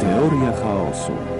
[0.00, 1.33] Teoria chaosu.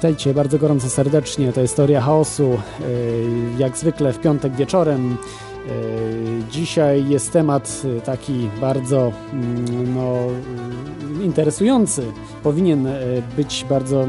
[0.00, 1.52] Witajcie bardzo gorąco serdecznie.
[1.52, 2.50] To jest Teoria Chaosu.
[2.50, 2.86] Yy,
[3.58, 5.16] Jak zwykle w piątek wieczorem.
[5.66, 5.72] Yy,
[6.50, 10.16] Dzisiaj jest temat yy, taki bardzo mm, no,
[11.24, 12.02] interesujący.
[12.42, 12.88] Powinien
[13.36, 14.06] być bardzo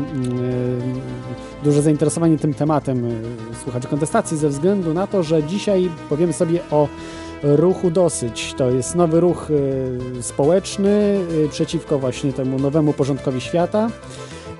[1.63, 3.07] duże zainteresowanie tym tematem
[3.63, 6.87] słuchaczy kontestacji ze względu na to, że dzisiaj powiemy sobie o
[7.43, 8.53] ruchu dosyć.
[8.57, 9.47] To jest nowy ruch
[10.21, 13.89] społeczny przeciwko właśnie temu nowemu porządkowi świata.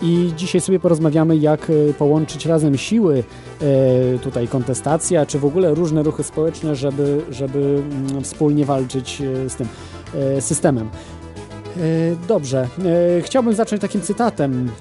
[0.02, 3.24] I dzisiaj sobie porozmawiamy, jak e, połączyć razem siły,
[3.62, 9.50] e, tutaj kontestacja, czy w ogóle różne ruchy społeczne, żeby, żeby mm, wspólnie walczyć e,
[9.50, 9.68] z tym
[10.40, 10.90] systemem.
[12.28, 12.68] Dobrze,
[13.22, 14.72] chciałbym zacząć takim cytatem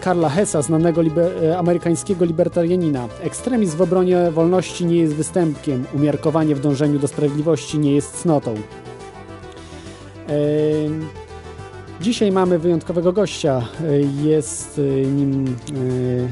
[0.00, 3.08] Karla Hessa, znanego liber, amerykańskiego libertarianina.
[3.22, 8.54] Ekstremizm w obronie wolności nie jest występkiem, umiarkowanie w dążeniu do sprawiedliwości nie jest cnotą.
[12.00, 13.68] Dzisiaj mamy wyjątkowego gościa.
[14.22, 16.28] Jest y, nim y,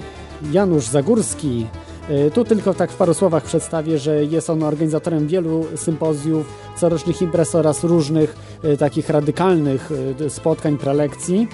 [0.53, 1.67] Janusz Zagórski.
[2.11, 6.47] Y, Tu tylko tak w paru słowach przedstawię, że jest on organizatorem wielu sympozjów,
[6.77, 8.37] corocznych imprez oraz różnych
[8.79, 9.91] takich radykalnych
[10.29, 11.49] spotkań, prelekcji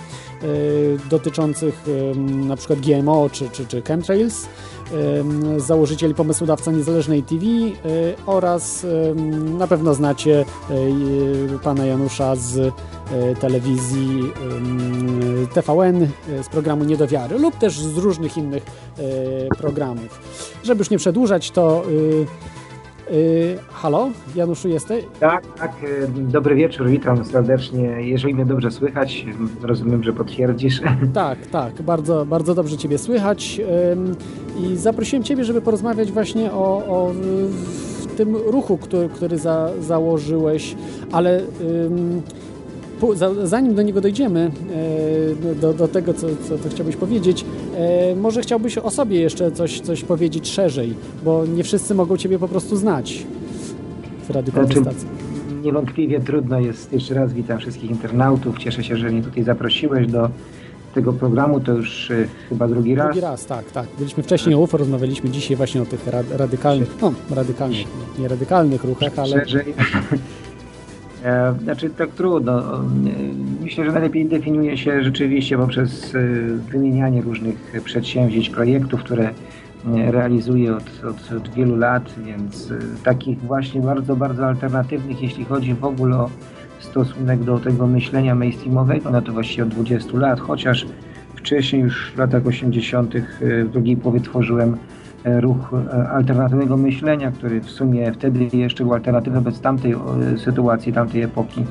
[1.10, 1.82] dotyczących
[2.25, 4.46] na przykład GMO czy, czy, czy chemtrails.
[5.56, 7.72] Y, Założyciel i pomysłodawca Niezależnej TV y,
[8.27, 9.15] oraz y,
[9.59, 12.72] na pewno znacie y, pana Janusza z y,
[13.41, 14.21] telewizji
[15.43, 16.09] y, TVN y,
[16.43, 18.62] z programu Niedowiary lub też z różnych innych
[18.99, 20.21] y, programów.
[20.65, 21.83] Żeby już nie przedłużać, to
[23.10, 25.04] y, y, halo, Januszu jesteś?
[25.20, 25.72] Tak, tak.
[26.04, 27.82] e, Dobry wieczór, witam serdecznie.
[27.82, 29.26] Jeżeli mnie dobrze słychać,
[29.62, 30.81] rozumiem, że potwierdzisz.
[31.14, 33.60] Tak, tak, bardzo, bardzo dobrze Ciebie słychać
[33.93, 34.16] ym,
[34.60, 40.76] i zaprosiłem Ciebie, żeby porozmawiać właśnie o, o y, tym ruchu, który, który za, założyłeś,
[41.12, 41.41] ale
[41.87, 42.22] za,
[43.44, 44.50] zanim do niego dojdziemy,
[45.50, 47.44] e, do, do tego, co, co, co chciałbyś powiedzieć,
[47.76, 50.94] e, może chciałbyś o sobie jeszcze coś, coś powiedzieć szerzej,
[51.25, 53.26] bo nie wszyscy mogą Ciebie po prostu znać
[54.28, 54.82] w Radiu Znaczy.
[55.62, 58.59] Niewątpliwie trudno jest, jeszcze raz witam wszystkich internautów.
[58.59, 60.28] Cieszę się, że mnie tutaj zaprosiłeś do
[60.94, 61.60] tego programu.
[61.60, 63.06] To już e, chyba drugi raz.
[63.06, 63.87] Drugi raz, tak, tak.
[63.98, 67.87] Byliśmy wcześniej o UFO, rozmawialiśmy dzisiaj właśnie o tych ra- radykalnych, no radykalnych,
[68.19, 69.75] nie radykalnych ruchach, ale Szerzej.
[71.25, 72.77] E, Znaczy tak trudno.
[72.77, 72.83] E,
[73.61, 76.19] Myślę, że najlepiej definiuje się rzeczywiście poprzez e,
[76.71, 82.73] wymienianie różnych przedsięwzięć, projektów, które e, realizuję od, od, od wielu lat, więc
[83.05, 86.31] takich właśnie bardzo, bardzo alternatywnych, jeśli chodzi w ogóle o
[86.81, 90.87] stosunek do tego myślenia mainstreamowego, no to właściwie od 20 lat, chociaż
[91.37, 93.15] wcześniej już w latach 80.
[93.17, 93.20] e,
[93.65, 94.77] w drugiej połowie tworzyłem
[95.25, 100.93] ruch e, alternatywnego myślenia, który w sumie wtedy jeszcze był alternatywny wobec tamtej e, sytuacji,
[100.93, 101.65] tamtej epoki.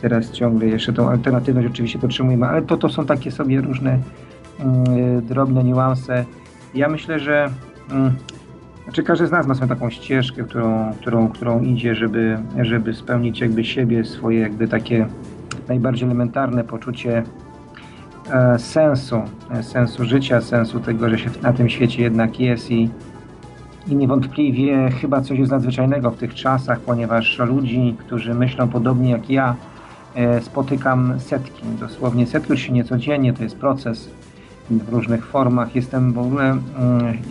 [0.00, 3.98] Teraz ciągle jeszcze tą alternatywność oczywiście podtrzymujemy, ale to, to są takie sobie różne
[4.60, 6.24] mm, e, drobne niuanse.
[6.74, 7.50] Ja myślę, że
[7.90, 8.12] mm,
[8.84, 13.40] znaczy każdy z nas ma swoją taką ścieżkę, którą, którą, którą idzie, żeby, żeby spełnić
[13.40, 15.06] jakby siebie, swoje jakby takie
[15.68, 17.22] najbardziej elementarne poczucie e,
[18.58, 22.90] sensu, e, sensu życia, sensu tego, że się na tym świecie jednak jest i,
[23.88, 29.30] i niewątpliwie chyba coś jest nadzwyczajnego w tych czasach, ponieważ ludzi, którzy myślą podobnie jak
[29.30, 29.54] ja,
[30.14, 34.10] e, spotykam setki, dosłownie setki, już nie codziennie, to jest proces
[34.70, 35.76] w różnych formach.
[35.76, 36.62] Jestem w ogóle, mm,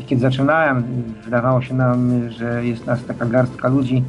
[0.07, 0.83] kiedy zaczynałem,
[1.25, 4.03] wydawało się nam, że jest nas taka garstka ludzi,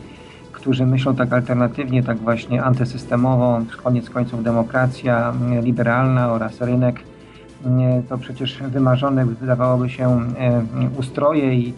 [0.61, 7.01] którzy myślą tak alternatywnie, tak właśnie antysystemowo, koniec końców demokracja liberalna oraz rynek,
[8.09, 10.21] to przecież wymarzone wydawałoby się
[10.99, 11.75] ustroje i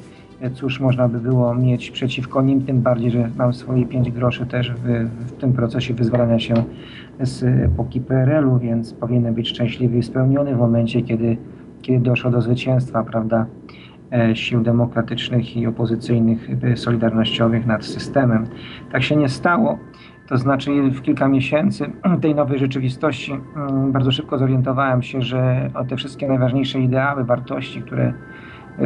[0.55, 4.73] cóż można by było mieć przeciwko nim, tym bardziej, że mam swoje pięć groszy też
[4.73, 6.55] w, w tym procesie wyzwalania się
[7.21, 11.37] z epoki PRL-u, więc powinienem być szczęśliwy i spełniony w momencie, kiedy,
[11.83, 13.47] kiedy doszło do zwycięstwa, prawda,
[14.35, 18.47] sił demokratycznych i opozycyjnych, e, solidarnościowych nad systemem.
[18.93, 19.79] Tak się nie stało.
[20.29, 21.93] To znaczy w kilka miesięcy
[22.23, 28.13] tej nowej rzeczywistości mm, bardzo szybko zorientowałem się, że te wszystkie najważniejsze ideały, wartości, które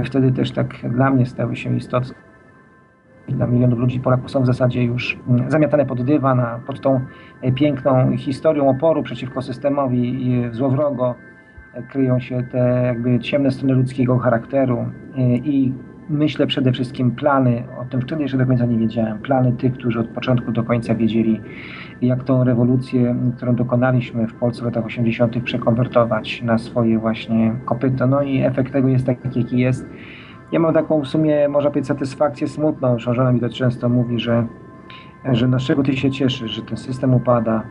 [0.05, 2.15] wtedy też tak dla mnie stały się istotne.
[3.29, 7.01] Dla milionów ludzi Polaków są w zasadzie już mm, zamiatane pod dywan, pod tą
[7.43, 11.36] e, piękną historią oporu przeciwko systemowi złowrogo e,
[11.83, 14.79] kryją się te jakby ciemne strony ludzkiego charakteru
[15.19, 15.75] e, i
[16.09, 20.01] myślę przede wszystkim plany, o tym wtedy jeszcze do końca nie wiedziałem, plany tych, którzy
[20.01, 21.41] od początku do końca wiedzieli,
[22.03, 28.07] jak tą rewolucję, którą dokonaliśmy w Polsce w latach 80., przekonwertować na swoje właśnie kopyto.
[28.07, 29.87] No i efekt tego jest taki, jaki jest.
[30.53, 32.99] Ja mam taką w sumie, można powiedzieć, satysfakcję smutną.
[32.99, 34.47] Żona mi to często mówi, że,
[35.33, 37.63] że na czego ty się cieszysz, że ten system upada,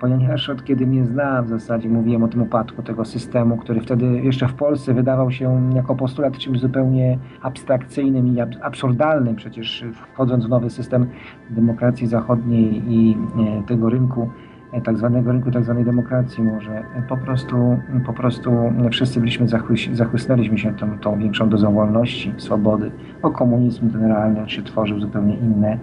[0.00, 4.06] ponieważ od kiedy mnie znam w zasadzie mówiłem o tym upadku tego systemu, który wtedy
[4.06, 9.36] jeszcze w Polsce wydawał się jako postulat czymś zupełnie abstrakcyjnym i absurdalnym.
[9.36, 11.06] Przecież wchodząc w nowy system
[11.50, 14.30] demokracji zachodniej i e, tego rynku,
[14.72, 18.50] e, tak zwanego rynku tak zwanej demokracji może po prostu, po prostu
[18.90, 19.46] wszyscy byliśmy
[19.92, 22.90] zachłysnęliśmy się tą, tą większą dozą wolności, swobody,
[23.22, 25.78] bo komunizm generalnie się tworzył zupełnie inne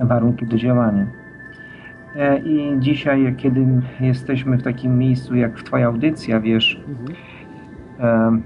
[0.00, 1.19] warunki do działania.
[2.16, 3.66] E, I dzisiaj, kiedy
[4.00, 8.42] jesteśmy w takim miejscu jak w Twoja audycja, wiesz, mhm.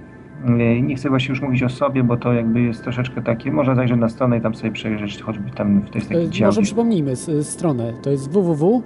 [0.82, 3.98] nie chcę właśnie już mówić o sobie, bo to jakby jest troszeczkę takie, można zajrzeć
[3.98, 6.48] na stronę i tam sobie przejrzeć, choćby tam w tej takiej dział.
[6.48, 8.82] Może przypomnijmy stronę, to jest www.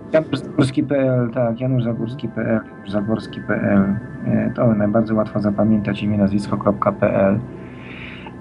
[1.35, 3.97] Tak, januszzagórski.pl, zagórski.pl,
[4.27, 7.39] e, to najbardziej łatwo zapamiętać imię, nazwisko.pl.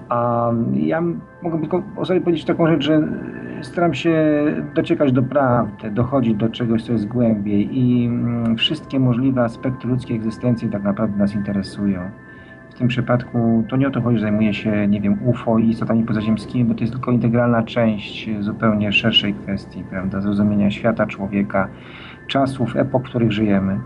[0.10, 1.02] A ja
[1.42, 3.08] mogę tylko o sobie powiedzieć taką rzecz, że
[3.62, 4.16] staram się
[4.76, 10.18] dociekać do prawdy, dochodzić do czegoś, co jest głębiej i mm, wszystkie możliwe aspekty ludzkiej
[10.18, 12.02] egzystencji tak naprawdę nas interesują.
[12.70, 15.70] W tym przypadku to nie o to chodzi, że zajmuję się, nie wiem, UFO i
[15.70, 21.68] istotami pozaziemskimi, bo to jest tylko integralna część zupełnie szerszej kwestii, prawda, zrozumienia świata, człowieka,
[22.28, 23.80] czasów, epok, w których żyjemy.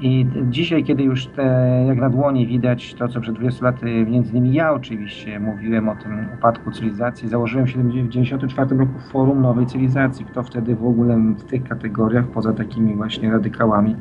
[0.00, 1.42] I dzisiaj, kiedy już te,
[1.88, 5.96] jak na dłoni widać to, co przed 20 laty, między innymi ja oczywiście mówiłem o
[5.96, 10.24] tym upadku cywilizacji, założyłem w 1994 roku Forum Nowej Cywilizacji.
[10.24, 13.96] Kto wtedy w ogóle w tych kategoriach, poza takimi właśnie radykałami,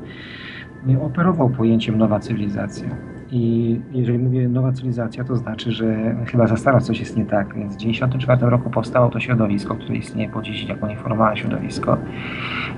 [1.02, 3.15] operował pojęciem nowa cywilizacja.
[3.32, 7.56] I jeżeli mówię nowa cywilizacja, to znaczy, że chyba za stara coś jest nie tak.
[7.56, 11.98] Więc w 1994 roku powstało to środowisko, które istnieje po dziś jako nieformalne środowisko.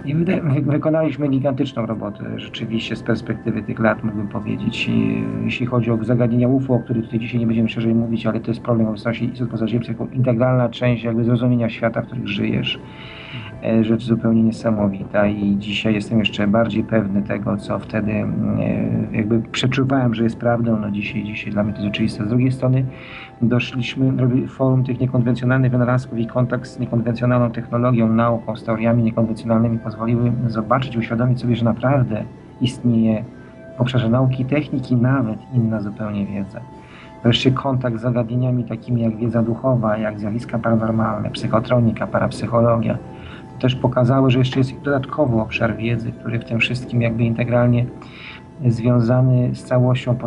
[0.05, 4.87] I wy, wykonaliśmy gigantyczną robotę, rzeczywiście z perspektywy tych lat mógłbym powiedzieć.
[4.87, 8.39] I, jeśli chodzi o zagadnienia UFO, o których tutaj dzisiaj nie będziemy szerzej mówić, ale
[8.39, 12.79] to jest problem obecności istot pozaziemskich jako integralna część jakby zrozumienia świata, w którym żyjesz.
[13.63, 18.25] E, rzecz zupełnie niesamowita i dzisiaj jestem jeszcze bardziej pewny tego, co wtedy e,
[19.11, 20.79] jakby przeczuwałem, że jest prawdą.
[20.79, 22.25] No dzisiaj, dzisiaj dla mnie to jest oczywiste.
[22.25, 22.85] Z drugiej strony
[23.41, 24.13] doszliśmy,
[24.47, 30.97] forum tych niekonwencjonalnych wynalazków i kontakt z niekonwencjonalną technologią, nauką, z teoriami niekonwencjonalnymi pozwoliły zobaczyć,
[30.97, 32.23] uświadomić sobie, że naprawdę
[32.61, 33.23] istnieje
[33.77, 36.59] w obszarze nauki i techniki nawet inna zupełnie wiedza.
[37.23, 42.97] Wreszcie kontakt z zagadnieniami takimi jak wiedza duchowa, jak zjawiska paranormalne, psychotronika, parapsychologia,
[43.59, 47.85] też pokazały, że jeszcze jest dodatkowy obszar wiedzy, który w tym wszystkim jakby integralnie
[48.65, 50.17] związany z całością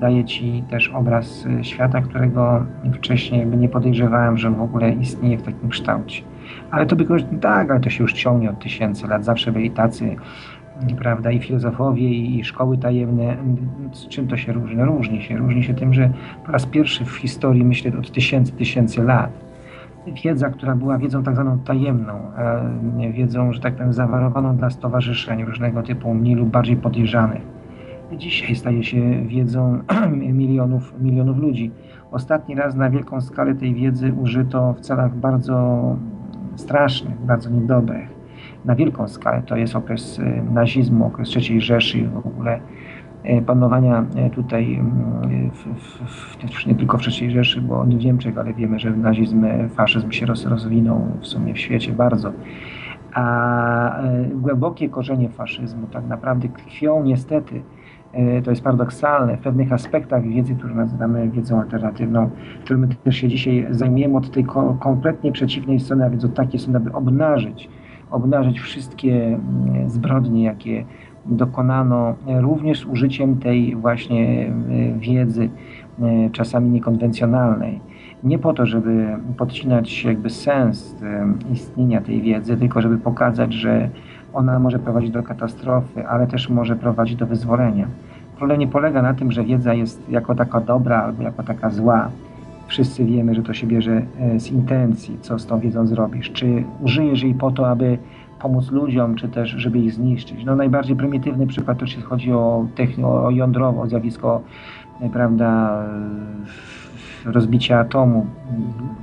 [0.00, 5.68] daje Ci też obraz świata, którego wcześniej nie podejrzewałem, że w ogóle istnieje w takim
[5.68, 6.22] kształcie.
[6.70, 7.06] Ale to by
[7.40, 9.24] tak, ale to się już ciągnie od tysięcy lat.
[9.24, 10.16] Zawsze byli tacy,
[10.98, 13.36] prawda, i filozofowie, i szkoły tajemne.
[13.92, 14.76] Z czym to się różni?
[14.76, 15.36] No różni się.
[15.36, 16.10] Różni się tym, że
[16.46, 19.30] po raz pierwszy w historii, myślę, od tysięcy, tysięcy lat,
[20.06, 22.14] wiedza, która była wiedzą tak zwaną tajemną,
[23.12, 27.42] wiedzą, że tak powiem, zawarowaną dla stowarzyszeń różnego typu, mniej lub bardziej podejrzanych.
[28.18, 29.78] Dzisiaj staje się wiedzą
[30.32, 31.70] milionów, milionów ludzi.
[32.10, 35.96] Ostatni raz na wielką skalę tej wiedzy użyto w celach bardzo
[36.56, 38.08] strasznych, bardzo niedobrych.
[38.64, 42.81] Na wielką skalę to jest okres y, nazizmu, okres III Rzeszy, w ogóle E,
[43.46, 48.04] panowania e, tutaj mm, w, w, w, nie tylko w III Rzeszy, bo nie w
[48.04, 52.32] Niemczech, ale wiemy, że nazizm, faszyzm się roz, rozwinął w sumie w świecie bardzo.
[53.14, 57.62] a e, głębokie korzenie faszyzmu tak naprawdę tkwią niestety,
[58.12, 62.30] e, to jest paradoksalne, w pewnych aspektach wiedzy, które nazywamy wiedzą alternatywną,
[62.64, 64.44] którą my też się dzisiaj zajmujemy od tej
[64.80, 67.68] kompletnie przeciwnej strony, a więc od takiej strony, aby obnażyć,
[68.10, 70.84] obnażyć wszystkie mm, zbrodnie, jakie
[71.26, 75.48] dokonano również z użyciem tej właśnie e, wiedzy,
[76.32, 77.80] czasami niekonwencjonalnej
[78.24, 80.96] nie po to, żeby podcinać jakby sens
[81.52, 83.88] istnienia tej wiedzy, tylko żeby pokazać, że
[84.34, 87.86] ona może prowadzić do katastrofy, ale też może prowadzić do wyzwolenia.
[88.36, 92.10] Problem nie polega na tym, że wiedza jest jako taka dobra albo jako taka zła.
[92.66, 96.32] Wszyscy wiemy, że to się bierze e, z intencji, co z tą wiedzą zrobisz.
[96.32, 97.98] Czy użyjesz jej po to, aby
[98.42, 100.44] pomóc ludziom, czy też żeby ich zniszczyć.
[100.44, 104.40] No najbardziej prymitywny przykład to się chodzi o, techni- o jądrowo, o zjawisko,
[105.00, 105.82] e, prawda,
[107.24, 108.26] rozbicia atomu,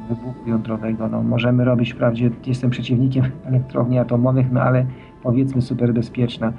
[0.09, 1.07] wybuchu jądrowego.
[1.07, 4.85] No, możemy robić, wprawdzie jestem przeciwnikiem elektrowni atomowych, no ale
[5.23, 6.53] powiedzmy super bezpieczna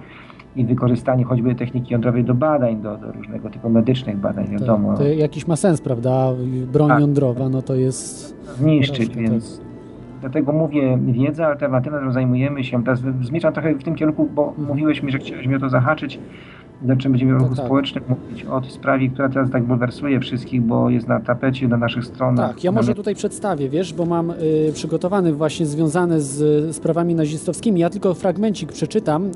[0.57, 4.93] i wykorzystanie choćby techniki jądrowej do badań, do, do różnego typu medycznych badań, wiadomo.
[4.93, 6.33] To, to jakiś ma sens, prawda?
[6.73, 7.01] Broń tak.
[7.01, 8.37] jądrowa, no to jest...
[8.57, 9.70] Zniszczyć, więc...
[10.21, 15.03] Dlatego mówię, wiedza alternatywna, którą zajmujemy się, teraz zmierzam trochę w tym kierunku, bo mówiłeś
[15.03, 16.21] mi, że chciałeś mnie o to zahaczyć,
[16.89, 20.63] Zaczynamy będziemy o ruchu tak, społecznym mówić, o tej sprawie, która teraz tak bulwersuje wszystkich,
[20.63, 22.55] bo jest na tapecie na naszych stronach.
[22.55, 27.81] Tak, ja może tutaj przedstawię, wiesz, bo mam y, przygotowany właśnie związany z sprawami nazistowskimi.
[27.81, 29.31] Ja tylko fragmencik przeczytam,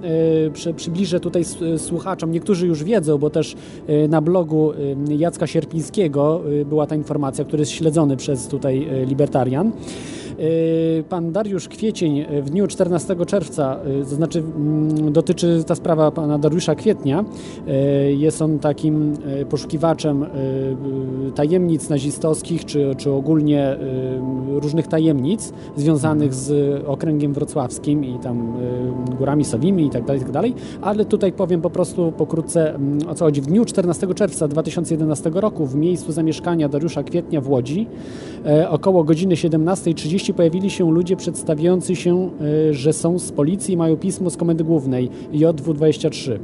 [0.47, 1.45] y, przy, przybliżę tutaj
[1.77, 2.31] słuchaczom.
[2.31, 3.57] Niektórzy już wiedzą, bo też
[3.89, 9.03] y, na blogu y, Jacka Sierpińskiego y, była ta informacja, który jest śledzony przez tutaj
[9.03, 9.73] y, libertarian.
[11.09, 16.75] Pan Dariusz Kwiecień w dniu 14 czerwca, to znaczy mm, dotyczy ta sprawa pana Dariusza
[16.75, 17.25] Kwietnia,
[17.69, 19.17] E, jest on takim
[19.51, 20.27] poszukiwaczem
[21.35, 23.77] tajemnic nazistowskich, czy, czy ogólnie
[24.49, 28.53] różnych tajemnic związanych z okręgiem wrocławskim i tam
[29.19, 30.55] górami sowimi i tak dalej, tak dalej.
[30.83, 33.41] Ale tutaj powiem po prostu pokrótce mm, o co chodzi.
[33.41, 37.87] W dniu 14 czerwca 2011 roku w miejscu zamieszkania Dariusza Kwietnia w Łodzi
[38.69, 42.31] około godziny 17.30 pojawili się ludzie przedstawiający się,
[42.71, 46.39] że są z policji i mają pismo z Komendy Głównej JW23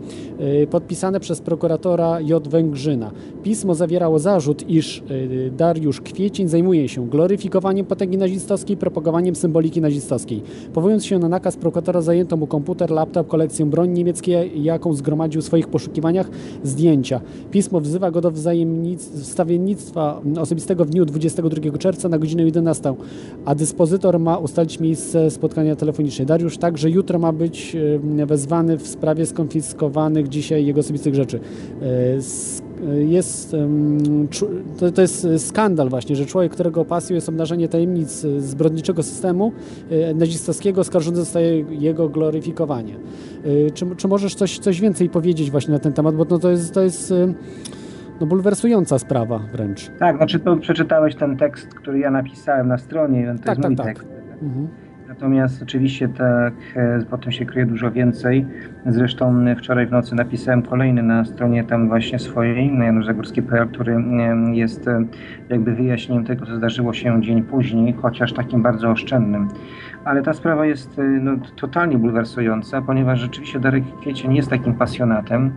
[0.70, 2.48] podpisane przez prokuratora J.
[2.48, 3.10] Węgrzyna.
[3.42, 10.42] Pismo zawierało zarzut, iż y, Dariusz Kwiecień zajmuje się gloryfikowaniem potęgi nazistowskiej, propagowaniem symboliki nazistowskiej.
[10.74, 15.44] Powołując się na nakaz prokuratora zajęto mu komputer, laptop, kolekcję broni niemieckiej, jaką zgromadził w
[15.44, 16.30] swoich poszukiwaniach,
[16.64, 17.20] zdjęcia.
[17.50, 18.32] Pismo wzywa go do
[19.22, 22.94] wstawiennictwa osobistego w dniu 22 czerwca na godzinę 11,
[23.44, 26.26] a dyspozytor ma ustalić miejsce spotkania telefonicznej.
[26.26, 27.76] Dariusz także jutro ma być
[28.26, 31.40] wezwany w sprawie skonfiskowanych dzisiaj jego osobistych rzeczy.
[31.82, 33.56] E, jest,
[34.94, 39.52] to, jest skandal właśnie, że człowiek, którego pasją jest obnażenie tajemnic zbrodniczego systemu
[39.90, 42.94] e, nazistowskiego, oskarżony zostaje jego gloryfikowanie.
[43.44, 46.50] E, czy, czy możesz coś, coś więcej powiedzieć właśnie na ten temat, bo no to
[46.50, 47.14] jest, to jest
[48.20, 49.90] no, bulwersująca sprawa wręcz.
[49.98, 53.70] Tak, znaczy to przeczytałeś ten tekst, który ja napisałem na stronie, to tak, jest tak,
[53.70, 53.86] mój tak.
[53.86, 54.08] tekst.
[54.42, 54.68] Mhm.
[55.10, 58.46] Natomiast oczywiście tak e, potem się kryje dużo więcej.
[58.86, 63.96] Zresztą wczoraj w nocy napisałem kolejny na stronie tam właśnie swojej, na januszzagórski.pl, który
[64.52, 65.04] jest e,
[65.48, 69.48] jakby wyjaśnieniem tego, co zdarzyło się dzień później, chociaż takim bardzo oszczędnym.
[70.04, 75.52] Ale ta sprawa jest e, no, totalnie bulwersująca, ponieważ rzeczywiście Darek Kwiecień jest takim pasjonatem.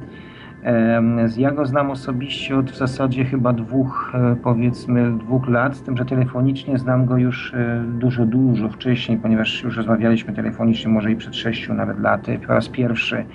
[1.37, 5.97] Ja go znam osobiście od w zasadzie chyba dwóch, e, powiedzmy, dwóch lat, z tym,
[5.97, 11.15] że telefonicznie znam go już e, dużo, dużo wcześniej, ponieważ już rozmawialiśmy telefonicznie może i
[11.15, 13.25] przed sześciu nawet laty, po raz pierwszy.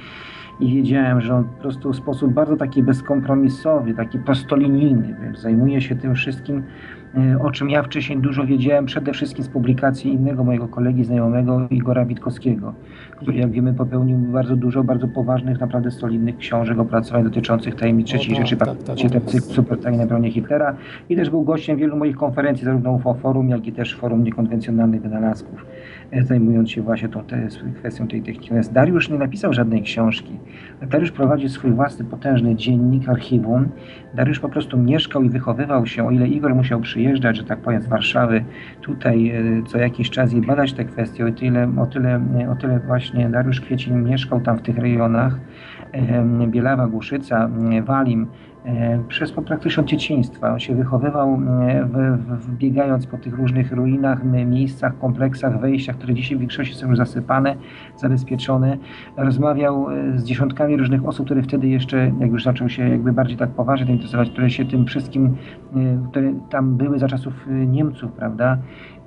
[0.61, 5.97] I wiedziałem, że on po prostu w sposób bardzo taki bezkompromisowy, taki prostolinijny, zajmuje się
[5.97, 6.63] tym wszystkim,
[7.41, 12.05] o czym ja wcześniej dużo wiedziałem, przede wszystkim z publikacji innego mojego kolegi znajomego, Igora
[12.05, 12.75] Witkowskiego,
[13.17, 18.37] który jak wiemy popełnił bardzo dużo bardzo poważnych, naprawdę solidnych książek, opracowań dotyczących tajemnic III
[18.37, 19.41] Rzeczy, tak, tak, tak.
[19.41, 20.77] super tajne broni Hitlera.
[21.09, 25.03] I też był gościem wielu moich konferencji, zarówno UFO Forum, jak i też Forum Niekonwencjonalnych
[25.03, 25.67] Wynalazków, e,
[26.23, 28.45] zajmując się właśnie tą te, kwestią tej techniki.
[28.45, 30.39] Natomiast Dariusz nie napisał żadnej książki.
[30.91, 33.69] Dariusz prowadzi swój własny potężny dziennik, archiwum.
[34.15, 37.83] Dariusz po prostu mieszkał i wychowywał się, o ile Igor musiał przyjeżdżać, że tak powiem,
[37.83, 38.45] z Warszawy
[38.81, 41.27] tutaj e, co jakiś czas i badać te kwestie.
[41.27, 45.39] O tyle, o tyle, o tyle właśnie Dariusz Kwiecień mieszkał tam w tych rejonach.
[46.49, 47.51] Bielawa, Głuszyca,
[47.83, 48.48] Walim, E,
[49.09, 50.53] przez praktycznie od dzieciństwa.
[50.53, 56.15] On się wychowywał e, w, w, biegając po tych różnych ruinach, miejscach, kompleksach, wejściach, które
[56.15, 57.57] dzisiaj w większości są już zasypane,
[57.97, 58.79] zabezpieczone.
[59.17, 63.37] Rozmawiał e, z dziesiątkami różnych osób, które wtedy jeszcze, jak już zaczął się jakby bardziej
[63.37, 65.37] tak poważnie interesować, które się tym wszystkim,
[66.11, 68.59] które tam były za czasów Niemców, prawda?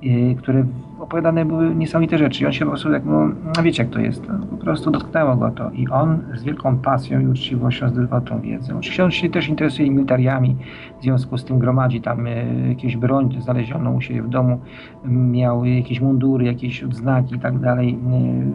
[0.04, 0.66] Y, które
[1.00, 2.44] opowiadane były niesamowite rzeczy.
[2.44, 3.28] I on się po prostu, jak, no,
[3.58, 5.72] no wiecie jak to jest, no, po prostu dotknęło go to.
[5.72, 8.78] I on z wielką pasją i uczciwością zdobywał tą wiedzę.
[8.78, 10.58] Oczywiście on się też interesuje militariami,
[11.00, 14.60] w związku z tym gromadzi tam y, jakieś broń znalezioną u siebie w domu,
[15.06, 18.00] miał jakieś mundury, jakieś odznaki i tak dalej.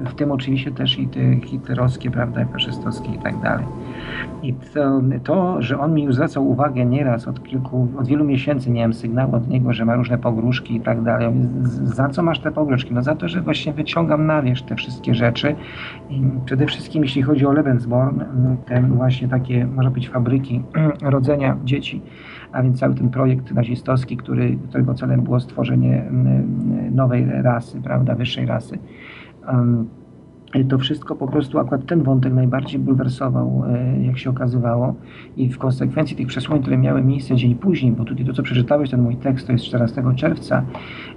[0.04, 3.66] Y, w tym oczywiście też i te hitlerowskie, prawda, faszystowskie i tak dalej.
[4.42, 8.70] I to, to, że on mi już zwracał uwagę nieraz od kilku, od wielu miesięcy
[8.70, 11.32] miałem sygnał od niego, że ma różne pogróżki i tak dalej.
[11.82, 12.94] Za co masz te pogróżki?
[12.94, 15.54] No za to, że właśnie wyciągam na wierzch te wszystkie rzeczy.
[16.10, 18.20] I przede wszystkim jeśli chodzi o Lebensborn,
[18.66, 20.62] te właśnie takie, może być fabryki
[21.02, 22.02] rodzenia dzieci,
[22.52, 26.10] a więc cały ten projekt nazistowski, który, którego celem było stworzenie
[26.90, 28.78] nowej rasy, prawda, wyższej rasy
[30.68, 34.94] to wszystko po prostu akurat ten wątek najbardziej bulwersował, e, jak się okazywało
[35.36, 38.90] i w konsekwencji tych przesłań, które miały miejsce dzień później, bo tutaj to, co przeczytałeś,
[38.90, 40.62] ten mój tekst, to jest 14 czerwca,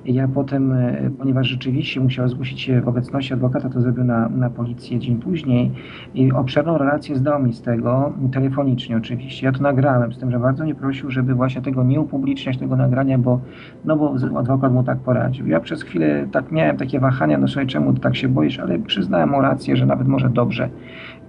[0.05, 4.49] ja potem, e, ponieważ rzeczywiście musiał zgłosić się w obecności adwokata, to zrobił na, na
[4.49, 5.71] policję dzień później
[6.13, 10.39] i obszerną relację zdał mi z tego, telefonicznie oczywiście, ja to nagrałem, z tym, że
[10.39, 13.39] bardzo mnie prosił, żeby właśnie tego nie upubliczniać, tego nagrania, bo,
[13.85, 15.47] no bo adwokat mu tak poradził.
[15.47, 18.79] Ja przez chwilę tak miałem takie wahania, no sobie czemu tak się boisz, ale
[19.19, 20.69] przyznałem mu rację, że nawet może dobrze,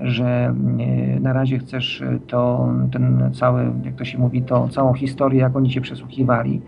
[0.00, 5.40] że e, na razie chcesz to, ten cały, jak to się mówi, to całą historię,
[5.40, 6.60] jak oni cię przesłuchiwali,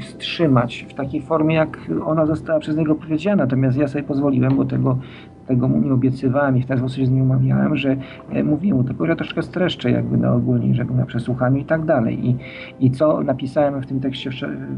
[0.00, 3.44] wstrzymać w takiej formie, jak ona została przez niego powiedziana.
[3.44, 4.98] Natomiast ja sobie pozwoliłem, bo tego,
[5.46, 7.96] tego mu nie obiecywałem i w ten sposób się z nim umawiałem, że
[8.32, 11.84] e, mówiłem mu tylko, że troszkę streszczę jakby na ogólnie, żeby na przesłuchaniu i tak
[11.84, 12.26] dalej.
[12.28, 12.36] I,
[12.80, 14.30] I co napisałem w tym tekście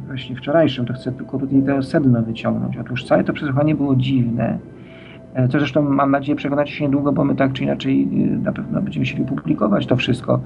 [0.07, 2.77] właśnie wczorajszym, to chcę tylko tutaj to sedno wyciągnąć.
[2.77, 4.86] Otóż całe to przesłuchanie było dziwne, E,
[5.49, 8.83] co zresztą mam nadzieję przekonacie się niedługo, bo my tak czy inaczej y, na pewno
[8.83, 10.41] będziemy chcieli publikować to wszystko.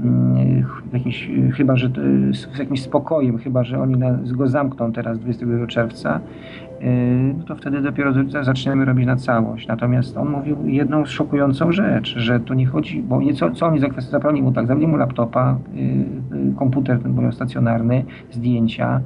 [0.00, 1.90] Mm, w jakiś, chyba, że
[2.32, 3.94] z jakimś spokojem, chyba, że oni
[4.24, 6.20] go zamkną teraz 22 czerwca,
[7.38, 9.66] no to wtedy dopiero zaczniemy robić na całość.
[9.66, 14.42] Natomiast on mówił jedną szokującą rzecz, że tu nie chodzi, bo co, co oni zabrali
[14.42, 15.56] mu tak, zabrali mu laptopa,
[16.56, 19.00] komputer ten był stacjonarny, zdjęcia,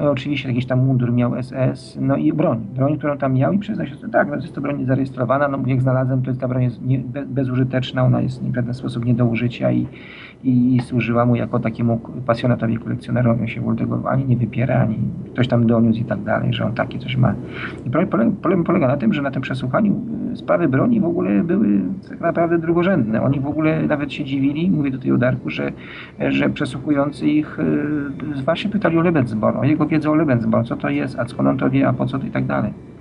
[0.00, 2.66] Oczywiście jakiś tam mundur miał SS, no i broń.
[2.74, 5.58] Broń, którą tam miał i przyznał się, że tak, no jest to broń zarejestrowana, no
[5.66, 9.14] jak znalazłem, to jest ta broń jest nie, bezużyteczna, ona jest w pewien sposób nie
[9.14, 9.86] do użycia i,
[10.46, 13.40] i, służyła mu jako takiemu pasjonatowi, kolekcjonerowi.
[13.40, 14.98] On się w tego ani nie wypiera, ani
[15.32, 17.34] ktoś tam doniósł i tak dalej, że on takie coś ma.
[17.86, 20.00] I problem, polega na tym, że na tym przesłuchaniu
[20.32, 23.22] y, sprawy broni w ogóle były tak naprawdę drugorzędne.
[23.22, 25.72] Oni w ogóle nawet się dziwili, mówię tutaj o Darku, że,
[26.28, 30.88] że przesłuchujący ich y, właśnie pytali o Lebensborn, o jego wiedzę o Lebensborn, co to
[30.88, 32.95] jest, a skąd on to wie, a po co to i tak dalej.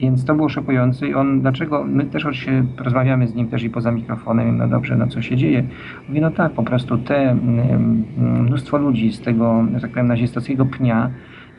[0.00, 3.70] Więc to było szokujące i on, dlaczego, my też się rozmawiamy z nim też i
[3.70, 5.64] poza mikrofonem, no dobrze, no co się dzieje?
[6.08, 11.10] Mówi, no tak, po prostu te mm, mnóstwo ludzi z tego, tak powiem, nazistowskiego pnia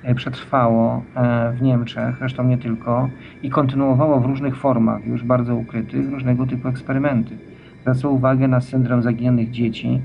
[0.04, 3.10] e, przetrwało e, w Niemczech, zresztą nie tylko,
[3.43, 7.38] i kontynuowało w różnych formach, już bardzo ukrytych, różnego typu eksperymenty.
[7.82, 10.01] Zwracał uwagę na syndrom zaginionych dzieci,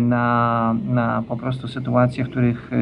[0.00, 2.76] na, na po prostu sytuacje, w których y,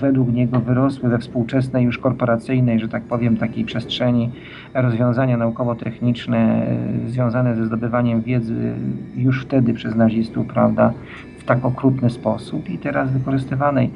[0.00, 4.30] według niego wyrosły we współczesnej już korporacyjnej, że tak powiem, takiej przestrzeni
[4.74, 6.66] rozwiązania naukowo-techniczne
[7.06, 8.74] y, związane ze zdobywaniem wiedzy
[9.16, 10.92] już wtedy przez nazistów, prawda,
[11.38, 13.90] w tak okrutny sposób i teraz wykorzystywanej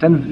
[0.00, 0.22] ten,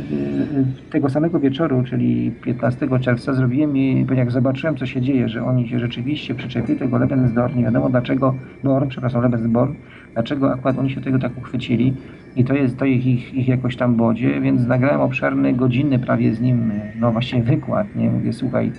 [0.91, 5.69] tego samego wieczoru, czyli 15 czerwca, zrobiłem i jak zobaczyłem, co się dzieje, że oni
[5.69, 9.75] się rzeczywiście przyczepili tego Lebensborn, nie wiadomo dlaczego, Born, przepraszam, Lebensborn,
[10.15, 11.95] dlaczego akurat oni się tego tak uchwycili
[12.37, 16.35] i to jest to ich, ich, ich jakoś tam bodzie, więc nagrałem obszerny, godzinny prawie
[16.35, 18.73] z nim, no właśnie wykład, nie, mówię, słuchaj,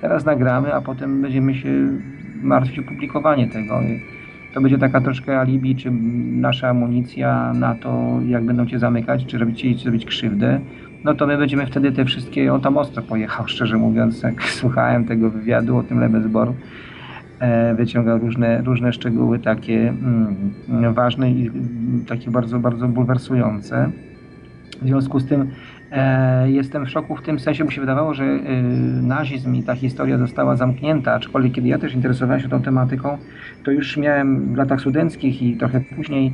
[0.00, 1.68] teraz nagramy, a potem będziemy się
[2.42, 3.80] martwić o publikowanie tego
[4.54, 5.90] to będzie taka troszkę alibi, czy
[6.40, 10.60] nasza amunicja na to, jak będą cię zamykać, czy robić ci zrobić krzywdę,
[11.04, 15.04] no to my będziemy wtedy te wszystkie, on tam ostro pojechał, szczerze mówiąc, jak słuchałem
[15.04, 16.54] tego wywiadu o tym Lebesboru,
[17.40, 21.50] e, wyciągał różne, różne szczegóły takie mm, ważne i
[22.08, 23.90] takie bardzo, bardzo bulwersujące.
[24.82, 25.50] W związku z tym
[26.46, 28.62] jestem w szoku w tym sensie, bo się wydawało, że e,
[29.02, 33.18] nazizm i ta historia została zamknięta, aczkolwiek kiedy ja też interesowałem się tą tematyką,
[33.64, 36.32] to już miałem w latach studenckich i trochę później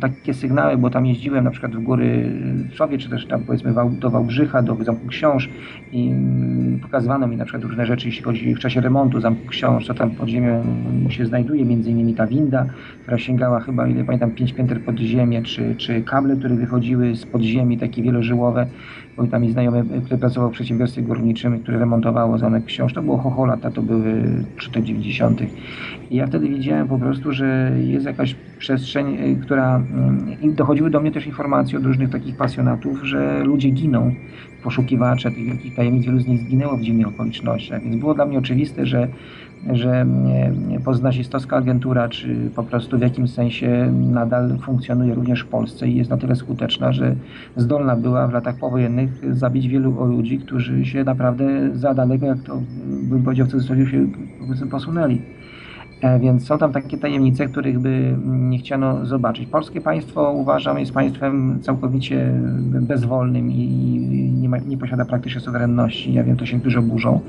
[0.00, 2.32] takie sygnały, bo tam jeździłem na przykład w góry
[2.76, 5.48] Sowie, czy też tam powiedzmy do Wałbrzycha, do Zamku Książ
[5.92, 9.86] i mm, pokazywano mi na przykład różne rzeczy, jeśli chodzi w czasie remontu Zamku Książ,
[9.86, 10.62] co tam pod ziemią
[11.08, 12.66] się znajduje, między innymi ta winda,
[13.02, 17.26] która sięgała chyba, ile pamiętam, pięć pięter pod ziemię, czy, czy kable, które wychodziły z
[17.26, 18.66] podziemi, takie wielożyłowe.
[19.16, 22.94] Był tam i znajomy, który pracował w przedsiębiorstwie górniczym, który remontowało zamek książ.
[22.94, 24.22] To było chocho lata, to były
[24.56, 25.42] 3 90.
[26.10, 29.82] I ja wtedy widziałem po prostu, że jest jakaś przestrzeń, y, która...
[30.42, 34.14] I dochodziły do mnie też informacje od różnych takich pasjonatów, że ludzie giną
[34.62, 37.82] poszukiwacze tych wielkich tajemnic, wielu z nich zginęło w dziwnych okolicznościach.
[37.82, 39.08] Więc było dla mnie oczywiste, że,
[39.72, 45.88] że e, poznazistowska agentura, czy po prostu w jakimś sensie nadal funkcjonuje również w Polsce
[45.88, 47.16] i jest na tyle skuteczna, że
[47.56, 52.62] zdolna była w latach powojennych zabić wielu ludzi, którzy się naprawdę za daleko, jak to
[53.02, 54.06] bym powiedział w cudzysłowie, się
[54.70, 55.20] posunęli.
[56.00, 59.48] E, Więc są tam takie tajemnice, których by nie chciano zobaczyć.
[59.48, 62.32] Polskie państwo uważam jest państwem całkowicie
[62.80, 63.66] bezwolnym i
[64.40, 66.12] nie, ma, nie posiada praktycznie suwerenności.
[66.12, 67.20] Ja wiem, to się niektórzy oburzą,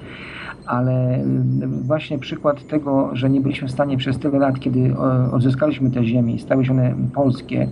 [0.66, 5.32] ale mm, właśnie przykład tego, że nie byliśmy w stanie przez tyle lat, kiedy o,
[5.32, 7.68] odzyskaliśmy te ziemie i stały się one polskie,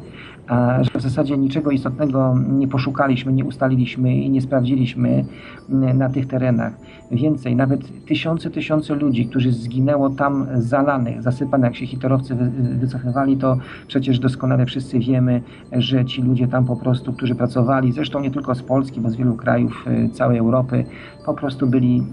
[0.82, 5.26] że w zasadzie niczego istotnego nie poszukaliśmy, nie ustaliliśmy i nie sprawdziliśmy
[5.70, 6.74] mm, na tych terenach.
[7.12, 13.38] Więcej, nawet tysiące, tysiące ludzi, którzy zginęło tam zalanych, zasypanych, jak się hitlerowcy wy, wycofywali,
[13.38, 13.58] to
[13.88, 18.56] przecież doskonale wszyscy wiemy, że ci ludzie tam po prostu, którzy pracowali, zresztą nie tylko
[18.56, 20.86] z Polski, bo z wielu krajów y, całej Europy,
[21.26, 22.04] po prostu byli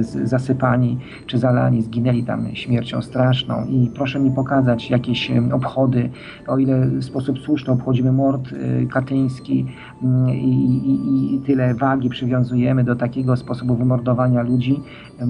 [0.00, 3.64] z- zasypani czy zalani, zginęli tam śmiercią straszną.
[3.66, 6.10] I proszę mi pokazać jakieś y, obchody,
[6.46, 9.66] o ile w sposób słuszny obchodzimy mord y, katyński
[10.02, 14.80] y, i, i, i tyle wagi przywiązujemy do takiego sposobu wymordowania ludzi,
[15.22, 15.24] y,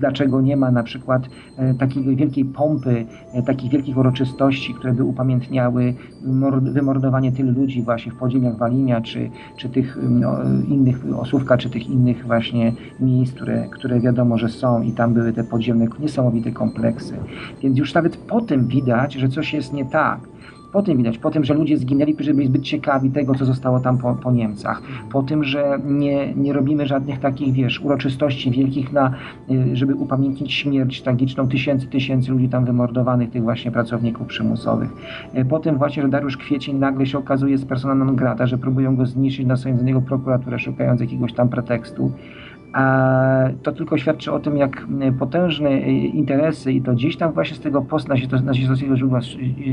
[0.00, 1.22] dlaczego nie ma na przykład
[1.78, 3.06] takiej wielkiej pompy,
[3.46, 5.94] takich wielkich uroczystości, które by upamiętniały
[6.26, 10.36] mord- wymordowanie tylu ludzi właśnie w podziemiach Walimia, czy, czy tych no,
[10.68, 15.32] innych Osówka, czy tych innych właśnie miejsc, które, które wiadomo, że są i tam były
[15.32, 17.14] te podziemne, niesamowite kompleksy.
[17.62, 20.20] Więc już nawet po tym widać, że coś jest nie tak.
[20.72, 23.80] Po tym widać, po tym, że ludzie zginęli, którzy byli zbyt ciekawi tego, co zostało
[23.80, 24.82] tam po, po Niemcach.
[25.12, 29.14] Po tym, że nie, nie robimy żadnych takich, wiesz, uroczystości wielkich, na,
[29.50, 34.90] y, żeby upamiętnić śmierć tragiczną tysięcy, tysięcy ludzi tam wymordowanych, tych właśnie pracowników przymusowych.
[35.38, 38.58] Y, Po tym właśnie, że Dariusz Kwiecień nagle się okazuje z persona non grata, że
[38.58, 42.12] próbują go zniszczyć, na niego prokuraturę, szukając jakiegoś tam pretekstu.
[43.62, 47.56] To tylko świadczy o tym, jak y, potężne y, interesy i to gdzieś tam właśnie
[47.56, 49.20] z tego postnazistowskiego źródła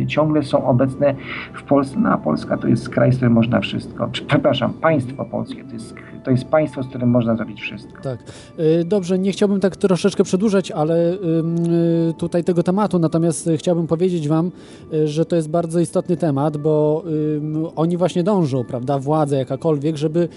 [0.07, 1.15] ciągle są obecne
[1.53, 4.09] w Polsce, no a Polska to jest kraj, z którym można wszystko.
[4.27, 8.01] Przepraszam, państwo polskie to jest, to jest państwo, z którym można zrobić wszystko.
[8.03, 8.19] Tak.
[8.59, 11.17] Y, Dobrze, nie chciałbym tak troszeczkę przedłużać, ale y,
[12.17, 14.51] tutaj tego tematu, natomiast chciałbym powiedzieć Wam,
[14.93, 17.03] y, że to jest bardzo istotny temat, bo
[17.75, 20.27] oni właśnie dążą, prawda, władza jakakolwiek, żeby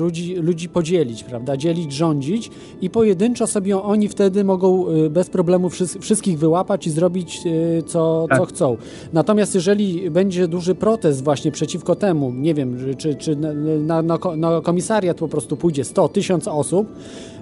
[0.00, 5.98] ludzi, ludzi podzielić, prawda, dzielić, rządzić i pojedynczo sobie oni wtedy mogą bez problemu wszys-
[6.00, 7.40] wszystkich wyłapać i zrobić
[7.86, 8.38] co, Tak.
[8.38, 8.76] co chcą.
[9.12, 14.60] Natomiast jeżeli będzie duży protest właśnie przeciwko temu, nie wiem, czy, czy na, na, na
[14.60, 16.88] komisariat po prostu pójdzie 100, 1000 osób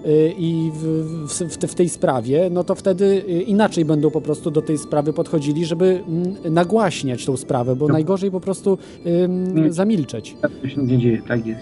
[0.07, 0.83] y, i w,
[1.29, 4.63] w, w, te- w tej sprawie, no to wtedy y, inaczej będą po prostu do
[4.63, 7.93] tej sprawy podchodzili, żeby mm, nagłaśniać tą sprawę, bo No.
[7.93, 9.73] najgorzej po prostu Mm.
[9.73, 10.37] zamilczeć.
[10.43, 11.61] Tak to się nie dzieje, tak jest.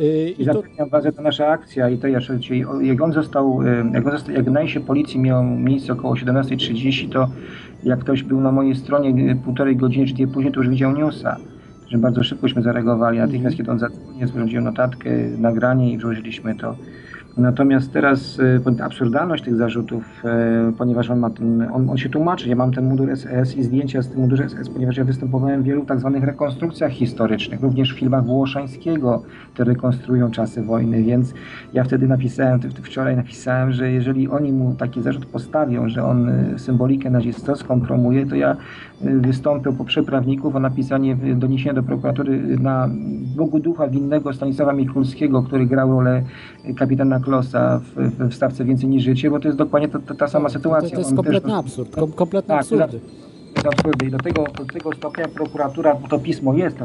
[0.00, 2.80] Y, I I to, zapewniam Was, że to nasza akcja i to jeszcze dzisiaj, o-
[2.80, 3.60] jak on został,
[3.94, 4.44] jak, on został, jak
[4.86, 7.28] policji miał miejsce około 17.30, to
[7.84, 11.36] jak ktoś był na mojej stronie półtorej godziny czy dwie później, to już widział newsa.
[11.94, 13.18] Że bardzo szybkośmy zareagowali.
[13.18, 16.76] Natychmiast, kiedy on zadzwonił, sporządziłem notatkę, nagranie i włożyliśmy to.
[17.36, 20.22] Natomiast teraz y, absurdalność tych zarzutów,
[20.68, 23.62] y, ponieważ on ma ten, on, on się tłumaczy, ja mam ten mundur SS i
[23.62, 27.94] zdjęcia z tym mundurze SS, ponieważ ja występowałem w wielu tak zwanych rekonstrukcjach historycznych, również
[27.94, 29.22] w filmach Włoszańskiego,
[29.54, 31.34] te rekonstruują czasy wojny, więc
[31.72, 36.58] ja wtedy napisałem, wczoraj napisałem, że jeżeli oni mu taki zarzut postawią, że on y,
[36.58, 38.56] symbolikę nazistowską promuje, to ja
[39.00, 42.88] wystąpię po przeprawników o napisanie doniesienia do prokuratury na
[43.36, 46.22] Bogu Ducha winnego Stanisława Mikulskiego, który grał rolę
[46.76, 50.14] kapitana Klosa w, w, w stawce Więcej niż życie, bo to jest dokładnie ta, ta,
[50.14, 50.90] ta sama to, sytuacja.
[50.90, 52.86] to jest On też kompletny dos- absurd, kom, kompletne Tak, absurdy.
[52.88, 52.94] to
[53.54, 54.06] jest absurdy.
[54.06, 56.76] I do tego, do tego stopnia prokuratura, bo to pismo jest,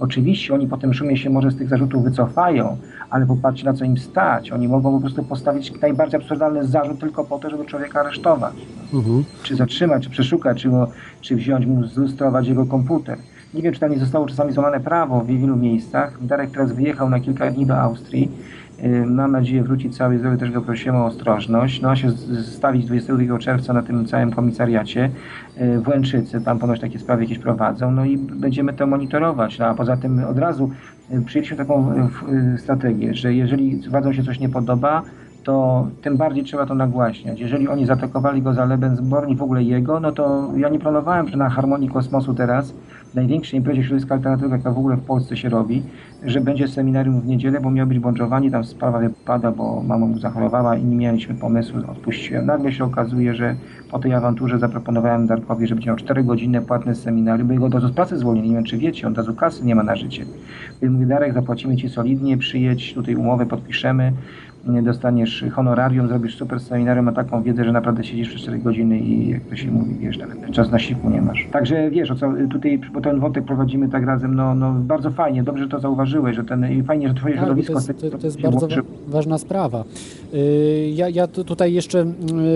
[0.00, 2.76] oczywiście oni po tym szumie się może z tych zarzutów wycofają,
[3.10, 4.52] ale popatrzcie na co im stać.
[4.52, 8.54] Oni mogą po prostu postawić najbardziej absurdalny zarzut tylko po to, żeby człowieka aresztować.
[8.94, 9.24] Mhm.
[9.42, 10.88] Czy zatrzymać, czy przeszukać, czy, go,
[11.20, 13.18] czy wziąć mu, zlustrować jego komputer.
[13.54, 16.26] Nie wiem, czy tam nie zostało czasami złamane prawo w wielu miejscach.
[16.26, 18.30] Darek teraz wyjechał na kilka dni do Austrii.
[19.06, 21.80] Mam nadzieję wrócić cały zdrowy, też go prosiłem o ostrożność.
[21.80, 22.10] No a się
[22.42, 25.10] stawić 22 czerwca na tym całym komisariacie
[25.56, 29.58] yy, w Łęczycy, tam ponoć takie sprawy jakieś prowadzą, no i będziemy to monitorować.
[29.58, 30.70] No a poza tym od razu
[31.10, 35.02] yy, przyjęliśmy taką yy, strategię, że jeżeli władzom się coś nie podoba,
[35.44, 37.40] to tym bardziej trzeba to nagłaśniać.
[37.40, 41.28] Jeżeli oni zaatakowali go za Lebensborn i w ogóle jego, no to ja nie planowałem,
[41.28, 42.74] że na Harmonii Kosmosu teraz,
[43.14, 45.82] największej imprezie środowiska alternatywnego, jaka w ogóle w Polsce się robi,
[46.24, 50.18] że będzie seminarium w niedzielę, bo miał być bądżowani, tam sprawa wypada, bo mama mu
[50.18, 52.46] zachorowała i nie mieliśmy pomysłu, odpuściłem.
[52.46, 53.56] Nagle się okazuje, że
[53.90, 57.88] po tej awanturze zaproponowałem Darkowi, żeby miał 4 godziny płatne seminarium, bo jego od razu
[57.88, 60.24] z pracy zwolnili, nie wiem czy wiecie, on od razu kasy nie ma na życie.
[60.82, 64.12] Więc mówię, Darek, zapłacimy Ci solidnie, przyjedź, tutaj umowę podpiszemy,
[64.66, 69.28] dostaniesz honorarium, zrobisz super seminarium, ma taką wiedzę, że naprawdę siedzisz przez 4 godziny i
[69.30, 71.48] jak to się mówi, wiesz, nawet czas na siku nie masz.
[71.52, 75.42] Także wiesz, o co tutaj, bo ten wątek prowadzimy tak razem, no, no bardzo fajnie,
[75.42, 77.92] dobrze że to zauważyłeś, że ten, i fajnie, że twoje Tak, bo to środowisko...
[77.92, 78.80] jest, to, to jest bardzo łączy.
[79.08, 79.84] ważna sprawa.
[80.34, 82.06] Y, Ja, ja tu- tutaj jeszcze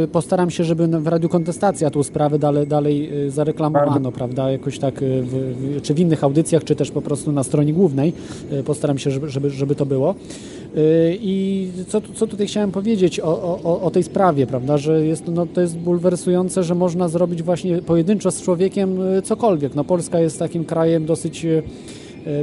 [0.05, 4.13] y, postaram się, żeby w Radiu Kontestacja tą sprawę dalej, dalej y, zareklamowano, Bardzo.
[4.13, 7.73] prawda, jakoś tak, y, w, czy w innych audycjach, czy też po prostu na stronie
[7.73, 8.13] głównej.
[8.65, 10.15] Postaram się, żeby, żeby, żeby to było.
[10.79, 15.25] Y, I co, co tutaj chciałem powiedzieć o, o, o tej sprawie, prawda, że jest,
[15.29, 19.75] no, to jest bulwersujące, że można zrobić właśnie pojedynczo z człowiekiem y, cokolwiek.
[19.75, 21.63] No, Polska jest takim krajem dosyć, y,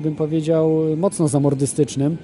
[0.01, 2.17] bym powiedział, mocno zamordystycznym.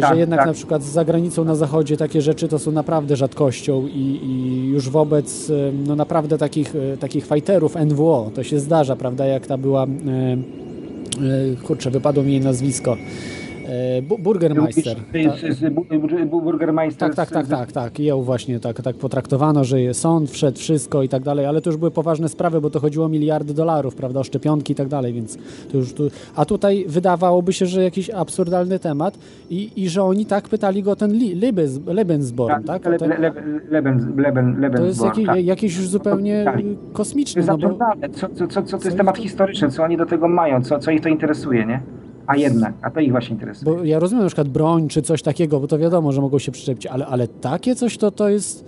[0.00, 0.46] Tak, że jednak tak.
[0.46, 4.88] na przykład za granicą na zachodzie takie rzeczy to są naprawdę rzadkością i, i już
[4.88, 5.52] wobec
[5.86, 9.86] no naprawdę takich, takich fighterów NWO to się zdarza, prawda, jak ta była,
[11.62, 12.96] kurczę, wypadło mi jej nazwisko,
[14.18, 14.96] Burgermeister.
[14.96, 15.86] Z, z, z, bu-
[16.30, 17.14] bu- Burgermeister.
[17.14, 18.00] Tak, tak, tak, tak, tak.
[18.00, 21.70] I ją właśnie tak, tak potraktowano, że sąd wszedł, wszystko i tak dalej, ale to
[21.70, 24.88] już były poważne sprawy, bo to chodziło o miliardy dolarów, prawda, o szczepionki i tak
[24.88, 25.38] dalej, więc
[25.72, 26.02] to już tu...
[26.36, 29.18] A tutaj wydawałoby się, że jakiś absurdalny temat
[29.50, 32.86] i, i że oni tak pytali go o ten Li, Libes, Lebensborn, tak?
[32.86, 33.32] O Le, le, le,
[33.70, 35.44] Leben, Leben, to jest Lebensborn, jaki, tak.
[35.44, 36.60] jakieś już zupełnie Tak.
[36.92, 38.08] kosmiczne, To jest no bo...
[38.12, 40.90] Co, co, co, co to jest temat historyczny, co oni do tego mają, co, co
[40.90, 41.80] ich to interesuje, nie?
[42.26, 43.76] A jednak, a to ich właśnie interesuje.
[43.76, 46.52] Bo ja rozumiem na przykład broń czy coś takiego, bo to wiadomo, że mogą się
[46.52, 48.64] przyczepić, ale, ale takie coś to, to jest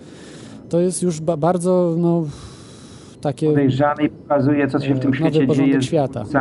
[0.68, 2.24] to jest już ba bardzo no
[3.24, 6.32] takie Podejrzany i pokazuje, co się w tym świecie dzieje świata, z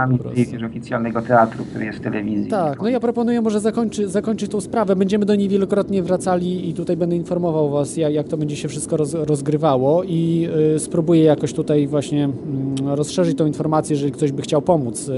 [0.50, 2.48] tej oficjalnego teatru, który jest w telewizji.
[2.48, 4.96] Tak, no ja proponuję może zakończy, zakończyć tą sprawę.
[4.96, 8.68] Będziemy do niej wielokrotnie wracali i tutaj będę informował Was, jak, jak to będzie się
[8.68, 14.32] wszystko roz, rozgrywało i y, spróbuję jakoś tutaj właśnie mm, rozszerzyć tą informację, jeżeli ktoś
[14.32, 15.14] by chciał pomóc y,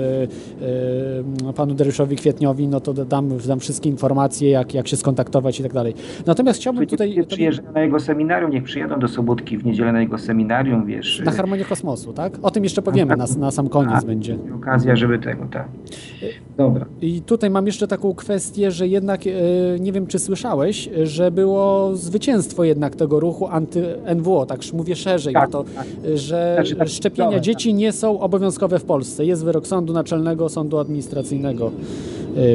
[1.49, 5.63] y, panu Dariuszowi Kwietniowi, no to dam, dam wszystkie informacje, jak, jak się skontaktować i
[5.63, 5.93] tak dalej.
[6.25, 7.25] Natomiast chciałbym tutaj...
[7.27, 11.21] Przyjeżdżają na jego seminarium, niech przyjadą do Sobótki w niedzielę na jego seminarium, wiesz.
[11.25, 12.37] Na Harmonię Kosmosu, tak?
[12.41, 14.05] O tym jeszcze powiemy, na, na sam koniec A.
[14.05, 14.37] będzie.
[14.55, 15.67] Okazja, żeby tego, tak.
[16.57, 16.85] Dobra.
[17.01, 19.31] I tutaj mam jeszcze taką kwestię, że jednak, e,
[19.79, 25.49] nie wiem czy słyszałeś, że było zwycięstwo jednak tego ruchu anty-NWO, tak mówię szerzej, Tak,
[25.49, 25.85] to, tak.
[26.05, 29.25] e, że Znaczy, tak, szczepienia dobra, dzieci nie są obowiązkowe w Polsce.
[29.25, 31.71] Jest wyrok Sądu Naczelnego, Sądu Administracyjnego e,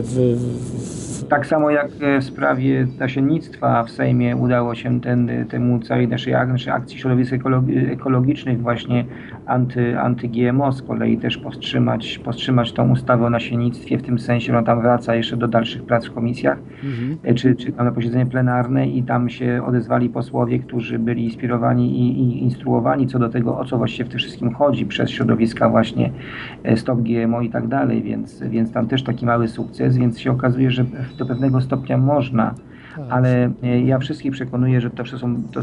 [0.03, 5.79] w, w, Tak samo jak e, w sprawie nasiennictwa w Sejmie udało się ten, temu
[5.81, 9.05] całej naszej, naszej akcji środowisk ekologi- ekologicznych właśnie
[9.47, 14.63] anty, anty-GMO z kolei też powstrzymać, powstrzymać tą ustawę o nasiennictwie w tym sensie, ona
[14.63, 17.19] tam wraca jeszcze do dalszych prac w komisjach, Mhm.
[17.25, 22.01] e, czy, czy tam na posiedzenie plenarne i tam się odezwali posłowie, którzy byli inspirowani
[22.01, 25.69] i, i instruowani co do tego, o co właściwie w tym wszystkim chodzi przez środowiska
[25.69, 26.11] właśnie
[26.65, 30.31] e, Stop GMO i tak dalej, więc, więc tam też taki mały sukces, więc się
[30.31, 30.85] okazuje, że
[31.21, 32.55] do pewnego stopnia można,
[32.97, 33.05] Tak.
[33.11, 35.61] ale e, ja wszystkich przekonuję, że to, są, to,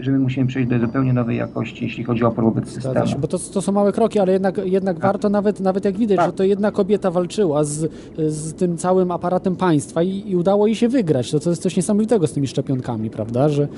[0.00, 3.06] że my musimy przejść do zupełnie nowej jakości, jeśli chodzi o opór wobec systemu.
[3.06, 6.16] się, bo to, to są małe kroki, ale jednak, jednak warto, nawet, nawet jak widać,
[6.16, 6.26] Tak.
[6.26, 10.76] że to jedna kobieta walczyła z, z tym całym aparatem państwa i, i udało jej
[10.76, 11.30] się wygrać.
[11.30, 13.68] To, to jest coś niesamowitego z tymi szczepionkami, prawda, że,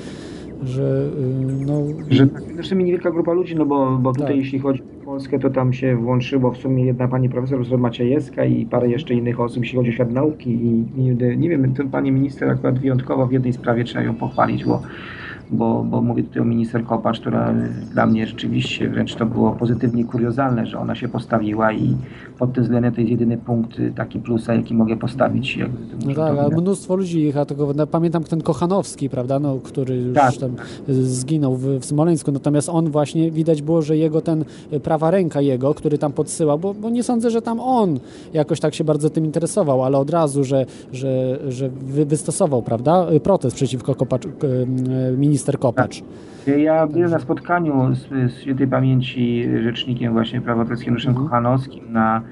[0.64, 4.36] że y, no, Że tak, zresztą niewielka grupa ludzi, no bo, bo tutaj Tak.
[4.36, 8.44] jeśli chodzi o Polskę, to tam się włączyło w sumie jedna pani profesor, profesor Maciejewska
[8.44, 11.90] i parę jeszcze innych osób, jeśli chodzi o świat nauki i, i nie wiem, ten
[11.90, 14.82] pani minister akurat wyjątkowo w jednej sprawie trzeba ją pochwalić, bo
[15.52, 17.54] bo, bo mówię tutaj o minister Kopacz, która
[17.92, 21.96] dla mnie rzeczywiście wręcz to było pozytywnie kuriozalne, że ona się postawiła i
[22.38, 25.58] pod tym względem to jest jedyny punkt y, taki plusa, jaki mogę postawić.
[26.00, 26.60] to No tak, to a widać.
[26.62, 27.72] mnóstwo ludzi jechał tego.
[27.76, 30.36] no, Pamiętam ten Kochanowski, prawda, no, który już Tak.
[30.36, 30.50] tam
[30.88, 32.32] y, zginął w, w Smoleńsku.
[32.32, 36.58] Natomiast on właśnie widać było, że jego ten y, prawa ręka jego, który tam podsyłał,
[36.58, 37.98] bo, bo nie sądzę, że tam on
[38.32, 43.06] jakoś tak się bardzo tym interesował, ale od razu, że, że, że wy, wystosował, prawda,
[43.22, 44.28] protest przeciwko Kopacz, y,
[45.42, 46.02] minister Kopacz.
[46.58, 51.26] Ja byłem na spotkaniu z, z świętej pamięci rzecznikiem właśnie praw obywatelskich Januszem Mhm.
[51.28, 52.22] Kochanowskim na,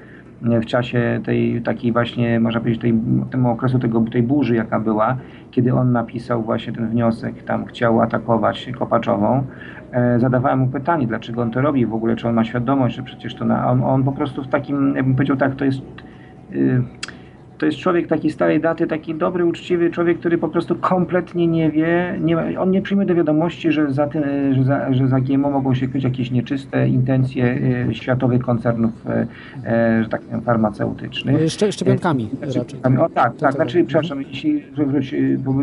[0.41, 2.93] w czasie tej takiej właśnie, można powiedzieć, tej,
[3.31, 5.17] tego okresu tego, tej burzy, jaka była,
[5.51, 9.43] kiedy on napisał właśnie ten wniosek, tam chciał atakować Kopaczową.
[9.91, 13.03] E, zadawałem mu pytanie, dlaczego on to robi w ogóle, czy on ma świadomość, że
[13.03, 15.81] przecież to na, on, on po prostu w takim, jakbym powiedział tak, to jest...
[16.51, 16.83] Y,
[17.61, 21.71] to jest człowiek taki starej daty, taki dobry, uczciwy człowiek, który po prostu kompletnie nie
[21.71, 25.19] wie, nie ma, on nie przyjmuje do wiadomości, że za, tym, że za, że za
[25.19, 29.27] GMO mogą się kryć jakieś nieczyste intencje e, światowych koncernów, e,
[29.65, 31.51] e, że tak powiem, farmaceutycznych.
[31.51, 32.97] Szcze, szczepionkami Znaczy, raczej.
[32.97, 35.15] O tak, tak, znaczy, przepraszam, jeśli wróć,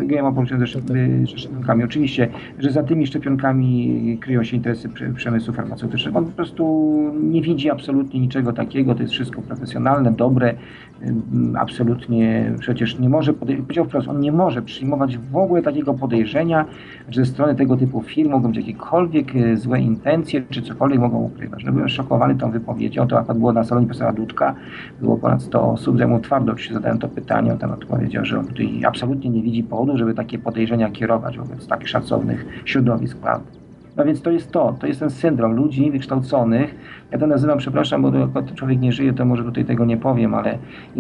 [0.07, 1.85] GMO połączone ze szczep- ze szczepionkami.
[1.85, 6.19] Oczywiście, że za tymi szczepionkami kryją się interesy prze- przemysłu farmaceutycznego.
[6.19, 10.55] On po prostu nie widzi absolutnie niczego takiego, to jest wszystko profesjonalne, dobre,
[11.03, 11.57] ym,
[11.89, 16.65] absolutnie przecież nie może, powiedział wprost, on nie może przyjmować w ogóle takiego podejrzenia,
[17.11, 21.19] że ze strony tego typu firm mogą być jakiekolwiek e, złe intencje, czy cokolwiek mogą
[21.19, 21.65] ukrywać.
[21.65, 24.55] No byłem szokowany tą wypowiedzią, to akurat było na salonie profesora Dudka,
[25.01, 28.39] było ponad 100 osób, ja mu twardo oczywiście zadałem to pytanie, on tam odpowiedział, że
[28.39, 33.58] on tutaj absolutnie nie widzi powodu, żeby takie podejrzenia kierować wobec tak szacownych środowisk prawda.
[33.99, 36.75] No więc to jest to, to jest ten syndrom ludzi wykształconych.
[37.11, 40.59] Ja to nazywam, przepraszam, bo człowiek nie żyje, to może tutaj tego nie powiem, ale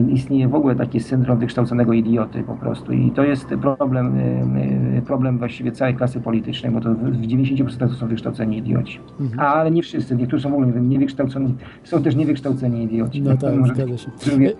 [0.08, 2.92] istnieje w ogóle taki syndrom wykształconego idioty po prostu.
[2.92, 7.26] I to jest problem, y, y, problem właściwie całej klasy politycznej, bo to w w
[7.26, 9.00] 90% to są wykształceni idioci.
[9.38, 13.22] Ale nie wszyscy, niektórzy są w ogóle niewykształceni, są też niewykształceni idioci.
[13.22, 14.10] No tak, zgadza się.
[14.26, 14.52] Drugie-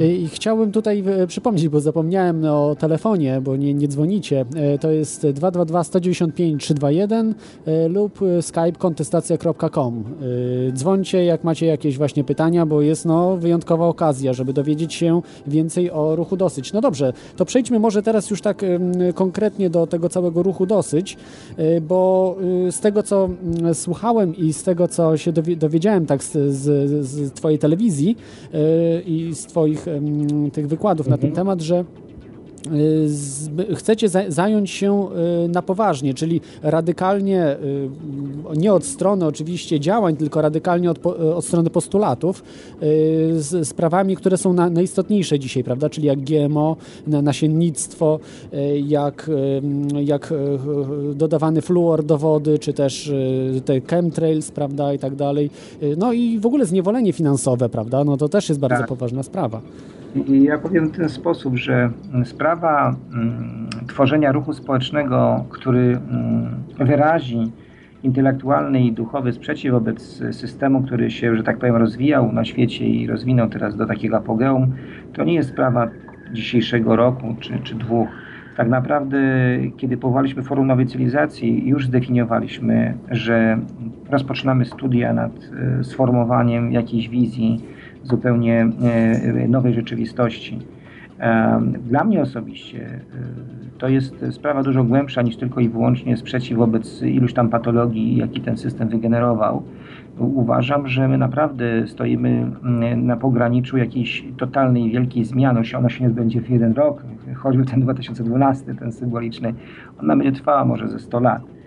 [0.00, 4.44] I chciałbym tutaj e, przypomnieć, bo zapomniałem o telefonie, bo nie, nie dzwonicie.
[4.56, 7.34] E, To jest 222 195 321
[7.66, 10.04] e, lub skype kontestacja.com.
[10.72, 15.90] Dzwońcie, jak macie jakieś właśnie pytania, bo jest no wyjątkowa okazja, żeby dowiedzieć się więcej
[15.90, 16.72] o ruchu dosyć.
[16.72, 18.64] No dobrze, to przejdźmy może teraz już tak
[19.14, 21.16] konkretnie do tego całego ruchu dosyć,
[21.82, 22.36] bo
[22.70, 27.06] z tego, co mm, słuchałem i z tego, co się dowie- dowiedziałem tak z, z,
[27.06, 28.16] z Twojej telewizji
[29.06, 31.84] i z Twoich em, tych wykładów na ten temat, że
[33.74, 35.08] chcecie za, zająć się
[35.44, 37.56] y, na poważnie, czyli radykalnie,
[38.54, 42.42] y, nie od strony oczywiście działań, tylko radykalnie od, po- od strony postulatów,
[42.82, 48.20] y, z sprawami, które są na, najistotniejsze dzisiaj, prawda, czyli jak GMO, na, nasiennictwo,
[48.54, 54.92] y, jak, y, jak y, dodawany fluor do wody, czy też y, te chemtrails, prawda,
[54.94, 55.50] i tak dalej.
[55.82, 58.88] Y, No i w ogóle zniewolenie finansowe, prawda, no to też jest bardzo Tak.
[58.88, 59.60] poważna sprawa.
[60.26, 66.48] I ja powiem w ten sposób, że mm, sprawa mm, tworzenia ruchu społecznego, który mm,
[66.78, 67.52] wyrazi
[68.02, 73.06] intelektualny i duchowy sprzeciw wobec systemu, który się, że tak powiem, rozwijał na świecie i
[73.06, 74.72] rozwinął teraz do takiego apogeum,
[75.12, 75.88] to nie jest sprawa
[76.32, 78.08] dzisiejszego roku czy, czy dwóch.
[78.56, 79.18] Tak naprawdę,
[79.76, 83.58] kiedy powołaliśmy Forum Nowej Cywilizacji, już zdefiniowaliśmy, że
[84.10, 85.32] rozpoczynamy studia nad
[85.80, 87.62] e, sformowaniem jakiejś wizji
[88.08, 90.58] zupełnie e, nowej rzeczywistości.
[91.80, 93.00] Dla mnie osobiście e,
[93.78, 98.40] to jest sprawa dużo głębsza niż tylko i wyłącznie sprzeciw wobec iluś tam patologii, jaki
[98.40, 99.62] ten system wygenerował.
[100.18, 102.28] Uważam, że my naprawdę stoimy
[102.64, 105.60] mm, na pograniczu jakiejś totalnej, wielkiej zmiany.
[105.78, 107.02] Ona się- nie odbędzie w jeden rok,
[107.34, 109.54] choćby ten 2012, ten symboliczny.
[110.02, 111.57] Ona będzie trwała może ze 100 lat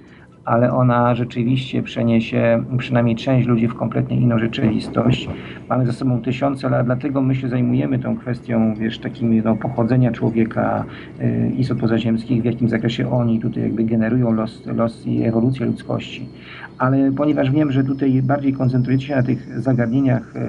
[0.46, 5.30] ale ona rzeczywiście przeniesie przynajmniej część ludzi w kompletnie inną rzeczywistość.
[5.70, 10.12] Mamy za sobą tysiące lat, dlatego my się zajmujemy tą kwestią, wiesz, takim no, pochodzenia
[10.12, 10.86] człowieka,
[11.22, 16.30] y, istot pozaziemskich, w jakim zakresie oni tutaj jakby generują los, los i ewolucję ludzkości.
[16.78, 20.40] Ale ponieważ wiem, że tutaj bardziej koncentrujecie się na tych zagadnieniach y,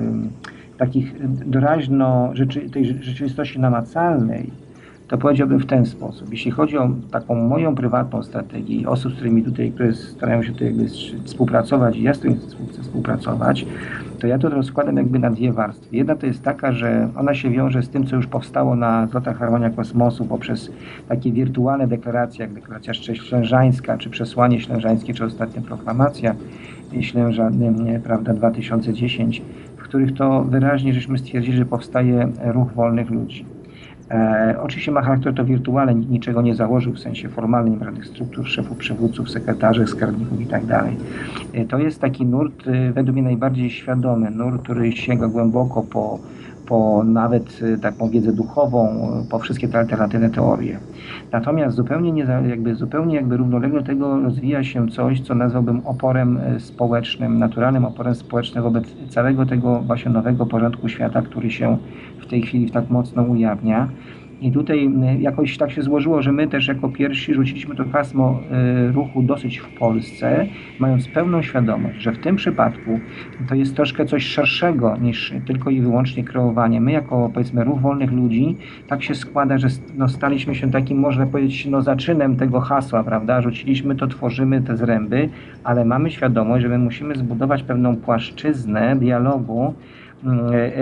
[0.78, 1.14] takich
[1.46, 4.50] doraźno rzeczy, tej rze- rzeczywistości namacalnej,
[5.12, 6.32] to powiedziałbym w ten sposób.
[6.32, 10.66] Jeśli chodzi o taką moją prywatną strategię osób, z którymi tutaj, które starają się tutaj
[10.66, 10.88] jakby
[11.24, 12.40] współpracować i ja z którymi
[12.72, 13.66] chcę współpracować,
[14.18, 15.96] to ja to rozkładam jakby na dwie warstwy.
[15.96, 19.38] Jedna to jest taka, że ona się wiąże z tym, co już powstało na zlotach
[19.38, 20.70] Harmonia Kosmosu poprzez
[21.08, 26.34] takie wirtualne deklaracje, jak deklaracja ślężańska, czy przesłanie ślężańskie, czy ostatnia proklamacja
[27.00, 27.50] ślęża,
[28.04, 29.42] prawda, 2010,
[29.76, 33.51] w których to wyraźnie żeśmy stwierdzili, że powstaje ruch wolnych ludzi.
[34.12, 38.46] E, oczywiście ma charakter to wirtualny, nikt niczego nie założył w sensie formalnym, żadnych struktur,
[38.48, 40.62] szefów, przywódców, sekretarzy, skarbników i tak.
[41.52, 46.18] E, To jest taki nurt, e, według mnie najbardziej świadomy, nurt, który sięga głęboko po,
[46.66, 50.78] po nawet e, taką wiedzę duchową, e, po wszystkie te alternatywne teorie.
[51.32, 56.38] Natomiast zupełnie, nie, jakby, zupełnie jakby równolegle do tego rozwija się coś, co nazwałbym oporem
[56.38, 61.78] e, społecznym, naturalnym oporem społecznym wobec całego tego właśnie nowego porządku świata, który się
[62.20, 63.88] w tej chwili tak mocno ujawnia.
[64.42, 68.40] I tutaj jakoś tak się złożyło, że my też jako pierwsi rzuciliśmy to pasmo
[68.88, 70.46] y, ruchu dosyć w Polsce,
[70.78, 73.00] mając pełną świadomość, że w tym przypadku
[73.48, 76.80] to jest troszkę coś szerszego niż tylko i wyłącznie kreowanie.
[76.80, 78.56] My jako powiedzmy ruch wolnych ludzi,
[78.88, 83.42] tak się składa, że no, staliśmy się takim, można powiedzieć, no, zaczynem tego hasła, prawda?
[83.42, 85.28] Rzuciliśmy to, tworzymy te zręby,
[85.64, 89.74] ale mamy świadomość, że my musimy zbudować pewną płaszczyznę dialogu,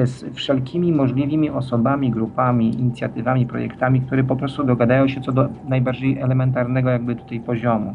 [0.05, 6.18] z wszelkimi możliwymi osobami, grupami, inicjatywami, projektami, które po prostu dogadają się co do najbardziej
[6.18, 7.95] elementarnego jakby tutaj poziomu.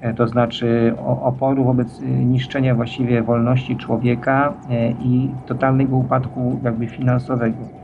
[0.00, 4.54] E, to znaczy oporu wobec niszczenia właściwie wolności człowieka
[5.04, 7.79] i totalnego upadku jakby finansowego.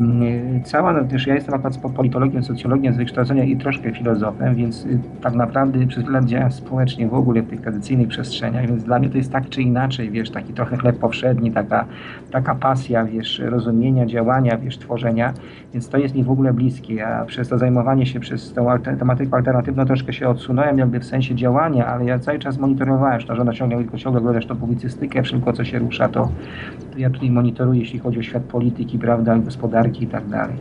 [0.00, 4.84] Mm, cała, no też ja jestem akurat politologiem, socjologiem z wykształcenia i troszkę filozofem, więc
[4.84, 8.98] y, tak naprawdę przez lat działam społecznie w ogóle w tych tradycyjnych przestrzeniach, więc dla
[8.98, 11.84] mnie to jest tak czy inaczej, wiesz, taki trochę chleb powszedni, taka,
[12.30, 15.34] taka pasja, wiesz, rozumienia, działania, wiesz, tworzenia,
[15.72, 18.66] więc to jest mi w ogóle bliskie, a przez to zajmowanie się przez tą
[18.98, 23.36] tematyką alternatywną troszkę się odsunąłem jakby w sensie działania, ale ja cały czas monitorowałem, że
[23.36, 26.28] żona ciągle, tylko ciągle oglądasz to publicystykę, wszystko co się rusza, to,
[26.92, 30.56] to ja tutaj monitoruję, jeśli chodzi o świat polityki, prawda, gospodarki, i tak dalej.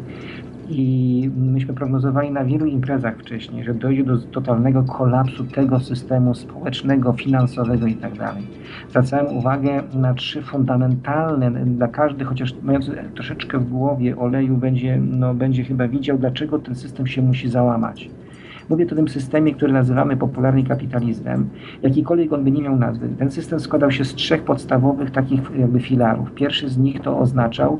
[0.71, 7.13] I myśmy prognozowali na wielu imprezach wcześniej, że dojdzie do totalnego kolapsu tego systemu społecznego,
[7.13, 8.43] finansowego i tak dalej.
[8.89, 15.33] Zwracałem uwagę na trzy fundamentalne, dla każdy, chociaż mający troszeczkę w głowie oleju, będzie, no,
[15.33, 18.09] będzie chyba widział, dlaczego ten system się musi załamać.
[18.69, 21.49] Mówię o tym systemie, który nazywamy popularnie kapitalizmem.
[21.83, 23.09] Jakikolwiek on by nie miał nazwy.
[23.19, 26.31] Ten system składał się z trzech podstawowych takich jakby filarów.
[26.31, 27.79] Pierwszy z nich to oznaczał,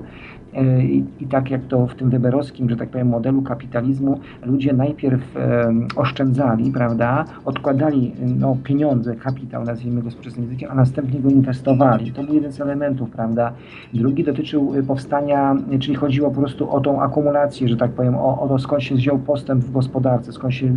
[0.83, 5.37] I, I, tak jak to w tym weberowskim, że tak powiem, modelu kapitalizmu, ludzie najpierw
[5.37, 12.11] e, oszczędzali, prawda, odkładali no, pieniądze, kapitał, nazwijmy go współczesnym językiem, a następnie go inwestowali.
[12.11, 13.51] To był jeden z elementów, prawda.
[13.93, 18.41] Drugi dotyczył e, powstania, czyli chodziło po prostu o tą akumulację, że tak powiem, o,
[18.41, 20.71] o to skąd się wziął postęp w gospodarce, skąd się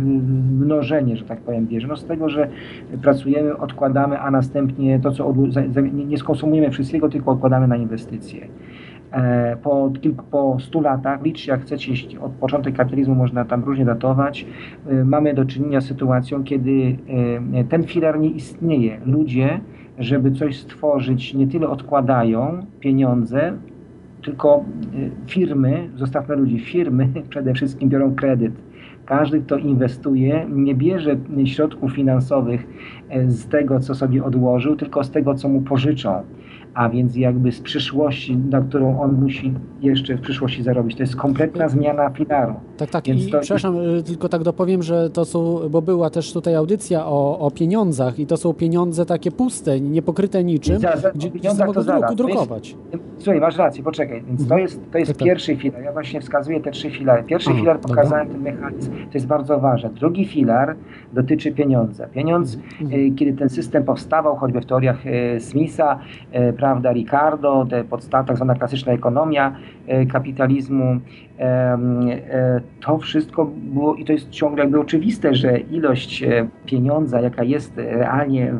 [0.59, 1.87] mnożenie, że tak powiem, bierze.
[1.87, 2.47] No z tego, że
[3.01, 5.35] pracujemy, odkładamy, a następnie to, co od,
[5.93, 8.47] nie skonsumujemy wszystkiego, tylko odkładamy na inwestycje.
[9.13, 13.85] E, po, kilku, po 100 latach, liczcie jak chcecie, od początek kapitalizmu można tam różnie
[13.85, 14.45] datować,
[14.87, 16.97] e, mamy do czynienia z sytuacją, kiedy
[17.53, 18.99] e, ten filar nie istnieje.
[19.05, 19.59] Ludzie,
[19.99, 23.53] żeby coś stworzyć, nie tyle odkładają pieniądze,
[24.23, 24.65] tylko
[25.27, 28.53] firmy, zostawmy ludzi, firmy przede wszystkim biorą kredyt.
[29.05, 32.67] Każdy, kto inwestuje, nie bierze środków finansowych
[33.27, 36.23] z tego, co sobie odłożył, tylko z tego, co mu pożyczą
[36.73, 40.97] a więc jakby z przyszłości, na którą on musi jeszcze w przyszłości zarobić.
[40.97, 42.53] To jest kompletna zmiana filaru.
[42.77, 43.05] Tak, tak.
[43.05, 43.39] Więc I to...
[43.39, 47.51] przepraszam, y, tylko tak dopowiem, że to są, bo była też tutaj audycja o, o
[47.51, 52.15] pieniądzach i to są pieniądze takie puste, niepokryte niczym, za, za, gdzie, gdzie mogą druku,
[52.15, 52.75] drukować.
[52.91, 54.23] Jest, słuchaj, masz rację, poczekaj.
[54.27, 55.25] Więc to jest, to jest tak, tak.
[55.25, 55.83] pierwszy filar.
[55.83, 57.23] Ja właśnie wskazuję te trzy filary.
[57.23, 58.43] Pierwszy Aha, filar pokazałem dobra.
[58.43, 58.91] ten mechanizm.
[58.91, 59.89] To jest bardzo ważne.
[59.89, 60.75] Drugi filar
[61.13, 62.07] dotyczy pieniądza.
[62.07, 63.01] Pieniądz, mhm.
[63.01, 65.99] Y, kiedy ten system powstawał, choćby w teoriach y, Smitha,
[66.63, 69.55] prawda, Ricardo, te podstawy, tak zwana klasyczna ekonomia
[69.87, 70.99] e, kapitalizmu,
[72.81, 77.77] to wszystko było i to jest ciągle jakby oczywiste, że ilość e, pieniądza, jaka jest
[77.77, 78.53] realnie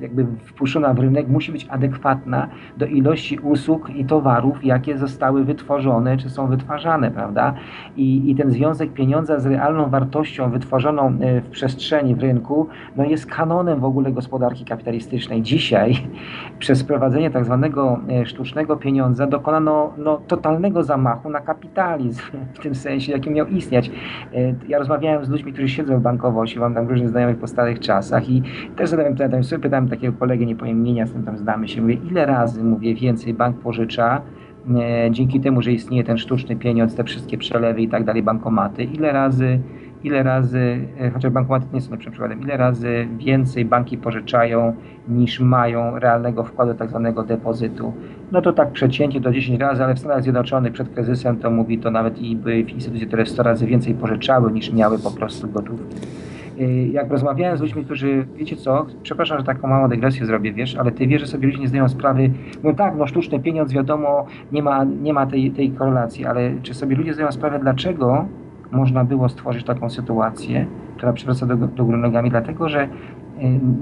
[0.00, 6.16] jakby wpuszczona w rynek, musi być adekwatna do ilości usług i towarów, jakie zostały wytworzone
[6.16, 7.54] czy są wytwarzane, prawda?
[7.96, 13.26] I, i ten związek pieniądza z realną wartością wytworzoną w przestrzeni, w rynku, no jest
[13.26, 15.42] kanonem w ogóle gospodarki kapitalistycznej.
[15.42, 15.94] Dzisiaj
[16.58, 21.40] przez prowadzenie tak zwanego e, sztucznego pieniądza dokonano no, totalnego zamachu na
[21.86, 22.22] kapitalizm,
[22.54, 23.90] w tym sensie, jakim miał istnieć.
[24.34, 27.80] E, ja rozmawiałem z ludźmi, którzy siedzą w bankowości, mam tam różnych znajomych po starych
[27.80, 28.42] czasach i
[28.76, 31.80] też zadałem pytanie, sobie pytałem takiego kolegę, nie powiem imienia, z tym tam znamy się,
[31.82, 34.22] mówię, ile razy, mówię, więcej bank pożycza,
[34.76, 38.84] e, dzięki temu, że istnieje ten sztuczny pieniądz, te wszystkie przelewy i tak dalej, bankomaty,
[38.84, 39.60] ile razy
[40.04, 44.74] ile razy, e, chociaż bankomaty nie są lepszym przykładem, ile razy więcej banki pożyczają
[45.08, 47.92] niż mają realnego wkładu tak zwanego depozytu.
[48.32, 51.78] No to tak przecięcie do 10 razy, ale w Stanach Zjednoczonych przed kryzysem to mówi
[51.78, 55.96] to nawet i były instytucje, które 100 razy więcej pożyczały niż miały po prostu gotówki.
[56.60, 60.76] E, jak rozmawiałem z ludźmi, którzy, wiecie co, przepraszam, że taką małą dygresję zrobię, wiesz,
[60.76, 62.30] ale ty wiesz, że sobie ludzie nie zdają sprawy,
[62.64, 66.74] no tak, no sztuczny pieniądz, wiadomo, nie ma, nie ma tej, tej korelacji, ale czy
[66.74, 68.28] sobie ludzie zdają sprawę, dlaczego
[68.76, 70.66] można było stworzyć taką sytuację,
[70.96, 72.88] która przywraca do, do góry nogami, dlatego że y,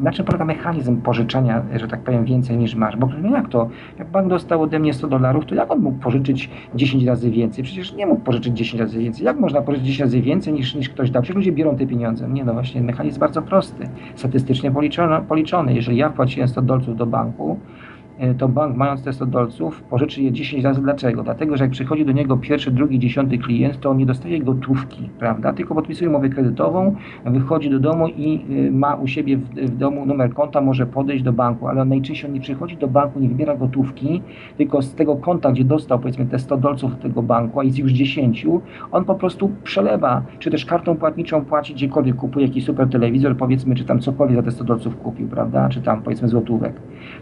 [0.03, 2.97] na czym polega mechanizm pożyczania, że tak powiem, więcej niż masz?
[2.97, 3.69] Bo no jak to?
[3.99, 7.65] Jak bank dostał ode mnie 100 dolarów, to jak on mógł pożyczyć 10 razy więcej?
[7.65, 9.27] Przecież nie mógł pożyczyć 10 razy więcej.
[9.27, 11.23] Jak można pożyczyć 10 razy więcej niż, niż ktoś dał?
[11.23, 12.29] Przecież ludzie biorą te pieniądze.
[12.29, 15.27] Nie, no właśnie, mechanizm bardzo prosty, statystycznie policzony.
[15.29, 15.75] policzony.
[15.75, 17.59] Jeżeli ja wpłaciłem 100 dolców do banku,
[18.39, 20.83] to bank mając te 100 dolców pożyczy je 10 razy.
[20.83, 21.23] Dlaczego?
[21.23, 25.11] Dlatego, że jak przychodzi do niego pierwszy, drugi, dziesiąty klient, to on nie dostaje gotówki,
[25.19, 25.53] prawda?
[25.53, 26.95] Tylko podpisuje umowę kredytową,
[27.25, 31.25] wychodzi do domu i y, ma u siebie w, w domu numer konta, może podejść
[31.25, 34.23] do banku, ale on najczęściej on nie przychodzi do banku, nie wybiera gotówki,
[34.57, 37.93] tylko z tego konta, gdzie dostał powiedzmy te 100 dolców tego banku, a jest już
[37.93, 38.47] 10,
[38.93, 43.75] on po prostu przelewa, czy też kartą płatniczą płaci gdziekolwiek, kupuje jakiś super telewizor, powiedzmy,
[43.75, 45.69] czy tam cokolwiek za te 100 dolców kupił, prawda?
[45.69, 46.81] Czy tam powiedzmy złotówek.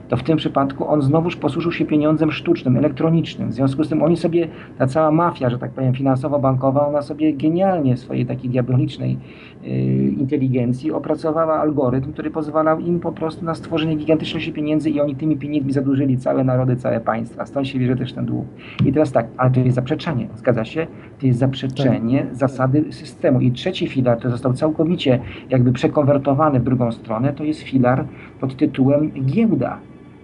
[0.08, 3.48] To w tym przypadku on znowuż posłużył się pieniądzem sztucznym, elektronicznym.
[3.48, 7.32] W związku z tym oni sobie, ta cała mafia, że tak powiem, finansowo-bankowa, ona sobie
[7.32, 9.18] genialnie w swojej takiej diabolicznej
[9.62, 9.70] yy,
[10.08, 15.36] inteligencji opracowała algorytm, który pozwalał im po prostu na stworzenie gigantyczności pieniędzy i oni tymi
[15.36, 17.46] pieniędzmi zadłużyli całe narody, całe państwa.
[17.46, 18.46] Stąd się bierze też ten dług.
[18.86, 20.86] I teraz tak, ale to jest zaprzeczenie, zgadza się?
[21.20, 22.34] To jest zaprzeczenie tak.
[22.34, 23.40] zasady systemu.
[23.40, 25.20] I trzeci filar, to został całkowicie
[25.50, 28.04] jakby przekonwertowany w drugą stronę, to jest filar
[28.40, 29.78] pod tytułem giełda.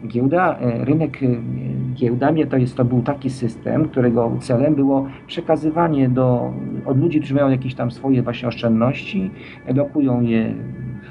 [0.07, 1.27] Giełda, e, rynek e,
[1.95, 6.53] giełda, to, jest, to był taki system, którego celem było przekazywanie do,
[6.87, 9.31] od ludzi, którzy mają jakieś tam swoje właśnie oszczędności,
[9.75, 10.55] lokują je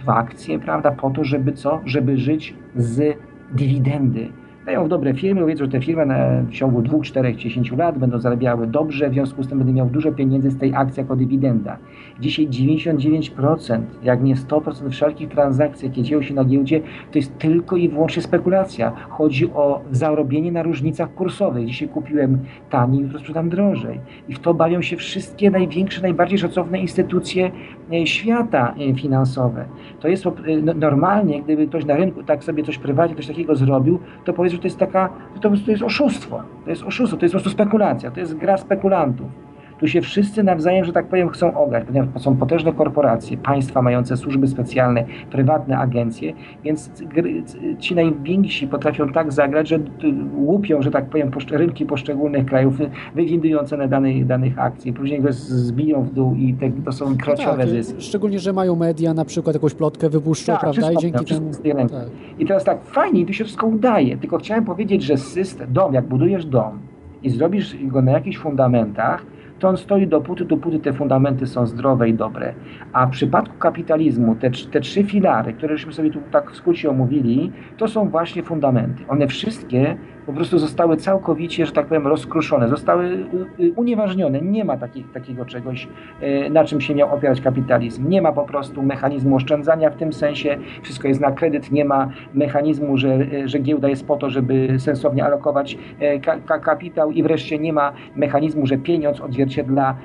[0.05, 1.81] w akcje, prawda, po to, żeby co?
[1.85, 3.17] Żeby żyć z
[3.51, 4.29] dywidendy
[4.68, 7.97] dają w dobre firmy, wiedzą, że te firmy na, w ciągu 2, 4, 10 lat
[7.97, 11.15] będą zarabiały dobrze, w związku z tym będą miał dużo pieniędzy z tej akcji jako
[11.15, 11.78] dywidenda.
[12.20, 17.78] Dzisiaj 99%, jak nie 100% wszelkich transakcji, jakie dzieją się na giełdzie, to jest tylko
[17.78, 18.91] i wyłącznie spekulacja.
[19.09, 21.65] Chodzi o zarobienie na różnicach kursowych.
[21.65, 22.39] Dzisiaj kupiłem
[22.70, 23.99] taniej, jutro sprzedam drożej.
[24.30, 27.51] I w to bawią się wszystkie największe, najbardziej szacowne instytucje
[27.93, 29.65] e, świata e, finansowe.
[29.99, 30.26] To jest
[30.63, 34.57] no, normalnie, gdyby ktoś na rynku tak sobie coś prywatnie, coś takiego zrobił, to powiedzmy,
[34.58, 35.10] że to jest taka,
[35.41, 36.43] to, to jest oszustwo.
[36.64, 39.47] To jest oszustwo, to jest po prostu spekulacja, to jest gra spekulantów.
[39.80, 44.17] Tu się wszyscy nawzajem, że tak powiem, chcą ograć, ponieważ są potężne korporacje, państwa mające
[44.17, 46.91] służby specjalne, prywatne agencje, więc
[47.80, 49.80] ci najwięksi potrafią tak zagrać, że
[50.36, 52.78] łupią, że tak powiem, rynki poszczególnych krajów,
[53.15, 57.51] wywindują cenę danych, danych akcji, później go zbiją w dół i te, to są krociowe
[57.51, 58.01] no tak, zyski.
[58.01, 60.91] Szczególnie, że mają media, na przykład jakąś plotkę wypuszczą, tak, prawda?
[60.91, 61.51] I dzięki temu...
[61.89, 62.09] Tak.
[62.39, 66.05] I teraz tak, fajnie, tu się wszystko udaje, tylko chciałem powiedzieć, że system, dom, jak
[66.05, 66.80] budujesz dom
[67.23, 69.25] i zrobisz go na jakichś fundamentach,
[69.60, 72.53] to on stoi dopóty, dopóty te fundamenty są zdrowe i dobre.
[72.93, 76.89] A w przypadku kapitalizmu te, te trzy filary, które żeśmy sobie tu tak w skrócie
[76.89, 79.03] omówili, to są właśnie fundamenty.
[79.08, 79.97] One wszystkie
[80.28, 84.41] po prostu zostały całkowicie, że tak powiem, rozkruszone, zostały y, y, unieważnione.
[84.41, 84.78] Nie ma
[85.13, 85.88] takiego czegoś,
[86.23, 88.09] y, na czym się miał opierać kapitalizm.
[88.09, 92.09] Nie ma po prostu mechanizmu oszczędzania w tym sensie, wszystko jest na kredyt, nie ma
[92.34, 95.78] mechanizmu, że, że giełda jest po to, żeby sensownie alokować
[96.45, 99.95] ka kapitał i wreszcie nie ma mechanizmu, że pieniądz odzwierciedla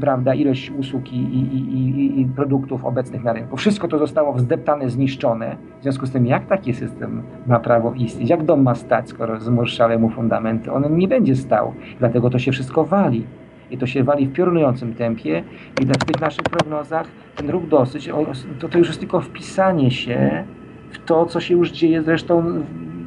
[0.00, 3.56] prawda, ilość usług i, i, i, i produktów obecnych na rynku.
[3.56, 5.56] Wszystko to zostało wzdeptane, zniszczone.
[5.80, 8.30] W związku z tym, jak taki system ma prawo istnieć?
[8.30, 10.72] Jak dom ma stać, skoro zmurszałe mu fundamenty.
[10.72, 13.26] On nie będzie stał, dlatego to się wszystko wali.
[13.70, 15.42] I to się wali w piorunującym tempie
[15.82, 18.10] i w tych naszych prognozach ten ruch dosyć,
[18.58, 20.44] to, to już jest tylko wpisanie się
[20.90, 22.62] w to, co się już dzieje zresztą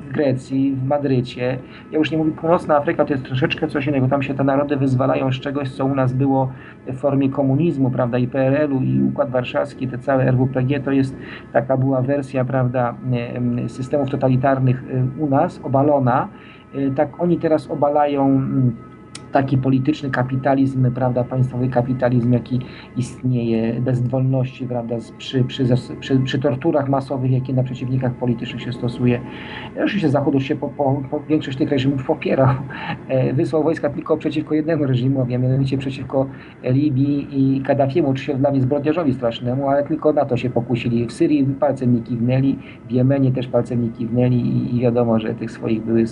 [0.09, 1.57] w Grecji, w Madrycie.
[1.91, 4.07] Ja już nie mówię, północna Afryka to jest troszeczkę coś innego.
[4.07, 6.51] Tam się te narody wyzwalają z czegoś, co u nas było
[6.87, 11.15] w formie komunizmu, prawda, i PRL-u, i Układ Warszawski, te całe RWPG, to jest
[11.53, 12.95] taka była wersja, prawda,
[13.67, 14.83] systemów totalitarnych
[15.19, 16.27] u nas, obalona.
[16.75, 18.75] Y, tak oni teraz obalają mm,
[19.31, 22.59] taki polityczny kapitalizm, prawda, państwowy kapitalizm, jaki
[22.97, 25.65] istnieje, bez wolności, prawda, przy, przy,
[25.99, 29.19] przy, przy torturach masowych, jakie na przeciwnikach politycznych się stosuje.
[29.83, 32.47] Oczywiście Zachód się po, po, po większość tych reżimów popierał.
[33.07, 36.27] E, wysłał wojska tylko przeciwko jednemu reżimowi, a mianowicie przeciwko
[36.63, 41.05] Libii i Kaddafiemu, czy się dla mnie zbrodniarzowi strasznemu, ale tylko na to się pokusili.
[41.05, 45.35] W Syrii palcem nie kiwnęli, w Jemenie też palcem nie kiwnęli i, i wiadomo, że
[45.35, 46.07] tych swoich byłych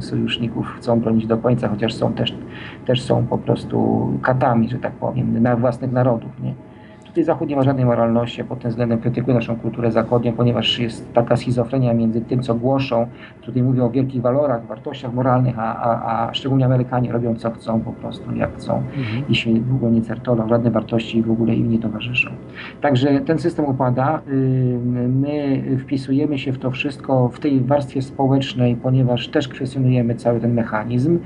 [0.00, 2.34] sojuszników chcą bronić do końca, chociaż są też
[2.86, 6.30] też są po prostu katami, że tak powiem, na własnych narodów.
[6.42, 6.54] Nie?
[7.10, 10.78] Tutaj Zachód nie ma żadnej moralności, a pod tym względem krytykuje naszą kulturę zachodnią, ponieważ
[10.78, 13.06] jest taka schizofrenia między tym, co głoszą,
[13.40, 17.80] tutaj mówią o wielkich walorach, wartościach moralnych, a, a, a szczególnie Amerykanie robią co chcą
[17.80, 19.28] po prostu, jak chcą mhm.
[19.28, 22.30] i się w ogóle nie certolą, żadne wartości w ogóle im nie towarzyszą.
[22.80, 24.20] Także ten system upada,
[25.08, 30.54] my wpisujemy się w to wszystko w tej warstwie społecznej, ponieważ też kwestionujemy cały ten
[30.54, 31.18] mechanizm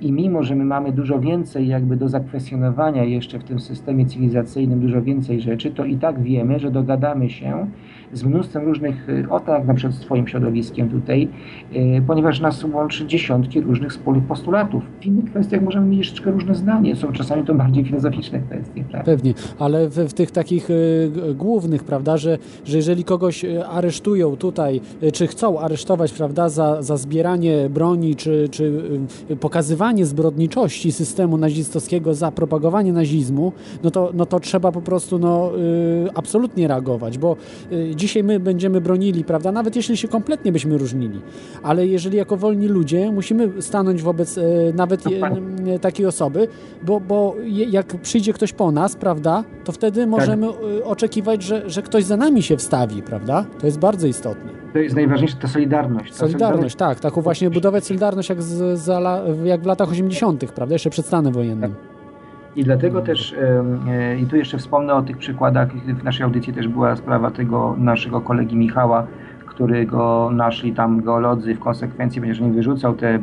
[0.00, 4.80] i mimo, że my mamy dużo więcej jakby do zakwestionowania jeszcze w tym systemie cywilizacyjnym,
[4.80, 7.70] dużo więcej rzeczy, to i tak wiemy, że dogadamy się
[8.12, 11.28] z mnóstwem różnych, y, o tak na przykład z Twoim środowiskiem tutaj,
[11.76, 14.82] y, ponieważ nas łączy dziesiątki różnych wspólnych postulatów.
[15.00, 18.84] W innych kwestiach możemy mieć jeszcze różne zdanie, są czasami to bardziej filozoficzne kwestie.
[18.92, 19.04] Tak?
[19.04, 24.80] Pewnie, ale w, w, tych takich y, głównych, prawda, że, że jeżeli kogoś aresztują tutaj,
[25.12, 28.82] czy chcą aresztować, prawda, za, za zbieranie broni, czy, czy
[29.40, 33.52] pokazywanie zbrodniczości systemu nazistowskiego, za propagowanie nazizmu,
[33.82, 35.52] no to, no to trzeba po prostu no,
[36.14, 37.36] absolutnie reagować, bo
[37.98, 41.20] dzisiaj my będziemy bronili, prawda, nawet jeśli się kompletnie byśmy różnili,
[41.62, 44.42] ale jeżeli jako wolni ludzie musimy stanąć wobec e,
[44.74, 46.48] nawet e, takiej osoby,
[46.82, 50.10] bo, bo jak przyjdzie ktoś po nas, prawda, to wtedy tak.
[50.10, 50.56] możemy tak.
[50.84, 53.44] oczekiwać, że, że ktoś za nami się wstawi, prawda?
[53.60, 54.50] To jest bardzo istotne.
[54.72, 56.12] to jest najważniejsze, to solidarność.
[56.12, 57.00] Ta Solidarność, tak.
[57.00, 60.74] Taką właśnie budować solidarność jak, z, la- jak w latach 80., prawda?
[60.74, 61.74] Jeszcze przed stanem wojennym.
[62.58, 63.36] I dlatego też,
[63.88, 67.74] e, i tu jeszcze wspomnę o tych przykładach, w naszej audycji też była sprawa tego
[67.78, 69.06] naszego kolegi Michała,
[69.46, 73.18] którego naszli tam geolodzy, w konsekwencji że nie wyrzucał te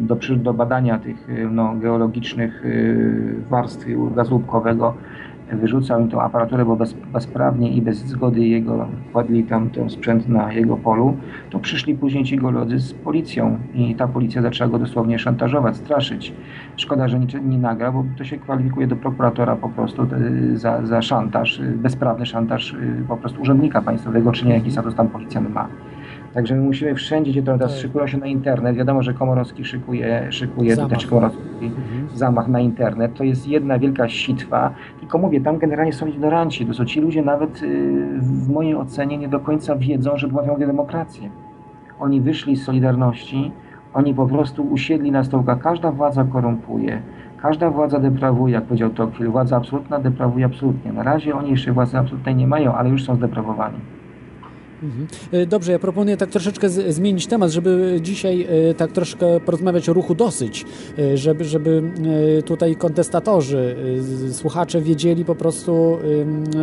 [0.00, 4.94] do, do badania tych y, no, geologicznych y, warstw gazu łupkowego,
[5.52, 10.28] wyrzucał im tą aparaturę, bo bez, bezprawnie i bez zgody jego kładli tam ten sprzęt
[10.28, 11.16] na jego polu,
[11.50, 16.32] to przyszli później ci geolodzy z policją i ta policja zaczęła go dosłownie szantażować, straszyć.
[16.76, 20.86] Szkoda, że niczego nie nagra, bo to się kwalifikuje do prokuratora po prostu y, za,
[20.86, 25.08] za szantaż, y, bezprawny szantaż y, po prostu urzędnika państwowego, czy nie jaki status tam
[25.08, 25.68] policjant ma.
[26.34, 30.26] Także my musimy wszędzie, gdzie to teraz szykują się na internet, wiadomo, że Komorowski szykuje,
[30.30, 31.06] szykuje Zamach.
[31.08, 32.08] Komorowski, Mhm.
[32.14, 34.70] zamach na internet, to jest jedna wielka sitwa.
[35.00, 36.66] Tylko mówię, tam generalnie są ignoranci.
[36.66, 40.56] To są ci ludzie nawet y, w mojej ocenie nie do końca wiedzą, że dławią
[40.58, 41.30] demokrację.
[42.00, 43.52] Oni wyszli z Solidarności,
[43.94, 45.58] oni po prostu usiedli na stołkach.
[45.58, 47.02] Każda władza korumpuje,
[47.42, 49.30] każda władza deprawuje, jak powiedział Tocqueville.
[49.32, 50.92] Władza absolutna deprawuje absolutnie.
[50.92, 53.78] Na razie oni jeszcze władzy absolutnej nie mają, ale już są zdeprawowani.
[54.82, 55.06] Mhm.
[55.32, 59.92] E, Dobrze, ja proponuję tak troszeczkę zmienić temat, żeby dzisiaj e, tak troszkę porozmawiać o
[59.92, 60.64] ruchu dosyć,
[60.98, 61.82] e, żeby, żeby
[62.44, 63.76] tutaj kontestatorzy,
[64.32, 65.98] słuchacze wiedzieli po prostu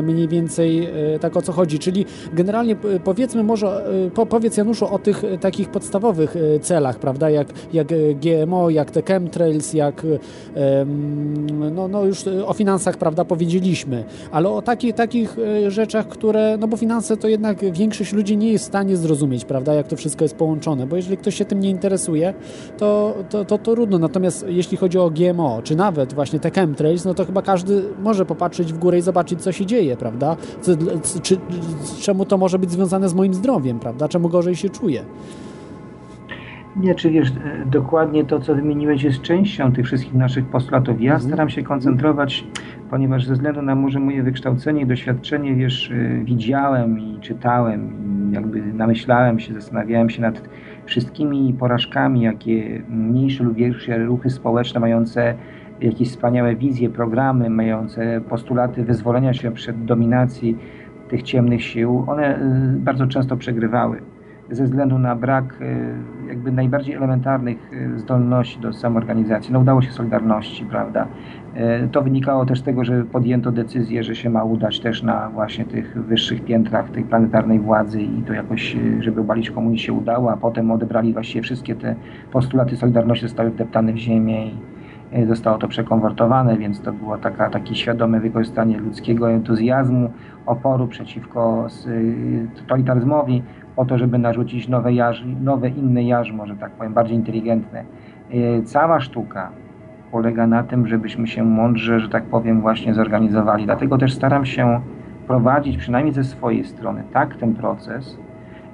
[0.03, 0.89] mniej więcej
[1.21, 1.79] tak o co chodzi.
[1.79, 7.87] Czyli generalnie powiedzmy może, po, powiedz Januszu o tych takich podstawowych celach, prawda, jak, jak
[8.15, 10.05] GMO, jak te chemtrails, jak
[11.75, 15.35] no, no już o finansach, prawda, powiedzieliśmy, ale o takich, takich
[15.67, 19.73] rzeczach, które, no bo finanse to jednak większość ludzi nie jest w stanie zrozumieć, prawda,
[19.73, 22.33] jak to wszystko jest połączone, bo jeżeli ktoś się tym nie interesuje,
[22.77, 23.99] to, to, to, to trudno.
[23.99, 28.25] Natomiast jeśli chodzi o GMO, czy nawet właśnie te chemtrails, no to chyba każdy może
[28.25, 30.71] popatrzeć w górę i zobaczyć, co się dzieje, prawda, co,
[31.21, 31.37] czy,
[32.01, 35.05] czemu to może być związane z moim zdrowiem, prawda, czemu gorzej się czuję.
[36.75, 41.01] Nie, czy wiesz, e, dokładnie to, co wymieniłeś, jest częścią tych wszystkich naszych postulatów.
[41.01, 42.43] Ja staram się koncentrować,
[42.89, 47.89] ponieważ ze względu na może moje wykształcenie i doświadczenie, wiesz, e, widziałem i czytałem,
[48.29, 50.49] i jakby namyślałem się, zastanawiałem się nad
[50.85, 55.35] wszystkimi porażkami, jakie mniejsze lub większe ruchy społeczne mające
[55.81, 60.57] jakieś wspaniałe wizje, programy, mające postulaty wyzwolenia się przed dominacji
[61.09, 64.01] tych ciemnych sił, one e, bardzo często przegrywały
[64.51, 69.53] ze względu na brak e, jakby najbardziej elementarnych e, zdolności do samoorganizacji.
[69.53, 71.07] No udało się Solidarności, prawda?
[71.55, 75.29] E, To wynikało też z tego, że podjęto decyzję, że się ma udać też na
[75.29, 80.31] właśnie tych wyższych piętrach tej planetarnej władzy i to jakoś, żeby obalić komunizm się udało,
[80.31, 81.95] a potem odebrali właściwie wszystkie te
[82.31, 84.53] postulaty Solidarności, zostały wdeptane w ziemię i
[85.27, 90.11] zostało to przekonwertowane, więc to było taka, takie świadome wykorzystanie ludzkiego entuzjazmu,
[90.45, 93.43] oporu przeciwko y, totalitaryzmowi,
[93.79, 97.83] po to, żeby narzucić nowe, jarzmo, nowe inne jarzmo, że tak powiem, bardziej inteligentne.
[98.33, 99.51] Y, Cała sztuka
[100.11, 103.65] polega na tym, żebyśmy się mądrze, że tak powiem, właśnie zorganizowali.
[103.65, 104.81] Dlatego też staram się
[105.27, 108.17] prowadzić, przynajmniej ze swojej strony, tak ten proces,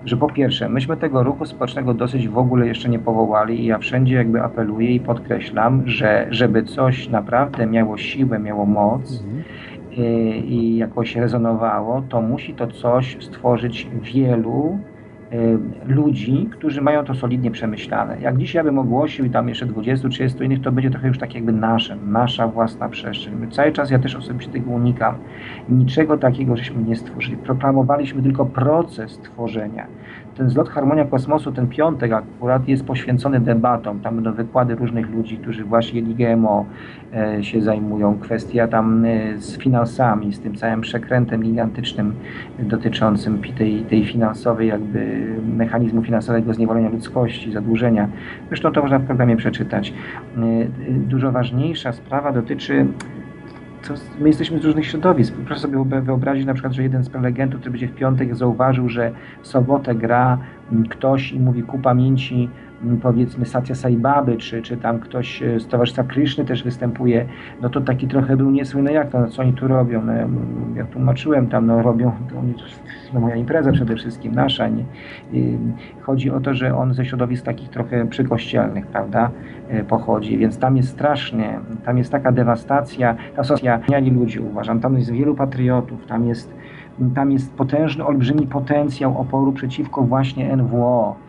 [0.05, 3.77] że po pierwsze, myśmy tego ruchu społecznego dosyć w ogóle jeszcze nie powołali i ja
[3.77, 9.23] wszędzie jakby apeluję i podkreślam, że żeby coś naprawdę miało siłę, miało moc,
[9.97, 10.01] y,
[10.37, 14.79] i jakoś rezonowało, to musi to coś stworzyć wielu
[15.87, 18.17] ludzi, którzy mają to solidnie przemyślane.
[18.21, 21.51] Jak dzisiaj bym ogłosił i tam jeszcze 20-30 innych, to będzie trochę już tak jakby
[21.51, 23.33] nasze, nasza własna przestrzeń.
[23.35, 25.15] My cały czas, ja też osobiście tego unikam.
[25.69, 27.37] Niczego takiego żeśmy nie stworzyli.
[27.37, 29.87] Proklamowaliśmy tylko proces tworzenia.
[30.37, 33.99] Ten zlot Harmonia Kosmosu, ten piątek akurat jest poświęcony debatom.
[33.99, 36.65] Tam będą wykłady różnych ludzi, którzy właśnie GMO
[37.13, 38.19] e, się zajmują.
[38.19, 42.15] Kwestia tam e, z finansami, z tym całym przekrętem gigantycznym
[42.59, 45.27] dotyczącym tej, tej finansowej jakby
[45.57, 48.09] mechanizmu finansowego zniewolenia ludzkości, zadłużenia.
[48.47, 49.93] Zresztą to można w programie przeczytać.
[50.37, 52.85] E, e, Dużo ważniejsza sprawa dotyczy
[53.87, 55.33] to my jesteśmy z różnych środowisk.
[55.33, 58.89] Proszę sobie wyob- wyobrazić na przykład, że jeden z prelegentów, który będzie w piątek, zauważył,
[58.89, 59.11] że
[59.41, 60.37] w sobotę gra
[60.71, 62.49] mm, ktoś i mówi ku pamięci
[63.01, 67.25] powiedzmy Satya Sai Baby, czy, czy tam ktoś z Towarzystwa Kryszny też występuje,
[67.61, 70.01] no to taki trochę był niesły, no jak to, no co oni tu robią?
[70.05, 70.27] No, ja,
[70.75, 72.35] ja tłumaczyłem tam, no robią, to
[73.13, 74.83] no moja impreza przede wszystkim, nasza, nie?
[76.01, 79.31] Chodzi o to, że on ze środowisk takich trochę przykościelnych, prawda,
[79.69, 84.97] e, pochodzi, więc tam jest strasznie, tam jest taka dewastacja, ta socjali ludzi uważam, tam
[84.97, 86.53] jest wielu patriotów, tam jest,
[87.15, 91.24] tam jest potężny, olbrzymi potencjał oporu przeciwko właśnie NWO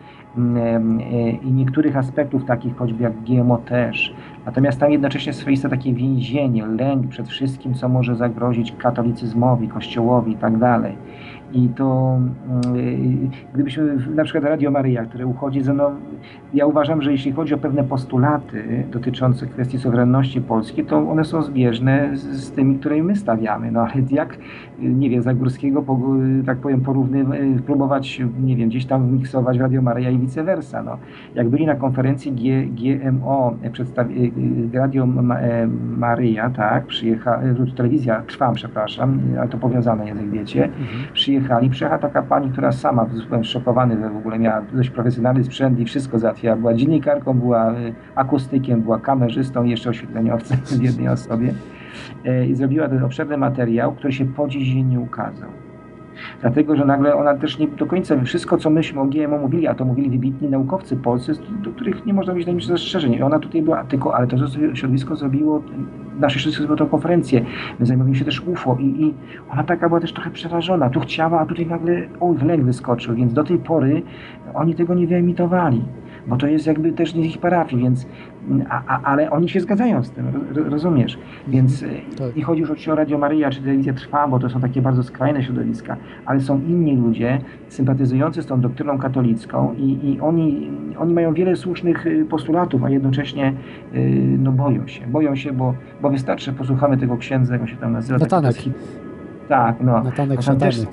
[1.43, 4.15] i niektórych aspektów takich choćby jak GMO też.
[4.47, 10.37] Natomiast tam jednocześnie swoiste takie więzienie, lęk przed wszystkim, co może zagrozić katolicyzmowi, kościołowi i
[10.37, 10.97] tak.
[11.57, 12.19] I to
[12.75, 15.91] yy, gdybyśmy na przykład Radio Maryja, które uchodzi ze mną,
[16.55, 21.43] ja uważam, że jeśli chodzi o pewne postulaty dotyczące kwestii suwerenności Polski, to one są
[21.43, 23.73] zbieżne z, z tymi, które my stawiamy.
[23.73, 24.39] No ale jak,
[24.79, 25.85] nie wiem, Zagórskiego,
[26.47, 27.25] tak powiem, porówny,
[27.67, 30.83] próbować, nie wiem, gdzieś tam miksować Radio Maryja i vice versa.
[30.83, 30.99] No.
[31.35, 34.33] Jak byli na konferencji G, GMO, przedstawi,
[34.75, 35.07] Radio
[35.97, 37.41] Maryja, tak, przyjechała,
[37.77, 40.87] telewizja Trwam, przepraszam, ale to powiązane jest, jak wiecie, mhm.
[41.47, 45.85] Przyjechali, przyjechała taka pani, która sama, byłem szokowany, w ogóle miała dość profesjonalny sprzęt i
[45.85, 46.57] wszystko załatwiała.
[46.57, 51.55] Była dziennikarką, była y, akustykiem, była kamerzystą i jeszcze oświetleniowcem w jednej osobie.
[52.25, 55.49] E, I zrobiła ten obszerny materiał, który się po dziś dzień nie ukazał.
[56.41, 59.75] Dlatego, że nagle ona też nie do końca wszystko, co myśmy o GMO mówili, a
[59.75, 61.33] to mówili wybitni naukowcy polscy,
[61.63, 63.13] do których nie można mieć najmniejszych zastrzeżeń.
[63.13, 64.37] I ona tutaj była tylko, ale to
[64.75, 65.63] środowisko zrobiło,
[66.21, 67.45] nasze środowisko zrobiło tę konferencję.
[67.81, 69.15] My zajmujemy się też UFO i, i
[69.51, 70.91] ona taka była też trochę przerażona.
[70.91, 74.03] Tu chciała, a tutaj nagle, oj, w lęk wyskoczył, więc do tej pory
[74.55, 75.83] oni tego nie wyemitowali
[76.27, 78.07] bo to jest jakby też nie ich parafii, więc,
[78.69, 81.19] a, a, ale oni się zgadzają z tym, rozumiesz?
[81.49, 81.87] Więc e,
[82.19, 82.37] tak.
[82.37, 85.43] nie chodzi już o Radio Maryja czy Telewizja Trwa, bo to są takie bardzo skrajne
[85.43, 85.97] środowiska,
[86.27, 91.57] ale są inni ludzie sympatyzujący z tą doktryną katolicką i, i oni, oni mają wiele
[91.57, 93.53] słusznych y, postulatów, a jednocześnie
[93.95, 97.77] y, no boją się, boją się, bo, bo wystarczy, posłuchamy tego księdza, jak on się
[97.77, 98.19] tam nazywa.
[98.19, 98.57] Natanek.
[99.49, 100.03] Tak, no.
[100.03, 100.61] Natanek, szatanek.
[100.61, 100.87] Też,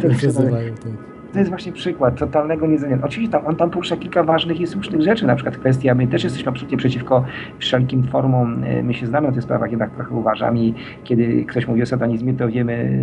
[0.02, 3.02] to się nazywają, tak to jest właśnie przykład totalnego niezamiaru.
[3.04, 6.24] Oczywiście tam, on tam porusza kilka ważnych i słusznych rzeczy, na przykład kwestia, my też
[6.24, 7.24] jesteśmy absolutnie przeciwko
[7.58, 10.74] wszelkim formom, e, my się znamy o tych sprawach, jednak trochę uważam i
[11.04, 12.98] kiedy ktoś mówi o satanizmie, to wiemy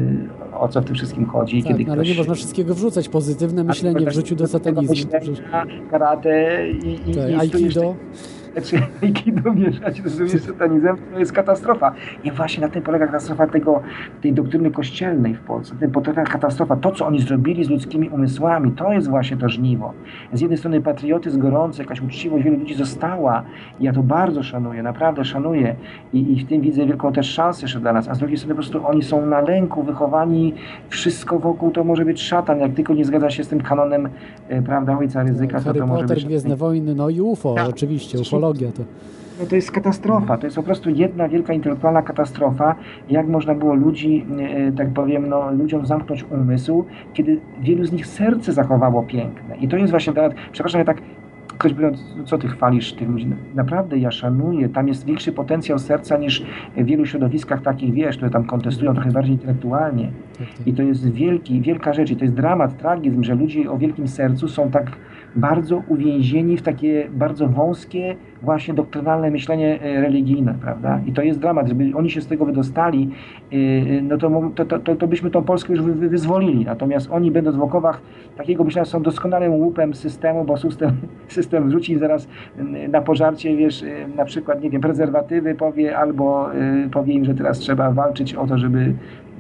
[0.54, 1.64] o co w tym wszystkim chodzi.
[1.64, 2.10] Tak, kiedy no, ale ktoś...
[2.10, 4.96] nie można wszystkiego wrzucać, pozytywne myślenie w życiu do satanizmu.
[5.92, 7.96] Karate i, i, tak, i aikido
[9.04, 11.94] aikido mieszać rozumiesz, satanizm, to jest katastrofa.
[12.24, 13.82] I właśnie na tym polega katastrofa tego,
[14.22, 15.76] tej doktryny kościelnej w Polsce.
[15.76, 19.94] Tym polega katastrofa, to co oni zrobili z ludzkimi umysłami, to jest właśnie to żniwo.
[20.34, 23.44] Z jednej strony patriotyzm gorący, jakaś uczciwość wielu ludzi została
[23.80, 25.76] i ja to bardzo szanuję, naprawdę szanuję
[26.14, 28.56] i, i w tym widzę wielką też szansę jeszcze dla nas, a z drugiej strony
[28.56, 30.54] po prostu oni są na lęku, wychowani,
[30.90, 34.10] wszystko wokół to może być szatan, jak tylko nie zgadza się z tym kanonem,
[34.50, 36.26] e, prawda, ojca ryzyka, Harry to, to Potter, może być...
[36.26, 37.70] Gwiezdne Wojny, no i UFO, tak.
[37.70, 38.84] oczywiście, ufologia to...
[39.40, 42.76] No to jest katastrofa, to jest po prostu jedna wielka intelektualna katastrofa,
[43.10, 48.08] jak można było ludzi, e, tak powiem, no, ludziom zamknąć umysł, kiedy wielu z nich
[48.08, 49.58] serce zachowało piękne.
[49.58, 50.14] I to jest właśnie,
[50.52, 51.02] przepraszam, ja tak
[51.58, 53.28] ktoś by, no co ty chwalisz tych ludzi?
[53.56, 56.44] Naprawdę ja szanuję, tam jest większy potencjał serca niż
[56.78, 60.12] w wielu środowiskach takich, wiesz, które tam kontestują trochę bardziej intelektualnie.
[60.40, 60.68] Tak, tak.
[60.68, 64.08] I to jest wielki, wielka rzecz i to jest dramat, tragizm, że ludzie o wielkim
[64.08, 64.92] sercu są tak
[65.36, 71.00] bardzo uwięzieni w takie bardzo wąskie, właśnie doktrynalne myślenie e, religijne, prawda?
[71.06, 73.10] I to jest dramat, żeby oni się z tego wydostali,
[73.52, 76.66] e, e, no to, to, to, to byśmy tą Polskę już wyzwolili.
[76.66, 78.02] Natomiast oni będąc w okowach
[78.38, 80.92] takiego myślenia są doskonałym łupem systemu, bo system,
[81.28, 82.28] system wrzuci zaraz
[82.90, 86.50] na pożarcie, wiesz, na przykład, nie wiem, prezerwatywy powie, albo
[86.92, 88.94] powie im, że teraz trzeba walczyć o to, żeby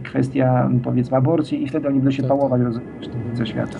[0.03, 2.67] kwestia, powiedzmy, aborcji i wtedy oni będą się tak, pałować, tak.
[2.67, 3.79] rozumiesz, ze świata.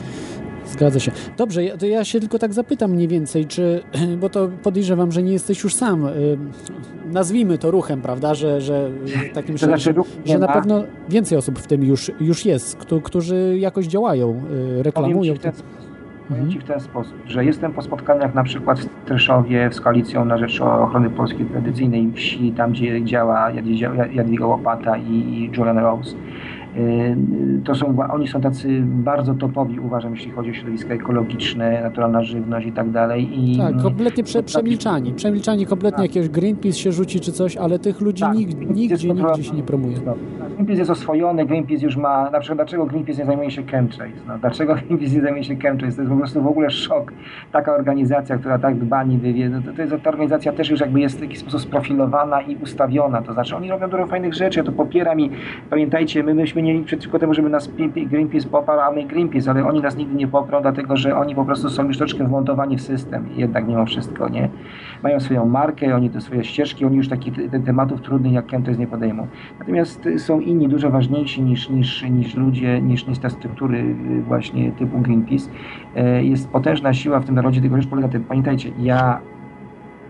[0.74, 1.12] Zgadza się.
[1.38, 3.84] Dobrze, to ja się tylko tak zapytam mniej więcej, czy,
[4.22, 6.38] bo to podejrzewam, że nie jesteś już sam, y,
[7.06, 8.90] nazwijmy to ruchem, prawda, że, że
[9.34, 9.94] takim to znaczy,
[10.26, 14.42] że na pewno więcej osób w tym już, już jest, którzy jakoś działają,
[14.80, 15.34] y, reklamują.
[15.36, 15.54] Powiem
[16.30, 20.26] Powiem Ci w ten sposób, że jestem po spotkaniach na przykład w Treszowie z Koalicją
[20.26, 23.52] na Rzecz Ochrony Polskiej Tradycyjnej Wsi, tam gdzie działa
[24.14, 26.16] Jadwiga Łopata i Julian Rose.
[26.78, 27.16] Y,
[27.64, 32.68] to są, oni są tacy bardzo topowi, uważam, jeśli chodzi o środowiska ekologiczne, naturalna żywność
[32.68, 33.30] i tak dalej.
[33.40, 35.14] I, tak, kompletnie prze, przemilczani.
[35.14, 36.16] Przemilczani kompletnie, tak.
[36.16, 39.64] jakiegoś Greenpeace się rzuci czy coś, ale tych ludzi tak, nigdzie, nigdzie, nigdzie się nie
[39.64, 39.98] promuje.
[40.06, 40.16] No,
[40.54, 44.18] Greenpeace jest oswojony, Greenpeace już ma, na przykład dlaczego Greenpeace nie zajmuje się chemtrails?
[44.28, 45.96] No, dlaczego Greenpeace nie zajmuje się chemtrails?
[45.96, 47.14] To jest po prostu w ogóle szok.
[47.52, 50.80] Taka organizacja, która tak dba niby wie, no, to, to jest ta organizacja też już
[50.80, 53.22] jakby jest w jakiś sposób sprofilowana i ustawiona.
[53.22, 55.30] To znaczy oni robią dużo fajnych rzeczy, ja to popieram i
[55.70, 59.82] pamiętajcie, my myśmy nie przeciwko temu, żeby nas Greenpeace poparł, a my Greenpeace, ale oni
[59.82, 63.26] nas nigdy nie poprą, dlatego że oni po prostu są już troszkę wmontowani w system,
[63.36, 64.50] jednak mimo wszystko, nie?
[65.04, 67.34] Mają swoją markę, oni te swoje ścieżki, oni już takich
[67.66, 69.28] tematów trudnych jak chemtrails nie podejmą.
[69.60, 74.72] Natomiast są inni, dużo ważniejsi niż, niż, niż ludzie, niż, niż te struktury y, właśnie
[74.72, 75.50] typu Greenpeace.
[75.96, 79.20] E, jest potężna siła w tym narodzie, tylko rzecz polega tym, pamiętajcie, ja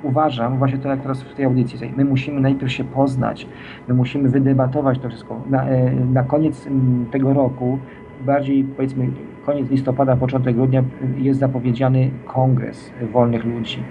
[0.04, 3.47] uważam, właśnie to jak teraz w tej audycji, my musimy najpierw się poznać,
[3.88, 5.41] my musimy wydebatować to wszystko.
[5.49, 6.68] Na, e, na koniec
[7.12, 7.80] tego roku,
[8.26, 9.08] bardziej powiedzmy
[9.45, 10.84] koniec listopada, początek grudnia
[11.18, 13.84] jest zapowiedziany kongres wolnych ludzi,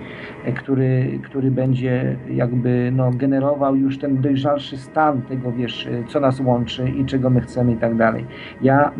[0.56, 6.90] który, który będzie jakby no, generował już ten dojrzalszy stan tego, wiesz, co nas łączy
[6.90, 8.26] i czego my chcemy i tak dalej.
[8.62, 8.92] Ja,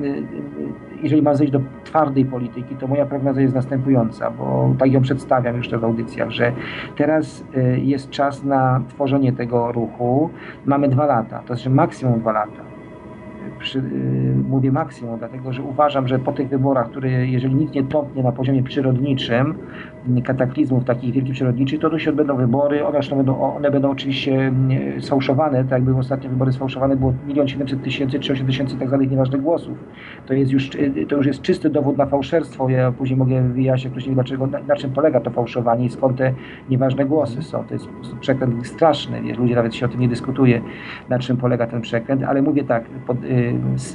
[1.03, 5.57] jeżeli mam zejść do twardej polityki, to moja prognoza jest następująca, bo tak ją przedstawiam
[5.57, 6.53] już w audycjach, że
[6.97, 10.31] teraz y, jest czas na tworzenie tego ruchu.
[10.67, 12.72] Mamy dwa lata, to znaczy maksimum dwa lata
[13.59, 13.83] przy, y,
[14.49, 18.33] mówię maksimum, dlatego że uważam, że po tych wyborach, które jeżeli nic nie tąpnie na
[18.33, 19.55] poziomie przyrodniczym,
[20.25, 24.53] kataklizmów takich wielkich przyrodniczych, to tu się odbędą wybory, one będą, one będą oczywiście
[25.01, 29.11] sfałszowane, tak jakby ostatnie wybory sfałszowane było 1 700 tysięcy czy 8 tysięcy tak zwanych
[29.11, 29.79] nieważnych głosów.
[30.27, 32.69] To jest już, y, to już jest czysty dowód na fałszerstwo.
[32.69, 36.33] Ja później mogę wyjaśnić później dlaczego, na, na czym polega to fałszowanie i skąd te
[36.71, 37.65] nieważne głosy są.
[37.65, 37.89] To jest
[38.21, 40.61] przekręt straszny, wiesz, ludzie nawet się o tym nie dyskutuje,
[41.09, 43.29] na czym polega ten przekręt, ale mówię tak, pod, y,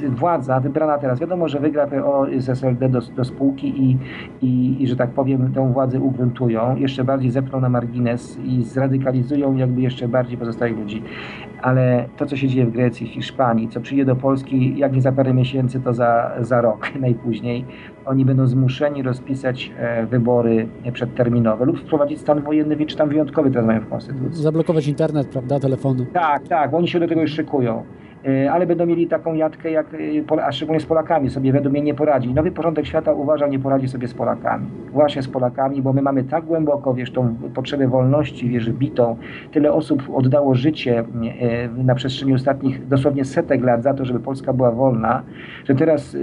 [0.09, 3.97] władza wybrana teraz, wiadomo, że wygra PO z SLD do, do spółki i,
[4.41, 9.55] i, i, że tak powiem, tę władzę ugruntują, jeszcze bardziej zepną na margines i zradykalizują
[9.55, 11.03] jakby jeszcze bardziej pozostałych ludzi.
[11.61, 15.01] Ale to, co się dzieje w Grecji, w Hiszpanii, co przyjdzie do Polski, jak nie
[15.01, 17.65] za parę miesięcy, to za, za rok najpóźniej,
[18.05, 23.65] oni będą zmuszeni rozpisać e, wybory przedterminowe lub wprowadzić stan wojenny, czy tam wyjątkowy teraz
[23.65, 24.43] mają w Konstytucji.
[24.43, 26.05] Zablokować internet, prawda, telefony.
[26.13, 27.83] Tak, tak, bo oni się do tego już szykują.
[28.27, 31.81] E, ale będą mieli taką jatkę, jak, e, a szczególnie z Polakami, sobie według mnie
[31.81, 32.33] nie poradzi.
[32.33, 34.67] Nowy porządek świata uważam nie poradzi sobie z Polakami.
[34.91, 39.17] Właśnie z Polakami, bo my mamy tak głęboko, wiesz, tą potrzebę wolności, wiesz, bitą.
[39.51, 41.03] Tyle osób oddało życie e,
[41.83, 45.23] na przestrzeni ostatnich dosłownie setek lat za to, żeby Polska była wolna,
[45.65, 46.17] że teraz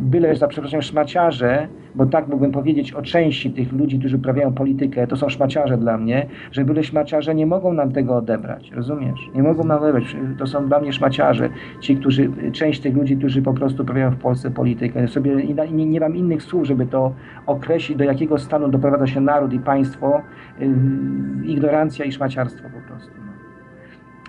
[0.00, 5.06] byle, za przeproszeniem, szmaciarze, bo tak mógłbym powiedzieć o części tych ludzi, którzy uprawiają politykę,
[5.06, 9.20] to są szmaciarze dla mnie, że byle szmaciarze nie mogą nam tego odebrać, rozumiesz?
[9.34, 10.16] Nie mogą nam odebrać.
[10.38, 11.48] To są dla mnie szmaciarze,
[11.80, 15.08] ci, którzy, część tych ludzi, którzy po prostu uprawiają w Polsce politykę.
[15.08, 15.36] Sobie,
[15.72, 17.12] nie, nie mam innych słów, żeby to
[17.46, 20.20] określić, do jakiego stanu doprowadza się naród i państwo,
[20.60, 20.68] yy,
[21.44, 23.33] ignorancja i szmaciarstwo po prostu.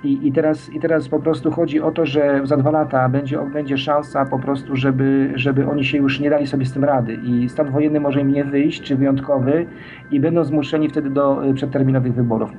[0.05, 3.39] I, i, teraz, I teraz po prostu chodzi o to, że za dwa lata będzie,
[3.53, 7.13] będzie szansa po prostu, żeby, żeby oni się już nie dali sobie z tym rady.
[7.23, 9.65] I stan wojenny może im nie wyjść, czy wyjątkowy,
[10.11, 12.49] i będą zmuszeni wtedy do y, przedterminowych wyborów.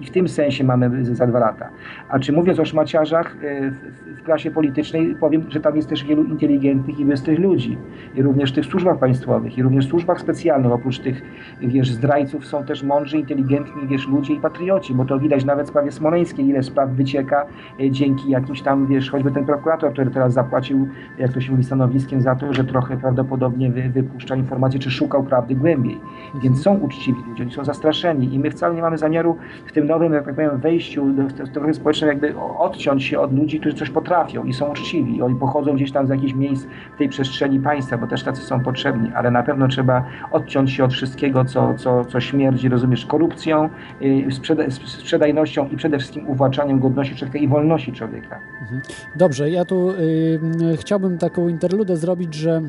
[0.00, 1.70] I w tym sensie mamy za dwa lata.
[2.08, 6.04] A czy mówiąc o szmaciarzach y, w, w klasie politycznej, powiem, że tam jest też
[6.04, 7.78] wielu inteligentnych i bystrych ludzi.
[8.14, 10.72] I również w tych służbach państwowych, i również w służbach specjalnych.
[10.72, 11.22] Oprócz tych,
[11.60, 15.70] wiesz, zdrajców są też mądrzy, inteligentni, wiesz, ludzie i patrioci, bo to widać nawet w
[15.70, 17.46] sprawie smoleńskiej, ile spraw spraw wycieka
[17.80, 21.64] e, dzięki jakimś tam, wiesz, choćby ten prokurator, który teraz zapłacił, jak to się mówi,
[21.64, 26.00] stanowiskiem za to, że trochę prawdopodobnie wy, wypuszcza informacje, czy szukał prawdy głębiej.
[26.42, 29.86] Więc są uczciwi ludzie, oni są zastraszeni i my wcale nie mamy zamiaru w tym
[29.86, 31.04] nowym, jak tak powiem, wejściu
[31.38, 35.22] w teorię społeczną jakby odciąć się od ludzi, którzy coś potrafią i są uczciwi.
[35.22, 38.60] Oni pochodzą gdzieś tam z jakichś miejsc w tej przestrzeni państwa, bo też tacy są
[38.60, 43.68] potrzebni, ale na pewno trzeba odciąć się od wszystkiego, co, co, co śmierdzi, rozumiesz, korupcją,
[44.00, 48.40] yy, sprzeda sprzedajnością i przede wszystkim uwłaczaniem godności człowieka i wolności człowieka.
[48.60, 48.80] Mhm.
[49.16, 52.62] Dobrze, ja tu y, chciałbym taką interludę zrobić, że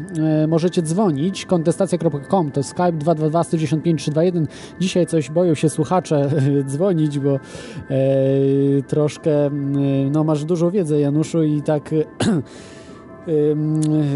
[0.44, 4.48] y, możecie dzwonić kontestacja.com, to Skype 222 195 321.
[4.80, 6.30] Dzisiaj coś boją się słuchacze
[6.72, 7.36] dzwonić, bo
[7.92, 9.52] y, troszkę, y,
[10.12, 11.89] no masz dużą wiedzę Januszu i tak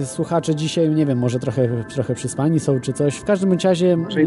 [0.05, 3.15] słuchacze dzisiaj, nie wiem, może trochę, trochę przyspani są czy coś.
[3.15, 3.97] W każdym razie...
[3.97, 4.19] Może,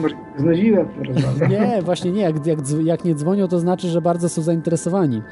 [0.00, 0.88] może znudziłem
[1.50, 2.22] Nie, właśnie nie.
[2.22, 5.22] Jak, jak, jak nie dzwonią, to znaczy, że bardzo są zainteresowani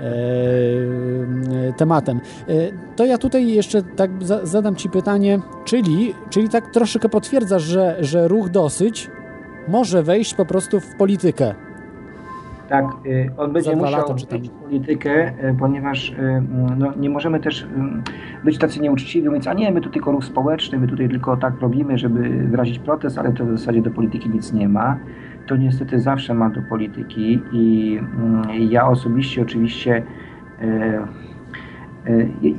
[0.00, 2.20] e, tematem.
[2.48, 2.52] E,
[2.96, 7.96] to ja tutaj jeszcze tak za, zadam Ci pytanie, czyli, czyli tak troszeczkę potwierdzasz, że,
[8.00, 9.10] że ruch dosyć
[9.68, 11.54] może wejść po prostu w politykę.
[12.74, 14.40] Tak, y, on będzie musiał lata, tam...
[14.62, 16.42] politykę, y, ponieważ y,
[16.76, 17.66] no, nie możemy też
[18.44, 21.60] być tacy nieuczciwi, mówić, a nie, my tu tylko ruch społeczny, my tutaj tylko tak
[21.60, 24.98] robimy, żeby wyrazić protest, ale to w zasadzie do polityki nic nie ma.
[25.46, 30.02] To niestety zawsze ma do polityki i mm, ja osobiście oczywiście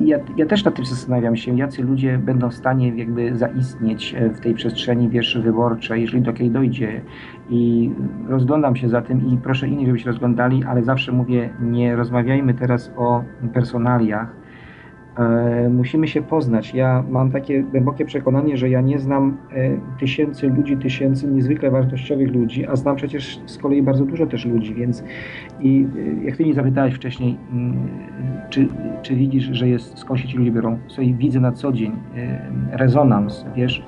[0.01, 4.29] ja, ja, też nad tym zastanawiam się, jacy ludzie będą w stanie jakby zaistnieć e,
[4.29, 7.01] w tej przestrzeni wierszy wyborczej, jeżeli do takiej dojdzie.
[7.49, 7.91] I
[8.27, 12.53] rozglądam się za tym i proszę inni, żeby się rozglądali, ale zawsze mówię, nie rozmawiajmy
[12.53, 13.23] teraz o
[13.53, 14.44] personaliach,
[15.69, 16.73] musimy się poznać.
[16.73, 22.33] Ja mam takie głębokie przekonanie, że ja nie znam e, tysięcy ludzi, tysięcy niezwykle wartościowych
[22.33, 25.03] ludzi, a znam przecież z kolei bardzo dużo też ludzi, więc
[25.59, 25.87] i
[26.21, 27.87] e, jak ty mnie zapytałeś wcześniej, mm,
[28.49, 28.67] czy,
[29.01, 30.77] czy widzisz, że jest, skąd się ci ludzie biorą?
[30.87, 31.91] Sobie widzę na co dzień
[32.71, 33.83] rezonans, wiesz,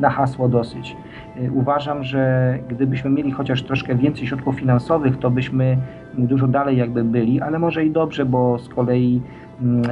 [0.00, 0.96] na hasło dosyć.
[1.54, 5.76] Uważam, że gdybyśmy mieli chociaż troszkę więcej środków finansowych, to byśmy
[6.14, 9.22] dużo dalej jakby byli, ale może i dobrze, bo z kolei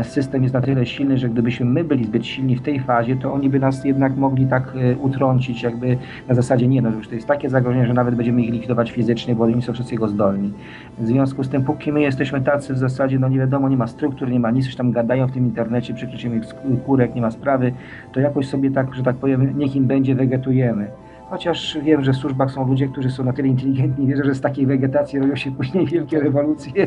[0.02, 3.32] system jest na tyle silny, że gdybyśmy my byli zbyt silni w tej fazie, to
[3.32, 5.98] oni by nas jednak mogli tak e, utrącić, jakby
[6.28, 9.34] na zasadzie nie, no już to jest takie zagrożenie, że nawet będziemy ich likwidować fizycznie,
[9.34, 10.52] bo oni są wszystkiego zdolni.
[10.98, 13.86] W związku z tym, póki my jesteśmy tacy w zasadzie, no nie wiadomo, nie ma
[13.86, 16.44] struktur, nie ma nic, coś tam gadają w tym internecie, przekroczymy ich
[16.84, 17.72] kurek, nie ma sprawy,
[18.12, 20.88] to jakoś sobie tak, że tak powiem, niech im będzie, wegetujemy.
[21.30, 24.40] Chociaż wiem, że w służbach są ludzie, którzy są na tyle inteligentni, wierzę, że z
[24.40, 26.86] takiej wegetacji robią się później wielkie rewolucje.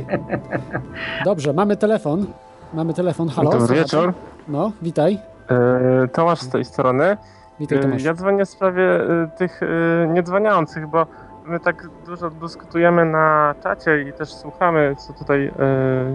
[1.26, 2.26] Dobrze, mamy telefon.
[2.74, 3.30] Mamy telefon.
[3.30, 3.52] Halo?
[3.52, 4.14] Dobry wieczór.
[4.48, 5.20] No, witaj.
[5.50, 7.18] E, Tomasz z tej strony.
[7.60, 8.04] Witaj E, Tomasz.
[8.04, 11.06] Ja dzwonię w sprawie e, tych e, niedzwoniących, bo
[11.46, 15.52] my tak dużo dyskutujemy na czacie i też słuchamy, co tutaj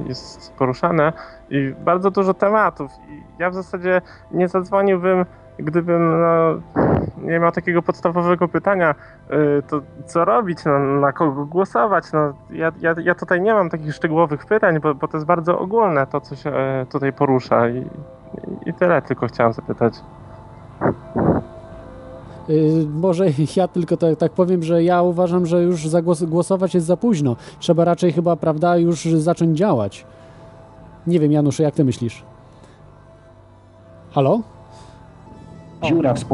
[0.06, 1.12] jest poruszane
[1.50, 2.90] i bardzo dużo tematów.
[3.08, 5.26] I ja w zasadzie nie zadzwoniłbym,
[5.58, 6.60] gdybym no,
[7.22, 8.94] nie miał takiego podstawowego pytania,
[9.30, 12.04] e, to co robić, no, na kogo głosować.
[12.12, 15.58] No, ja, ja, ja tutaj nie mam takich szczegółowych pytań, bo, bo to jest bardzo
[15.58, 17.86] ogólne to, co się e, tutaj porusza i,
[18.66, 19.94] i tyle tylko chciałem zapytać.
[22.50, 23.24] Y, Może
[23.56, 27.36] ja tylko tak, tak powiem, że ja uważam, że już zagłos- głosować jest za późno.
[27.58, 30.06] Trzeba raczej chyba, prawda, już zacząć działać.
[31.06, 32.22] Nie wiem, Januszu, jak ty myślisz?
[34.10, 34.40] Halo?
[35.84, 36.24] Dziura w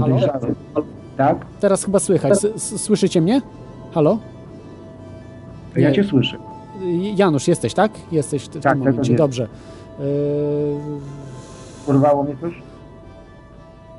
[0.00, 0.54] dojrzałym.
[1.16, 1.46] Tak?
[1.60, 2.32] Teraz chyba słychać.
[2.44, 3.40] S- Słyszycie mnie?
[3.92, 4.18] Halo?
[5.76, 6.36] Ja cię słyszę.
[6.82, 6.86] Y,
[7.16, 7.92] Janusz, jesteś, tak?
[8.12, 9.12] Jesteś w, Tak, tym tak, momencie.
[9.12, 9.18] jest.
[9.18, 9.48] Dobrze.
[10.00, 10.04] Y,
[11.86, 12.52] Urwało mnie coś?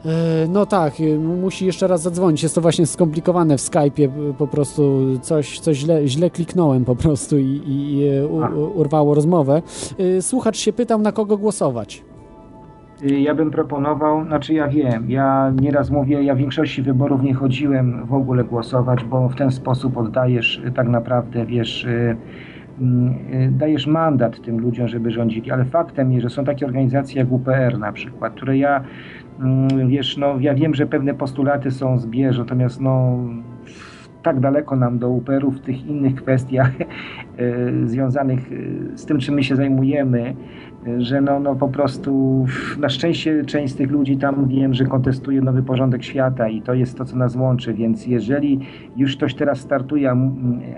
[0.05, 2.43] E, No tak, y, musi jeszcze raz zadzwonić.
[2.43, 4.29] Jest to właśnie skomplikowane w Skype'ie.
[4.29, 9.15] y, Po prostu coś, coś źle, źle kliknąłem po prostu i, i, i u, urwało
[9.15, 9.61] rozmowę.
[9.99, 12.03] Y, Słuchacz się pytał, na kogo głosować.
[13.03, 17.33] Y, Ja bym proponował, znaczy ja wiem, ja nieraz mówię, ja w większości wyborów nie
[17.33, 22.15] chodziłem w ogóle głosować, bo w ten sposób oddajesz tak naprawdę, wiesz, y,
[22.81, 27.19] mm, y, dajesz mandat tym ludziom, żeby rządzili, ale faktem jest, że są takie organizacje
[27.19, 28.83] jak UPR na przykład, które ja,
[29.39, 33.17] mm, wiesz, no ja wiem, że pewne postulaty są zbieżne, natomiast no
[34.23, 36.71] tak daleko nam do UPR-u w tych innych kwestiach
[37.85, 38.39] związanych
[38.95, 40.35] z tym, czym my się zajmujemy,
[40.97, 42.45] że no, no po prostu
[42.79, 46.73] na szczęście część z tych ludzi tam wiem, że kontestuje nowy porządek świata i to
[46.73, 48.59] jest to, co nas łączy, więc jeżeli
[48.97, 50.11] już ktoś teraz startuje,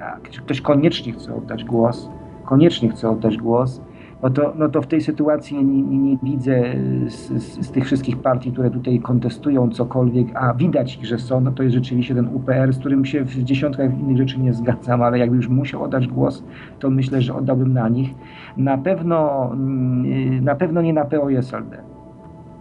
[0.02, 2.10] a, ktoś koniecznie chce oddać głos,
[2.46, 3.82] koniecznie chce oddać głos,
[4.24, 6.64] no to, no to w tej sytuacji nie, nie, nie widzę
[7.08, 11.42] z, z, z tych wszystkich partii, które tutaj kontestują cokolwiek, a widać ich, że są,
[11.42, 15.02] no to jest rzeczywiście ten UPR, z którym się w dziesiątkach innych rzeczy nie zgadzam,
[15.02, 16.44] ale jakby już musiał oddać głos,
[16.80, 18.10] to myślę, że oddałbym na nich.
[18.58, 21.78] Na pewno, mm, na pewno nie na PO i SLD.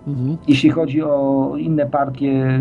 [0.06, 0.36] Mhm.
[0.48, 2.60] Jeśli chodzi o inne partie,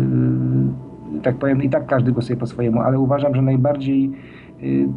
[1.16, 4.12] y, tak powiem, i tak każdy głosuje po swojemu, ale uważam, że najbardziej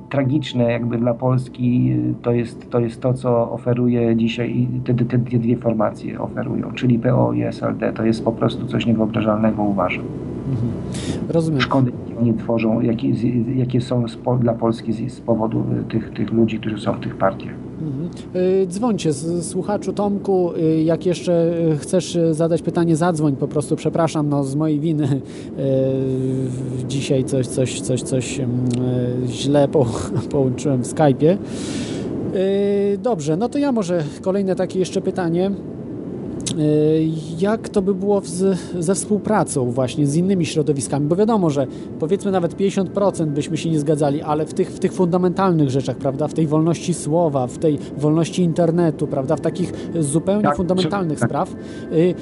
[0.09, 5.05] tragiczne jakby dla Polski y, to jest to, jest to co oferuje dzisiaj te, te,
[5.05, 7.93] te dwie formacje oferują, czyli PO i SLD.
[7.93, 10.03] To jest po prostu coś niewyobrażalnego uważam.
[10.51, 10.71] Mhm.
[11.29, 11.61] Rozumiem.
[11.61, 13.07] Szkody, jakie oni tworzą, jakie,
[13.55, 14.05] jakie są
[14.39, 17.68] dla Polski z, z powodu y, tych, tych ludzi, którzy są w tych partiach.
[17.81, 18.09] Mhm.
[18.35, 24.29] Y, Dzwońcie, słuchaczu Tomku, y, jak jeszcze y, chcesz zadać pytanie, zadzwoń po prostu, przepraszam,
[24.29, 25.21] no z mojej winy
[26.87, 28.49] dzisiaj coś, coś, coś, coś mm,
[29.27, 29.85] źle po,
[30.31, 31.37] połączyłem w Skype'ie.
[32.97, 35.51] Dobrze, no to ja może kolejne takie jeszcze pytanie.
[36.59, 37.07] Y,
[37.39, 41.07] Jak to by było z, ze współpracą właśnie z innymi środowiskami?
[41.07, 41.67] Bo wiadomo, że
[41.99, 46.27] powiedzmy nawet 50% byśmy się nie zgadzali, ale w tych, w tych fundamentalnych rzeczach, prawda,
[46.27, 51.29] w tej wolności słowa, w tej wolności internetu, prawda, w takich zupełnie Tak, fundamentalnych tak.
[51.29, 51.55] spraw,
[51.93, 52.15] y,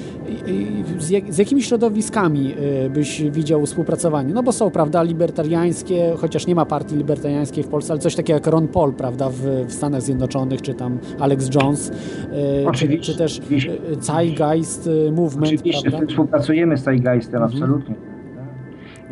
[0.98, 2.54] z, jak, z jakimi środowiskami
[2.86, 4.34] y, byś widział współpracowanie?
[4.34, 8.36] No bo są, prawda, libertariańskie, chociaż nie ma partii libertariańskiej w Polsce, ale coś takiego
[8.36, 11.90] jak Ron Paul, prawda, w, w Stanach Zjednoczonych, czy tam Alex Jones,
[12.74, 13.76] czy, czy też oczywiście.
[14.32, 16.06] Y, Zeitgeist y, Movement, Oczywiście prawda?
[16.06, 17.52] współpracujemy z Zeitgeistem, Mhm.
[17.52, 17.94] absolutnie.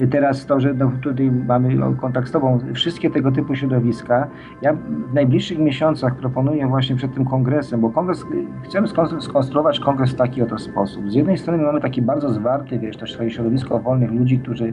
[0.04, 4.26] I Teraz to, że no, tutaj mamy o, kontakt z Tobą, wszystkie tego typu środowiska,
[4.62, 4.72] ja
[5.10, 8.24] w najbliższych miesiącach proponuję właśnie przed tym kongresem, bo kongres,
[8.64, 11.10] chcemy skon- skonstruować kongres w taki oto sposób.
[11.10, 14.72] Z jednej strony mamy taki bardzo zwarty, wiesz, też swoje środowisko wolnych ludzi, którzy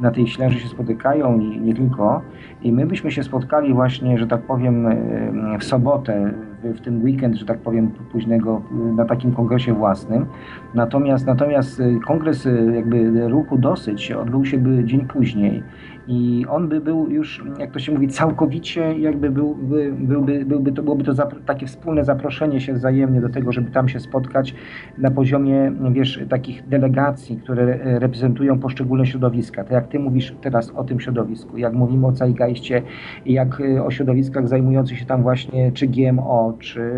[0.00, 2.22] na tej ślęży się spotykają i nie tylko.
[2.62, 6.32] I my byśmy się spotkali właśnie, że tak powiem, em, w sobotę,
[6.72, 8.62] w, ten weekend, że tak powiem, późnego,
[8.96, 10.26] na takim kongresie własnym.
[10.74, 15.62] Natomiast, natomiast y, kongres y, jakby ruchu dosyć odbył się by dzień później
[16.08, 20.82] I on by był już, jak to się mówi, całkowicie jakby byłby, byłby, byłby to,
[20.82, 21.14] byłoby to
[21.46, 24.54] takie wspólne zaproszenie się wzajemnie do tego, żeby tam się spotkać
[24.98, 29.64] na poziomie, wiesz, takich delegacji, które reprezentują poszczególne środowiska.
[29.64, 32.82] Tak jak ty mówisz teraz o tym środowisku, jak mówimy o Zeitgeistie,
[33.26, 36.92] jak o środowiskach zajmujących się tam właśnie czy GMO, czy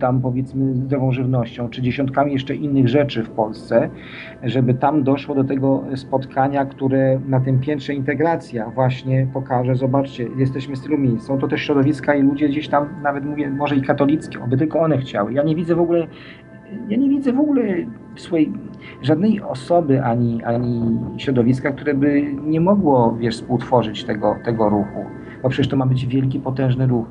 [0.00, 3.90] tam powiedzmy zdrową żywnością, czy dziesiątkami jeszcze innych rzeczy w Polsce,
[4.42, 7.94] żeby tam doszło do tego spotkania, które na tym piętrze
[8.74, 11.26] właśnie pokaże, zobaczcie, jesteśmy z tylu miejsc.
[11.26, 14.80] Są to też środowiska i ludzie gdzieś tam, nawet mówię, może i katolickie, oby tylko
[14.80, 15.32] one chciały.
[15.32, 16.06] Ja nie widzę w ogóle,
[16.88, 17.62] ja nie widzę w ogóle
[18.16, 18.52] swojej,
[19.02, 25.04] żadnej osoby ani, ani środowiska, które by nie mogło, wiesz, współtworzyć tego, tego ruchu
[25.42, 27.06] bo przecież to ma być wielki, potężny ruch.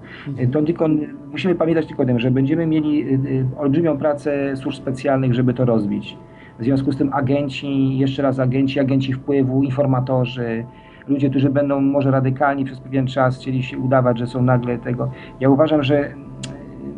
[0.51, 0.87] To tylko,
[1.31, 5.53] musimy pamiętać tylko o tym, że będziemy mieli y, y, olbrzymią pracę służb specjalnych, żeby
[5.53, 6.17] to rozbić.
[6.59, 10.65] W związku z tym agenci, jeszcze raz agenci, agenci wpływu, informatorzy,
[11.09, 15.11] ludzie, którzy będą może radykalni przez pewien czas chcieli się udawać, że są nagle tego.
[15.39, 16.13] Ja uważam, że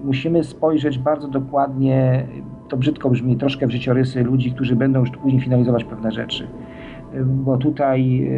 [0.03, 2.25] musimy spojrzeć bardzo dokładnie,
[2.69, 6.47] to brzydko brzmi, troszkę w życiorysy ludzi, którzy będą już później finalizować pewne rzeczy.
[7.25, 8.29] Bo tutaj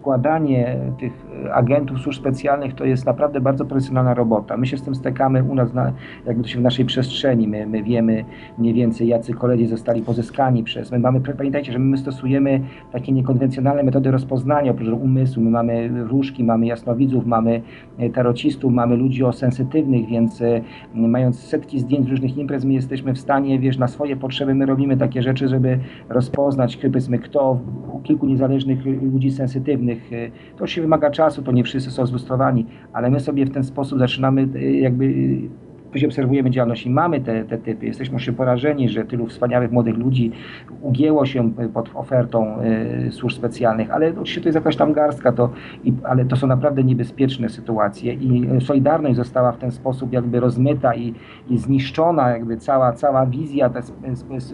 [0.00, 1.12] wkładanie tych
[1.52, 4.56] agentów służb specjalnych to jest naprawdę bardzo profesjonalna robota.
[4.56, 5.92] My się z tym stykamy u nas, na,
[6.26, 7.48] jakby to się w naszej przestrzeni.
[7.48, 8.24] My, my wiemy
[8.58, 10.92] mniej więcej, jacy koledzy zostali pozyskani przez.
[10.92, 12.60] My mamy, pamiętajcie, że my stosujemy
[12.92, 15.42] takie niekonwencjonalne metody rozpoznania oprócz umysłu.
[15.42, 17.62] My mamy różki, mamy jasnowidzów, mamy
[17.98, 20.60] e, tarocistów, mamy ludzi o sensytywnych, więc e,
[20.94, 24.96] mając setki zdjęć różnych imprez, my jesteśmy w stanie, wiesz, na swoje potrzeby my robimy
[24.96, 25.78] takie rzeczy, żeby
[26.08, 27.58] rozpoznać, powiedzmy, kto
[28.02, 29.89] kilku niezależnych ludzi sensytywnych.
[29.92, 33.64] E, to się wymaga czasu to nie wszyscy są zlustrowani, ale my sobie w ten
[33.64, 35.14] sposób zaczynamy y, jakby
[35.92, 37.86] później obserwujemy działalność i mamy te, te typy.
[37.86, 40.32] Jesteśmy już porażeni, że tylu wspaniałych młodych ludzi
[40.82, 42.62] ugięło się pod ofertą
[43.08, 45.50] y, służb specjalnych, ale oczywiście to jest jakaś tam garstka, to,
[45.84, 50.94] i, ale to są naprawdę niebezpieczne sytuacje i Solidarność została w ten sposób jakby rozmyta
[50.94, 51.14] i,
[51.48, 53.82] i zniszczona, jakby cała, cała wizja te,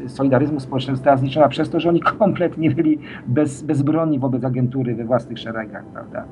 [0.07, 5.05] solidaryzmu społecznego została zniszczona przez to, że oni kompletnie byli bez, bezbronni wobec agentury we
[5.05, 6.25] własnych szeregach, prawda?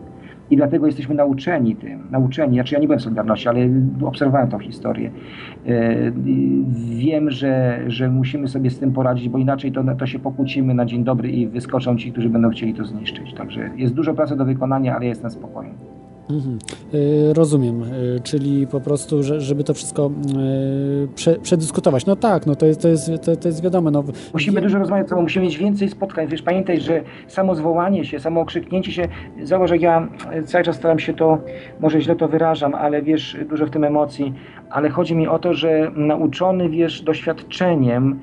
[0.50, 3.60] I dlatego jesteśmy nauczeni tym, nauczeni, znaczy ja nie byłem w Solidarności, ale
[4.04, 5.10] obserwowałem tą historię.
[5.66, 6.12] E,
[6.96, 10.84] wiem, że, że musimy sobie z tym poradzić, bo inaczej to, to się pokłócimy na
[10.84, 13.34] dzień dobry i wyskoczą ci, którzy będą chcieli to zniszczyć.
[13.34, 15.93] Także jest dużo pracy do wykonania, ale jestem spokojny.
[16.30, 16.58] Mhm.
[16.94, 20.10] E, rozumiem, e, czyli po prostu, żeby to wszystko
[21.14, 22.06] prze, przedyskutować.
[22.06, 23.90] No tak, no to jest, to jest, to, to jest wiadomo.
[23.90, 24.04] No.
[24.32, 26.26] Musimy dużo rozmawiać, musimy mieć więcej spotkań.
[26.26, 29.08] Wiesz, pamiętaj, że samo zwołanie się, samo okrzyknięcie się,
[29.42, 30.08] zauważ, że ja
[30.46, 31.38] cały czas staram się to,
[31.80, 34.34] może źle to wyrażam, ale wiesz, dużo w tym emocji,
[34.70, 38.20] ale chodzi mi o to, że nauczony, wiesz, doświadczeniem,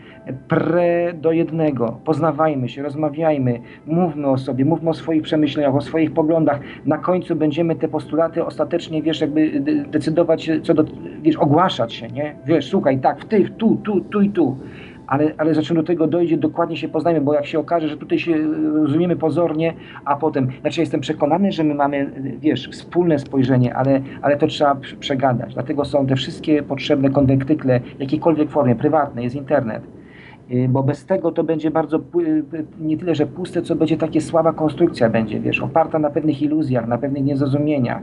[0.47, 1.99] pre do jednego.
[2.05, 6.59] Poznawajmy się, rozmawiajmy, mówmy o sobie, mówmy o swoich przemyśleniach, o swoich poglądach.
[6.85, 10.83] Na końcu będziemy te postulaty ostatecznie, wiesz, jakby decydować co do,
[11.21, 12.35] wiesz, ogłaszać się, nie?
[12.45, 14.57] Wiesz, słuchaj, tak, w tych, tu, tu, tu i tu.
[15.07, 18.19] Ale, ale zaczynamy do tego dojdzie, dokładnie się poznajmy, bo jak się okaże, że tutaj
[18.19, 18.35] się
[18.73, 19.73] rozumiemy pozornie,
[20.05, 24.75] a potem, znaczy jestem przekonany, że my mamy, wiesz, wspólne spojrzenie, ale, ale to trzeba
[24.99, 25.53] przegadać.
[25.53, 30.00] Dlatego są te wszystkie potrzebne konwektykle, w jakiejkolwiek formie, prywatne, jest internet
[30.69, 32.43] bo bez tego to będzie bardzo y,
[32.79, 36.87] nie tyle, że puste, co będzie takie słaba konstrukcja będzie, wiesz, oparta na pewnych iluzjach,
[36.87, 38.01] na pewnych niezrozumieniach.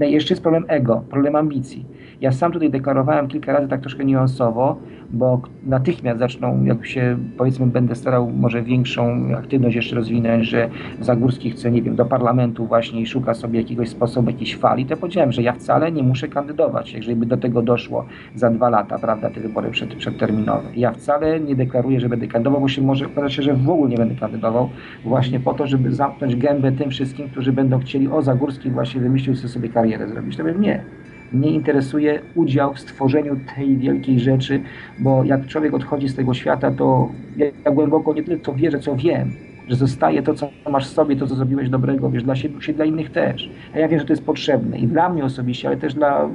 [0.00, 1.84] Jeszcze jest problem ego, problem ambicji.
[2.20, 4.76] Ja sam tutaj deklarowałem kilka razy tak troszkę niuansowo,
[5.10, 10.68] bo natychmiast zaczną, jak się powiedzmy będę starał może większą aktywność jeszcze rozwinąć, że
[11.00, 14.96] Zagórski chce, nie wiem, do parlamentu właśnie i szuka sobie jakiegoś sposobu, jakiejś fali, to
[14.96, 18.04] powiedziałem, że ja wcale nie muszę kandydować, jeżeli by do tego doszło
[18.34, 20.68] za dwa lata, prawda, te wybory przed, przedterminowe.
[20.76, 23.90] Ja wcale nie deklaruję, że będę kandydował, bo się może okazać się, że w ogóle
[23.90, 24.68] nie będę kandydował,
[25.04, 29.36] właśnie po to, żeby zamknąć gębę tym wszystkim, którzy będą chcieli, o Zagórski właśnie wymyślił
[29.36, 30.36] sobie karierę zrobić.
[30.36, 30.84] To bym nie.
[31.32, 34.60] Mnie interesuje udział w stworzeniu tej wielkiej rzeczy,
[34.98, 39.32] bo jak człowiek odchodzi z tego świata, to ja głęboko nie tylko wierzę, co wiem,
[39.68, 42.84] że zostaje to, co masz w sobie, to, co zrobiłeś dobrego, wiesz, dla siebie dla
[42.84, 43.50] innych też.
[43.74, 46.28] A ja wiem, że to jest potrzebne i dla mnie osobiście, ale też dla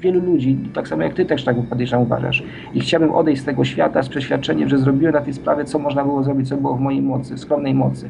[0.00, 2.42] wielu ludzi, tak samo jak ty też tak podejrzewam uważasz.
[2.74, 6.04] I chciałbym odejść z tego świata z przeświadczeniem, że zrobiłem na tej sprawie, co można
[6.04, 8.08] było zrobić, co było w mojej mocy, skromnej mocy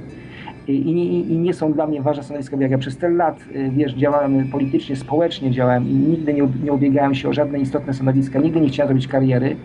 [0.68, 3.70] i, i, i nie są dla mnie ważne stanowiska, jak ja przez tyle lat, y,
[3.70, 8.38] wiesz, działałem politycznie, społecznie działałem i nigdy nie, nie ubiegałem się o żadne istotne stanowiska,
[8.38, 9.56] nigdy nie chciałem zrobić kariery,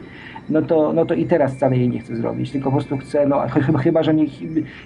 [0.50, 3.28] no to, no to i teraz wcale jej nie chcę zrobić, tylko po prostu chcę,
[3.28, 4.14] no chyba, chyba że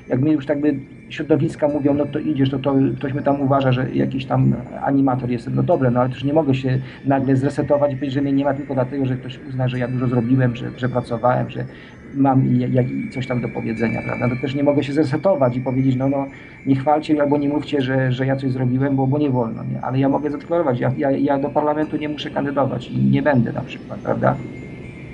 [0.09, 0.79] jak mnie już tak by
[1.09, 5.29] środowiska mówią, no to idziesz, to, to ktoś mnie tam uważa, że jakiś tam animator
[5.29, 8.31] jestem, no dobre, no ale też nie mogę się nagle zresetować i powiedzieć, że mnie
[8.31, 11.65] nie ma tylko dlatego, że ktoś uzna, że ja dużo zrobiłem, że, że pracowałem, że
[12.15, 12.63] mam i,
[13.07, 14.29] i coś tam do powiedzenia, prawda?
[14.29, 16.25] To też nie mogę się zresetować i powiedzieć, no, no
[16.65, 19.81] nie chwalcie albo nie mówcie, że, że ja coś zrobiłem, bo, bo nie wolno, nie?
[19.81, 23.53] ale ja mogę zadeklarować, ja, ja, ja do parlamentu nie muszę kandydować i nie będę
[23.53, 24.35] na przykład, prawda?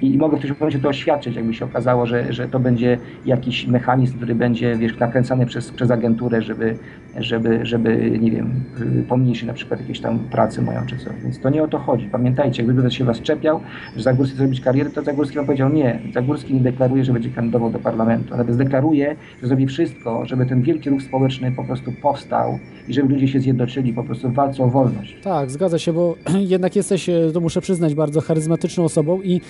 [0.01, 3.67] I mogę w którymś momencie to oświadczyć, jakby się okazało, że, że to będzie jakiś
[3.67, 6.75] mechanizm, który będzie wiesz, nakręcany przez, przez agenturę, żeby,
[7.19, 8.63] żeby, żeby, nie wiem,
[9.09, 11.13] pomniejszyć na przykład jakieś tam pracę moją czy coś.
[11.23, 12.09] Więc to nie o to chodzi.
[12.11, 13.61] Pamiętajcie, gdyby ktoś się was czepiał,
[13.95, 15.99] że Zagórski zrobić karierę, to Zagórski wam powiedział nie.
[16.13, 18.37] Zagórski nie deklaruje, że będzie kandydował do parlamentu.
[18.37, 23.13] Nawet deklaruje, że zrobi wszystko, żeby ten wielki ruch społeczny po prostu powstał i żeby
[23.13, 25.17] ludzie się zjednoczyli po prostu w walce o wolność.
[25.23, 29.41] Tak, zgadza się, bo jednak jesteś, to muszę przyznać, bardzo charyzmatyczną osobą i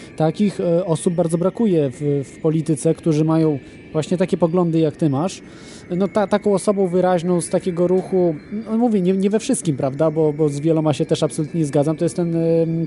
[0.41, 3.59] takich e, osób bardzo brakuje w, w polityce, którzy mają
[3.91, 5.41] właśnie takie poglądy, jak ty masz.
[5.97, 8.35] No ta, taką osobą wyraźną z takiego ruchu,
[8.71, 11.65] no mówię, nie, nie we wszystkim, prawda, bo, bo z wieloma się też absolutnie nie
[11.65, 12.35] zgadzam, to jest ten,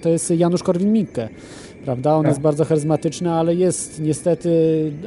[0.03, 1.29] to jest Janusz Korwin-Mikke,
[1.85, 2.31] prawda, on Tak.
[2.31, 4.51] jest bardzo charyzmatyczny, ale jest niestety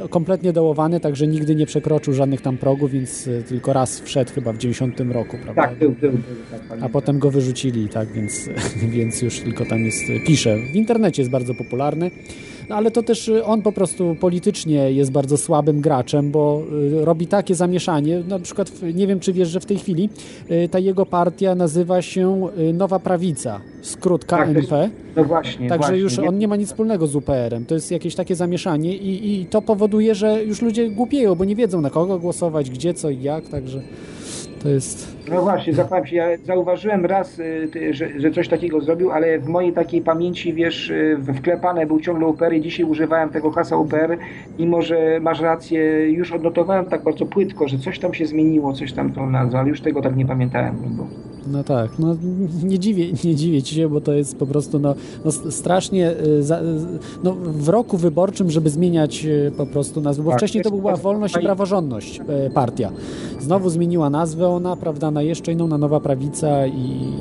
[0.10, 4.54] kompletnie dołowany, także nigdy nie przekroczył żadnych tam progów, więc e, tylko raz wszedł chyba
[4.54, 5.62] w 90 roku, prawda.
[5.62, 6.22] Tak, był, był, był.
[6.70, 8.49] Tak, A potem go wyrzucili, tak, więc,
[8.95, 10.58] więc już tylko tam jest, pisze.
[10.74, 12.12] W internecie jest bardzo popularny,
[12.69, 16.61] no ale to też y, on po prostu politycznie jest bardzo słabym graczem, bo
[17.02, 20.10] y, robi takie zamieszanie, na przykład, nie wiem czy wiesz, że w tej chwili
[20.52, 25.69] y, ta jego partia nazywa się Nowa Prawica, skrót Tak, KNP, No właśnie.
[25.69, 25.98] także właśnie.
[25.98, 29.45] już on nie ma nic wspólnego z UPR-em, to jest jakieś takie zamieszanie i, i
[29.45, 33.22] to powoduje, że już ludzie głupieją, bo nie wiedzą na kogo głosować, gdzie, co i
[33.22, 33.81] jak, także
[34.64, 35.16] to jest...
[35.32, 39.48] No właśnie, zapałem się, ja zauważyłem raz, y, że, że coś takiego zrobił, ale w
[39.48, 44.18] mojej takiej pamięci, wiesz, y, wklepane był ciągle UPR i dzisiaj używałem tego hasła UPR,
[44.60, 48.94] mimo że masz rację, już odnotowałem tak bardzo płytko, że coś tam się zmieniło, coś
[48.94, 50.76] tam tą nazwę, ale już tego tak nie pamiętałem.
[50.98, 51.08] Bo...
[51.52, 52.16] No tak, no
[52.64, 54.95] nie dziwię, nie dziwię ci się, bo to jest po prostu no,
[55.26, 56.60] no strasznie y, za,
[57.24, 59.28] no, w roku wyborczym, żeby zmieniać
[59.58, 62.22] po prostu nazwę, bo Tak, wcześniej to była wolność i praworządność
[62.54, 62.91] partia.
[63.40, 67.14] Znowu zmieniła nazwę ona, prawda, na jeszcze inną, na Nowa Prawica i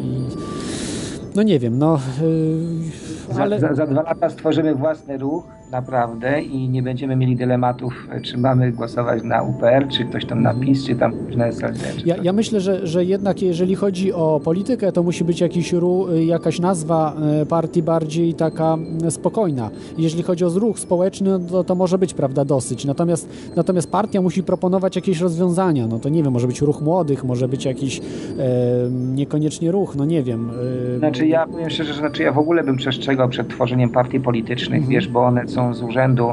[1.35, 6.43] no nie wiem, no y, Za, ale za, za dwa lata stworzymy własny ruch, naprawdę,
[6.43, 10.55] i nie będziemy mieli dylematów, y, czy mamy głosować na UPR, czy ktoś tam na
[10.55, 11.79] PiS, czy tam na SLD.
[11.97, 15.73] Czy Ja, ja myślę, że, że jednak jeżeli chodzi o politykę, to musi być jakiś
[15.73, 19.71] ru, jakaś nazwa e, partii bardziej taka mm, spokojna.
[19.99, 22.85] Jeżeli chodzi o ruch społeczny, no to, to może być prawda dosyć.
[22.85, 25.87] Natomiast, natomiast partia musi proponować jakieś rozwiązania.
[25.87, 28.03] No to nie wiem, może być ruch młodych, może być jakiś e,
[29.15, 30.51] niekoniecznie ruch, no nie wiem.
[30.95, 34.21] E, Znaczy ja powiem szczerze, że znaczy ja w ogóle bym przestrzegał przed tworzeniem partii
[34.21, 36.31] politycznych, wiesz, bo one są z urzędu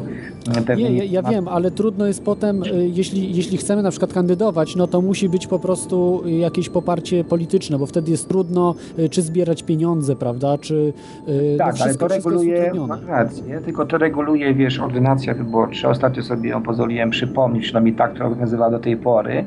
[0.47, 0.89] mm, pewnie...
[0.89, 4.76] Nie, ja, ja wiem, ale trudno jest potem, y, jeśli, jeśli chcemy na przykład kandydować,
[4.76, 9.22] no to musi być po prostu jakieś poparcie polityczne, bo wtedy jest trudno y, czy
[9.22, 10.93] zbierać pieniądze, prawda, czy...
[11.27, 12.72] y, no Tak, ale wszystko- to wszystko reguluje,
[13.07, 15.89] rację, tylko to reguluje, wiesz, ordynacja wyborcza.
[15.89, 19.45] Ostatnio sobie ją pozwoliłem przypomnieć, przynajmniej tak to obowiązywała do tej pory.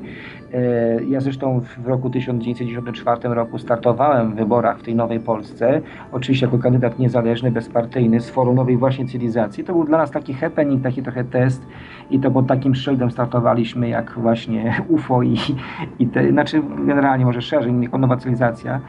[0.54, 5.80] E, Ja zresztą w roku 1994 roku startowałem w wyborach w tej nowej Polsce,
[6.12, 9.64] oczywiście jako kandydat niezależny, bezpartyjny, z forum nowej właśnie cywilizacji.
[9.64, 11.66] To był dla nas taki happening, taki trochę test
[12.10, 15.36] i to pod takim szyldem startowaliśmy jak właśnie UFO i,
[15.98, 18.80] i te, znaczy generalnie może szerzej, jako nowa cywilizacja.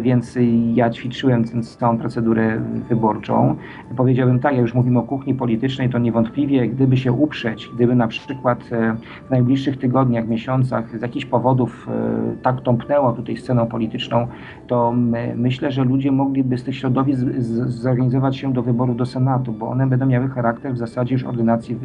[0.00, 0.38] Więc
[0.74, 3.56] ja ćwiczyłem całą procedurę wyborczą.
[3.96, 8.08] Powiedziałbym tak, jak już mówimy o kuchni politycznej, to niewątpliwie, gdyby się uprzeć, gdyby na
[8.08, 8.96] przykład e,
[9.26, 14.26] w najbliższych tygodniach, miesiącach z jakichś powodów e, tak tąpnęło tutaj sceną polityczną,
[14.66, 17.22] to my, myślę, że ludzie mogliby z tych środowisk
[17.66, 21.76] zorganizować się do wyborów do Senatu, bo one będą miały charakter w zasadzie już ordynacji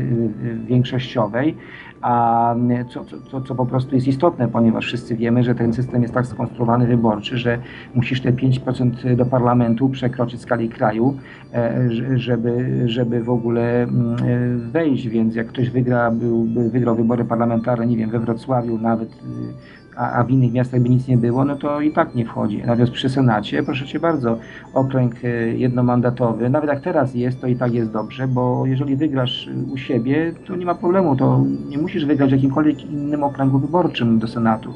[0.66, 1.56] większościowej,
[2.02, 2.56] a
[2.90, 6.14] co, co, co, co po prostu jest istotne, ponieważ wszyscy wiemy, że ten system jest
[6.14, 7.58] tak skonstruowany wyborczy, że
[7.96, 11.18] musisz te 5% do parlamentu przekroczyć skali kraju,
[11.54, 17.86] e, żeby, żeby w ogóle mm, wejść, więc jak ktoś wygra, byłby, wygrał wybory parlamentarne,
[17.86, 19.10] nie wiem, we Wrocławiu nawet,
[19.96, 22.64] a, a w innych miastach by nic nie było, no to i tak nie wchodzi.
[22.66, 24.38] Natomiast przy Senacie, proszę Cię bardzo,
[24.74, 29.50] okręg e, jednomandatowy, nawet jak teraz jest, to i tak jest dobrze, bo jeżeli wygrasz
[29.74, 34.20] u siebie, to nie ma problemu, to nie musisz wygrać w jakimkolwiek innym okręgu wyborczym
[34.20, 34.74] do Senatu.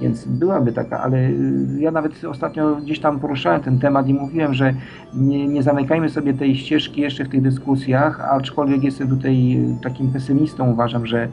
[0.00, 4.54] Więc byłaby taka, ale y, ja nawet ostatnio gdzieś tam poruszałem ten temat i mówiłem,
[4.54, 4.74] że
[5.14, 10.70] nie, nie zamykajmy sobie tej ścieżki jeszcze w tych dyskusjach, aczkolwiek jestem tutaj takim pesymistą,
[10.70, 11.28] uważam, że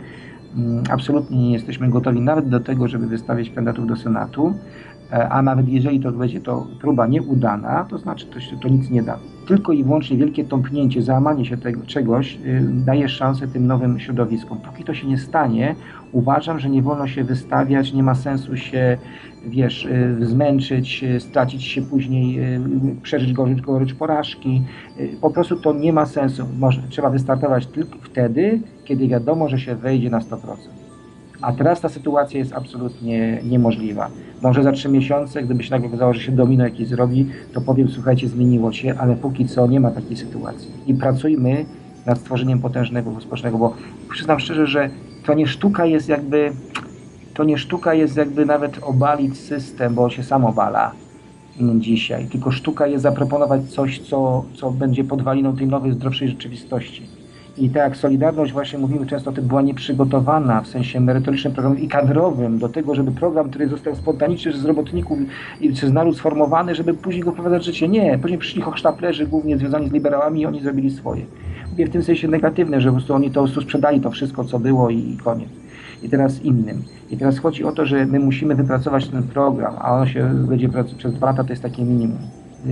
[0.89, 4.53] absolutnie nie jesteśmy gotowi nawet do tego, żeby wystawiać kandydatów do Senatu.
[5.11, 9.03] e, a nawet jeżeli to będzie to próba nieudana, to znaczy to, to nic nie
[9.03, 9.19] da.
[9.49, 14.57] Tylko i wyłącznie wielkie tąpnięcie, załamanie się tego czegoś y, daje szansę tym nowym środowiskom.
[14.57, 15.75] Póki to się nie stanie,
[16.11, 18.97] uważam, że nie wolno się wystawiać, nie ma sensu się,
[19.47, 22.39] wiesz, y, zmęczyć, y, stracić się później,
[23.01, 24.63] przeżyć gorycz, gorycz porażki.
[25.21, 26.45] Po prostu to nie ma sensu.
[26.59, 30.37] Może, trzeba wystartować tylko wtedy, kiedy wiadomo, że się wejdzie na 100%.
[31.41, 34.09] A teraz ta sytuacja jest absolutnie niemożliwa.
[34.41, 37.89] Może za trzy miesiące, gdyby się nagle okazało, że się domino jakieś zrobi, to powiem,
[37.89, 40.71] słuchajcie, zmieniło się, ale póki co nie ma takiej sytuacji.
[40.87, 41.65] I pracujmy
[42.05, 43.73] nad stworzeniem potężnego społecznego, bo
[44.09, 44.89] przyznam szczerze, że
[45.25, 46.51] to nie sztuka jest jakby,
[47.33, 50.91] to nie sztuka jest jakby nawet obalić system, bo on się sam obala
[51.75, 57.18] dzisiaj, tylko sztuka jest zaproponować coś, co, co będzie podwaliną tej nowej, zdrowszej rzeczywistości.
[57.59, 61.87] I tak jak Solidarność, właśnie mówimy często o tym, była nieprzygotowana w sensie merytorycznym, i
[61.87, 65.19] kadrowym do tego, żeby program, który został spontanicznie przez robotników
[65.61, 67.87] i przez naród sformowany, żeby później go wprowadzać w życie.
[67.87, 71.25] Nie, później przyszli hochsztaplerzy, głównie związani z liberałami i oni zrobili swoje.
[71.71, 74.89] Mówię w tym sensie negatywne, że po prostu oni to sprzedali to wszystko, co było
[74.89, 75.49] i koniec.
[76.03, 76.83] I teraz innym.
[77.11, 80.69] I teraz chodzi o to, że my musimy wypracować ten program, a on się będzie
[80.97, 82.17] przez dwa lata, to jest takie minimum.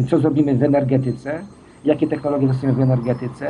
[0.10, 1.40] Co zrobimy w energetyce,
[1.86, 3.48] jakie technologie zastosujemy w energetyce,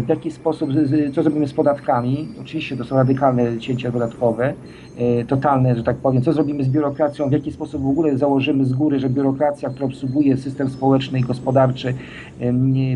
[0.00, 0.70] w jaki sposób,
[1.14, 4.54] co zrobimy z podatkami, oczywiście to są radykalne cięcia podatkowe,
[4.98, 8.64] e, totalne, że tak powiem, co zrobimy z biurokracją, w jaki sposób w ogóle założymy
[8.64, 11.94] z góry, że biurokracja, która obsługuje system społeczny i gospodarczy,
[12.40, 12.52] e,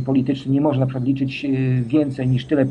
[0.06, 1.48] polityczny, nie może na przykład liczyć e,
[1.82, 2.66] więcej niż tyle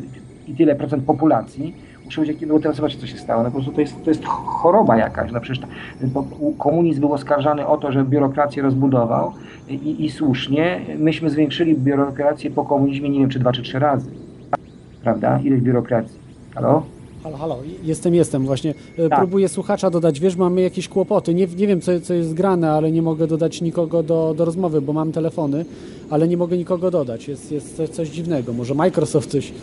[0.47, 1.73] i tyle procent populacji,
[2.17, 3.43] muszę być, no bo teraz zobaczcie, co się stało.
[3.43, 5.31] No po prostu to jest, to jest choroba jakaś.
[5.31, 5.67] No przecież ta,
[6.01, 6.25] bo
[6.57, 9.33] komunizm był oskarżany o to, że biurokrację rozbudował
[9.67, 10.81] i, i słusznie.
[10.97, 14.11] Myśmy zwiększyli biurokrację po komunizmie, nie wiem, czy dwa, czy trzy razy.
[15.03, 15.39] Prawda?
[15.39, 16.19] Ileś biurokracji.
[16.55, 16.83] Halo?
[17.23, 18.45] Halo, halo, jestem, jestem.
[18.45, 19.19] Właśnie e, Tak.
[19.19, 20.19] próbuję słuchacza dodać.
[20.19, 21.33] Wiesz, mamy jakieś kłopoty.
[21.33, 24.81] Nie, nie wiem, co, co jest grane, ale nie mogę dodać nikogo do, do rozmowy,
[24.81, 25.65] bo mam telefony,
[26.09, 27.27] ale nie mogę nikogo dodać.
[27.27, 28.53] Jest, jest coś, coś dziwnego.
[28.53, 29.53] Może Microsoft coś,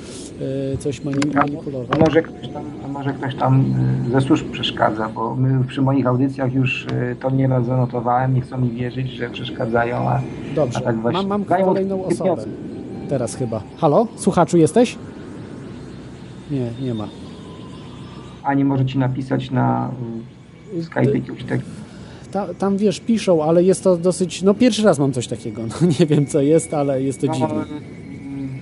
[0.74, 2.00] e, coś A manipulował.
[2.00, 3.64] może ktoś tam, a może ktoś tam
[4.06, 6.86] y, ze służb przeszkadza, bo my przy moich audycjach już
[7.20, 10.20] to nieraz zanotowałem, nie chcą mi wierzyć, że przeszkadzają, a,
[10.54, 11.18] Dobrze, a tak właśnie.
[11.22, 12.44] mam, mam kolejną osobę.
[13.08, 13.62] Teraz chyba.
[13.76, 14.06] Halo?
[14.16, 14.96] Słuchaczu jesteś?
[16.50, 17.08] Nie, nie ma.
[18.46, 19.90] A nie może ci napisać na
[20.78, 21.60] y, Skype jakiegoś tak.
[22.32, 24.42] Ta, tam wiesz, piszą, ale jest to dosyć.
[24.42, 25.62] No pierwszy raz mam coś takiego.
[25.80, 27.64] No, nie wiem co jest, ale jest to No, dziwne.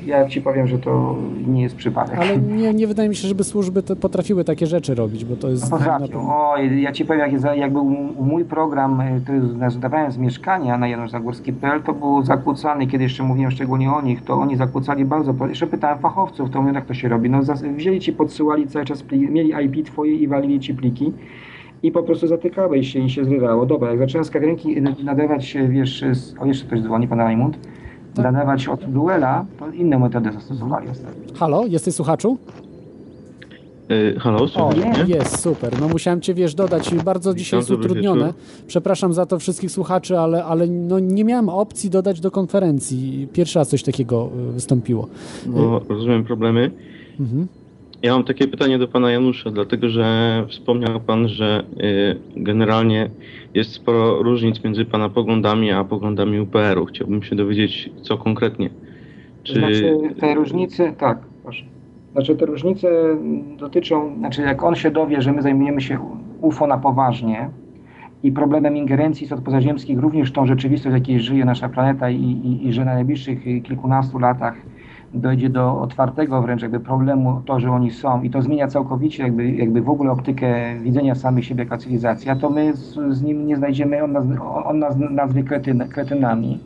[0.05, 1.17] Y, ja ci powiem, że to
[1.47, 2.19] nie jest przypadek.
[2.19, 5.71] Ale nie, nie wydaje mi się, żeby służby potrafiły takie rzeczy robić, bo to jest.
[5.71, 6.07] No na potrafią.
[6.07, 6.21] pewno-
[6.51, 7.85] O, ja ci powiem, jak, jest, jak był
[8.21, 9.41] mój program, y, który
[9.71, 14.35] zdawałem z mieszkania na januszzagórski.pl, to był zakłócany, kiedy jeszcze mówiłem szczególnie o nich, to
[14.35, 15.35] oni zakłócali bardzo.
[15.49, 17.31] Jeszcze pytałem fachowców, to mówią, jak to się robi.
[17.31, 17.41] No,
[17.77, 21.13] wzięli ci, podsyłali cały czas, pli, mieli IP twoje i walili ci pliki.
[21.83, 23.67] I po prostu zatykałeś się i się zrywało.
[23.67, 27.59] Dobra, jak zacząłem z kadenki nadawać się, wiesz, z, o jeszcze ktoś dzwoni, pan Rajmund,
[28.15, 28.25] Tak.
[28.25, 31.39] nadawać od duela, to inne metody zastosowali ostatnio.
[31.39, 32.39] Halo, jesteś słuchaczu?
[34.17, 35.15] E, halo, O, słychać mnie?
[35.15, 35.81] jest, super.
[35.81, 36.95] No musiałem cię, wiesz, dodać.
[36.95, 38.27] Bardzo dzisiaj jest utrudnione.
[38.27, 38.41] wieczór.
[38.67, 43.29] Przepraszam za to wszystkich słuchaczy, ale, ale no, nie miałem opcji dodać do konferencji.
[43.33, 45.09] Pierwszy raz coś takiego y, wystąpiło.
[45.47, 46.71] Bo rozumiem problemy.
[47.21, 47.47] Mhm.
[48.05, 51.65] Ja mam takie pytanie do pana Janusza, dlatego że wspomniał pan, że
[52.37, 53.11] y, generalnie
[53.55, 56.85] jest sporo różnic między pana poglądami a poglądami UPR-u.
[56.85, 58.71] Chciałbym się dowiedzieć, co konkretnie.
[59.43, 61.65] Czy Znaczy te różnice, tak, proszę.
[62.13, 62.89] Znaczy te różnice
[63.59, 65.99] dotyczą, znaczy jak on się dowie, że my zajmujemy się
[66.41, 67.51] UFO na poważnie
[68.23, 72.67] i problemem ingerencji istot pozaziemskich, również tą rzeczywistość, w jakiej żyje nasza planeta i, i,
[72.67, 74.55] i że na najbliższych kilkunastu latach
[75.15, 79.51] dojdzie do otwartego wręcz jakby problemu to, że oni są i to zmienia całkowicie jakby,
[79.51, 83.57] jakby w ogóle optykę widzenia samych siebie jako cywilizacja, to my z, z nim nie
[83.57, 84.25] znajdziemy, on nas,
[84.65, 86.59] on nas nazwie kretyn, kretynami.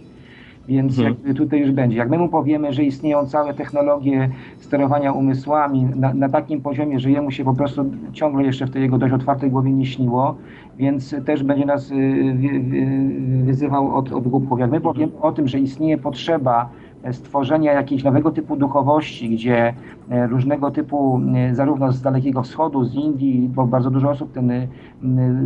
[0.68, 1.08] Więc Mhm.
[1.14, 1.96] jakby tutaj już będzie.
[1.96, 7.10] Jak my mu powiemy, że istnieją całe technologie sterowania umysłami na, na takim poziomie, że
[7.10, 10.34] jemu się po prostu ciągle jeszcze w tej jego dość otwartej głowie nie śniło,
[10.78, 11.94] więc też będzie nas y,
[12.34, 14.60] wy- wy- wyzywał od, od głupków.
[14.60, 16.68] Jak my powiemy o tym, że istnieje potrzeba
[17.12, 19.74] stworzenia jakiegoś nowego typu duchowości, gdzie
[20.10, 24.66] różnego typu, e, zarówno z Dalekiego Wschodu, z Indii, bo bardzo dużo osób ten, e,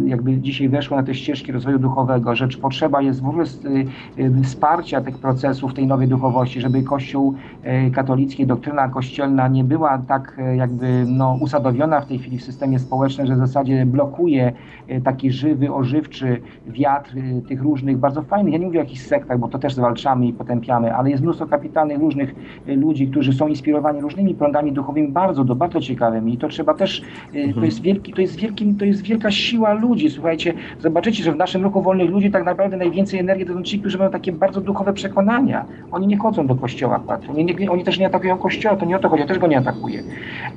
[0.06, 4.42] jakby dzisiaj weszło na te ścieżki rozwoju duchowego, że potrzeba jest w ogóle e, e,
[4.42, 10.36] wsparcia tych procesów, tej nowej duchowości, żeby Kościół e, katolicki, doktryna kościelna nie była tak
[10.38, 14.52] e, jakby no, usadowiona w tej chwili w systemie społecznym, że w zasadzie blokuje
[14.88, 19.02] e, taki żywy, ożywczy wiatr e, tych różnych bardzo fajnych, ja nie mówię o jakichś
[19.02, 22.34] sektach, bo to też zwalczamy i potępiamy, ale jest mnóstwo kapitalnych różnych
[22.66, 27.02] ludzi, którzy są inspirowani różnymi prądami duchowymi bardzo, bardzo ciekawymi i to trzeba też,
[27.34, 31.32] y, to jest wielki, to jest wielki, to jest wielka siła ludzi, słuchajcie, zobaczycie, że
[31.32, 34.32] w naszym ruchu wolnych ludzi tak naprawdę najwięcej energii to są ci, którzy mają takie
[34.32, 35.64] bardzo duchowe przekonania.
[35.92, 37.22] Oni nie chodzą do kościoła, Pat.
[37.30, 39.46] oni, nie, oni też nie atakują kościoła, to nie o to chodzi, ja też go
[39.46, 40.02] nie atakuję.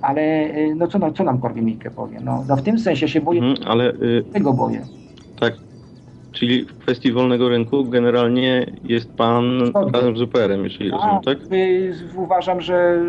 [0.02, 2.20] Ale y, no co, no, co nam Korwin-Mikke powie?
[2.24, 4.82] No, no w tym sensie się boję, Mhm, ale y, tego boję.
[5.40, 5.54] tak,
[6.36, 9.92] czyli w kwestii wolnego rynku generalnie jest pan Zgodnie.
[9.92, 11.38] razem z UPR-em, jeżeli rozumiem, tak?
[12.16, 13.02] uważam, że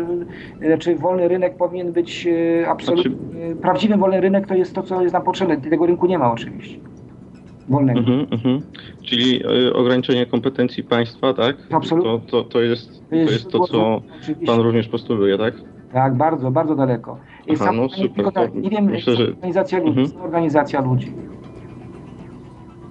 [0.61, 3.11] znaczy wolny rynek powinien być y, absolutnie.
[3.11, 5.57] Znaczy- Prawdziwy wolny rynek to jest to, co jest nam potrzebne.
[5.57, 6.79] Tego rynku nie ma oczywiście.
[7.69, 7.99] Wolnego.
[7.99, 8.61] Mhm, mhm.
[9.03, 11.55] Czyli y, ograniczenie kompetencji państwa, tak?
[11.71, 12.11] Absolutnie.
[12.11, 14.45] To, to, to, jest, to jest to, co Oczywiście.
[14.45, 15.53] pan również postuluje, tak?
[15.93, 17.17] Tak, bardzo, bardzo daleko.
[17.47, 20.21] I Aha, no nie- super, tak, to nie wiem, myślę, że- organizacja ludzi, Mhm.
[20.21, 21.11] organizacja ludzi.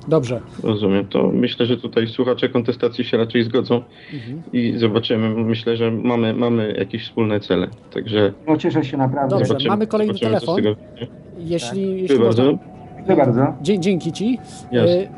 [0.09, 0.41] Dobrze.
[0.63, 1.07] Rozumiem.
[1.07, 3.83] To myślę, że tutaj słuchacze kontestacji się raczej zgodzą
[4.15, 4.43] Mhm.
[4.53, 5.29] i zobaczymy.
[5.29, 7.69] Myślę, że mamy, mamy jakieś wspólne cele.
[7.95, 9.31] Także No cieszę się naprawdę.
[9.31, 10.57] Dobrze, zobaczymy, mamy kolejny zobaczymy, telefon.
[10.57, 11.07] tego wyjdzie.
[11.39, 12.45] Jeśli, jeśli Dziękuję można...
[12.45, 12.59] bardzo.
[12.97, 13.55] Dziękuję bardzo.
[13.63, 14.39] Dzie- dzięki ci.
[14.73, 15.09] Jasne.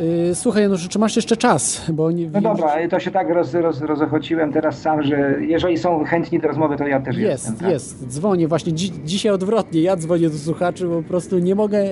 [0.00, 1.90] Y, słuchaj, Januszu, czy masz jeszcze czas?
[1.92, 6.04] Bo nie, No dobra, to się tak roz, roz, rozochociłem teraz sam, że jeżeli są
[6.04, 7.52] chętni do rozmowy, to ja też jestem.
[7.52, 7.70] Jest, tak.
[7.70, 8.06] jest.
[8.08, 9.80] Dzwonię właśnie dzi dzisiaj odwrotnie.
[9.82, 11.84] Ja dzwonię do słuchaczy, bo po prostu nie mogę,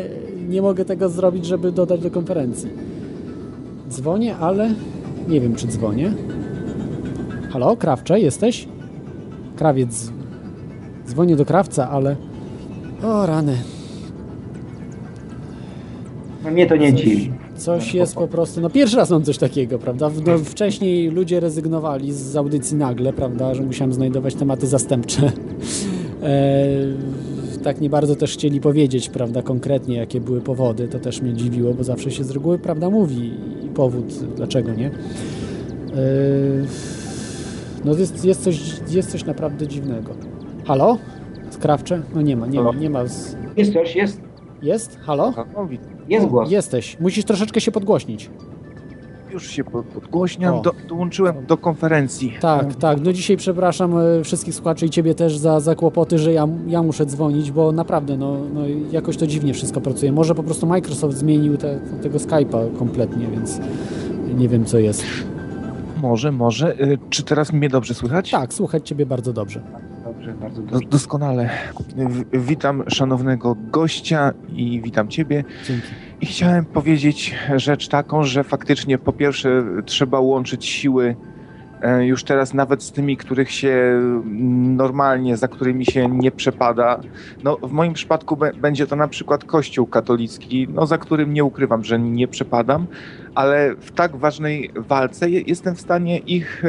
[0.49, 2.71] nie mogę tego zrobić, żeby dodać do konferencji.
[3.89, 4.71] Dzwonię, ale
[5.29, 6.13] nie wiem, czy dzwonię.
[7.53, 8.69] Halo, krawcze, jesteś?
[9.57, 10.11] Krawiec.
[11.07, 12.17] Dzwonię do krawca, ale.
[13.05, 13.57] O rany.
[16.45, 17.33] No mnie to nie dziwi.
[17.57, 20.11] Coś jest po prostu, no pierwszy raz mam coś takiego, prawda?
[20.27, 25.33] No, wcześniej ludzie rezygnowali z audycji nagle, prawda, że musiałem znajdować tematy zastępcze.
[26.23, 31.35] E, tak nie bardzo też chcieli powiedzieć, prawda, konkretnie jakie były powody, to też mnie
[31.35, 33.33] dziwiło, bo zawsze się z reguły, prawda, mówi
[33.65, 34.05] i powód,
[34.37, 34.87] dlaczego nie.
[34.87, 34.91] E,
[37.85, 38.61] no jest, jest, coś,
[38.91, 40.11] jest coś naprawdę dziwnego.
[40.65, 40.99] Halo?
[41.51, 42.03] Skrawcze?
[42.15, 43.07] No nie ma, nie ma, nie ma.
[43.07, 43.37] Z...
[43.57, 44.21] Jest coś, jest,
[44.63, 44.99] Jest?
[45.01, 45.33] Halo?
[46.09, 46.51] Jest głos.
[46.51, 47.01] Jesteś.
[47.01, 48.31] Musisz troszeczkę się podgłośnić.
[49.33, 50.61] Już się po- podgłośniam, O.
[50.63, 52.33] do, dołączyłem do konferencji.
[52.41, 53.01] Tak, tak.
[53.05, 56.83] No dzisiaj przepraszam e, wszystkich słuchaczy i ciebie też za, za kłopoty, że ja, ja
[56.83, 58.61] muszę dzwonić, bo naprawdę no, no
[58.93, 60.13] jakoś to dziwnie wszystko pracuje.
[60.13, 63.61] Może po prostu Microsoft zmienił te, tego Skype'a kompletnie, więc
[64.39, 65.05] nie wiem co jest.
[66.03, 66.81] Może, może.
[66.81, 68.31] Y, Czy teraz mnie dobrze słychać?
[68.31, 69.61] Tak, słuchać ciebie bardzo dobrze.
[70.33, 70.89] Bardzo Do, dobrze.
[70.89, 71.51] doskonale.
[71.97, 75.45] W, witam szanownego gościa i witam ciebie.
[75.69, 75.89] Dzięki.
[76.21, 81.17] I chciałem powiedzieć rzecz taką, że faktycznie po pierwsze trzeba łączyć siły
[82.01, 84.01] już teraz nawet z tymi, których się
[84.77, 87.01] normalnie, za którymi się nie przepada.
[87.43, 91.85] No, w moim przypadku będzie to na przykład Kościół katolicki, no, za którym nie ukrywam,
[91.85, 92.86] że nie przepadam,
[93.35, 96.69] ale w tak ważnej walce je- jestem w stanie ich, e,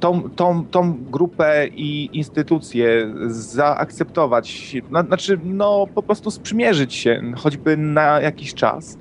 [0.00, 4.76] tą, tą, tą grupę i instytucje zaakceptować.
[5.06, 8.98] Znaczy, no po prostu sprzymierzyć się, choćby na jakiś czas.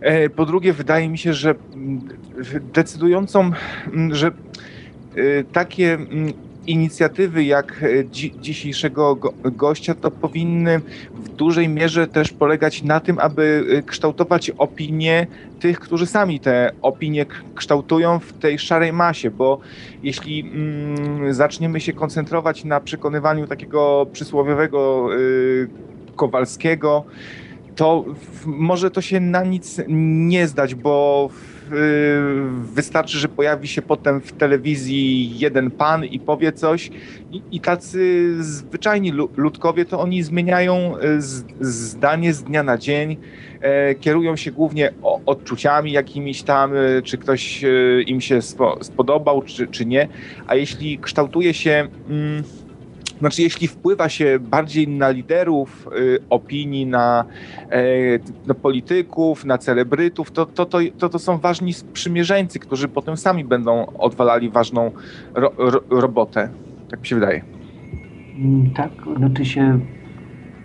[0.00, 2.00] E, Po drugie, wydaje mi się, że mm,
[2.74, 3.50] decydującą,
[3.92, 4.32] mm, że e,
[5.44, 6.32] takie mm,
[6.66, 10.80] inicjatywy jak e, dzi dzisiejszego go gościa to powinny
[11.14, 15.26] w dużej mierze też polegać na tym, aby kształtować opinie
[15.60, 19.60] tych, którzy sami te opinie kształtują w tej szarej masie, bo
[20.02, 25.68] jeśli mm, zaczniemy się koncentrować na przekonywaniu takiego przysłowiowego y,
[26.16, 27.04] Kowalskiego,
[27.76, 28.04] to
[28.46, 31.28] może to się na nic nie zdać, bo
[31.66, 31.70] y,
[32.74, 36.90] wystarczy, że pojawi się potem w telewizji jeden pan i powie coś
[37.32, 41.22] i, i tacy zwyczajni lu- ludkowie, to oni zmieniają y,
[41.60, 43.16] zdanie z dnia na dzień,
[43.60, 44.92] e, kierują się głównie
[45.26, 47.64] odczuciami jakimiś tam, y, czy ktoś
[48.06, 50.08] im się spo, spodobał, czy, czy nie,
[50.46, 51.88] a jeśli kształtuje się...
[52.08, 52.42] Mm,
[53.20, 57.24] znaczy, jeśli wpływa się bardziej na liderów y, opinii, na,
[57.70, 57.82] e,
[58.46, 63.44] na polityków, na celebrytów, to to, to, to to są ważni sprzymierzeńcy, którzy potem sami
[63.44, 64.90] będą odwalali ważną
[65.34, 66.48] ro, ro, robotę.
[66.90, 67.42] Tak mi się wydaje.
[68.38, 69.80] Mm, Tak, no się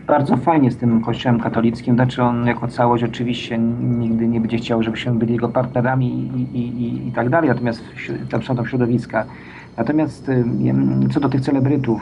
[0.08, 4.84] bardzo fajnie z tym kościołem katolickim, znaczy on jako całość oczywiście nigdy nie będzie chciał,
[4.84, 7.84] żebyśmy byli jego partnerami i, i, i, i tak dalej, natomiast
[8.30, 9.26] tam są tam środowiska.
[9.78, 10.44] Natomiast y,
[11.14, 12.02] co do tych celebrytów,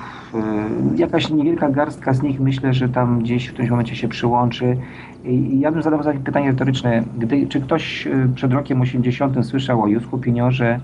[0.96, 4.78] y, jakaś niewielka garstka z nich myślę, że tam gdzieś w którymś momencie się przyłączy.
[5.26, 7.04] I ja bym zadał takie pytanie retoryczne.
[7.18, 10.80] Gdy, czy ktoś y, przed rokiem 80 słyszał o Jusku Pieniorze,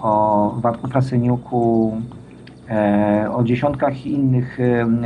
[0.00, 1.96] o Watku Frasyniuku,
[2.70, 4.58] e, o dziesiątkach innych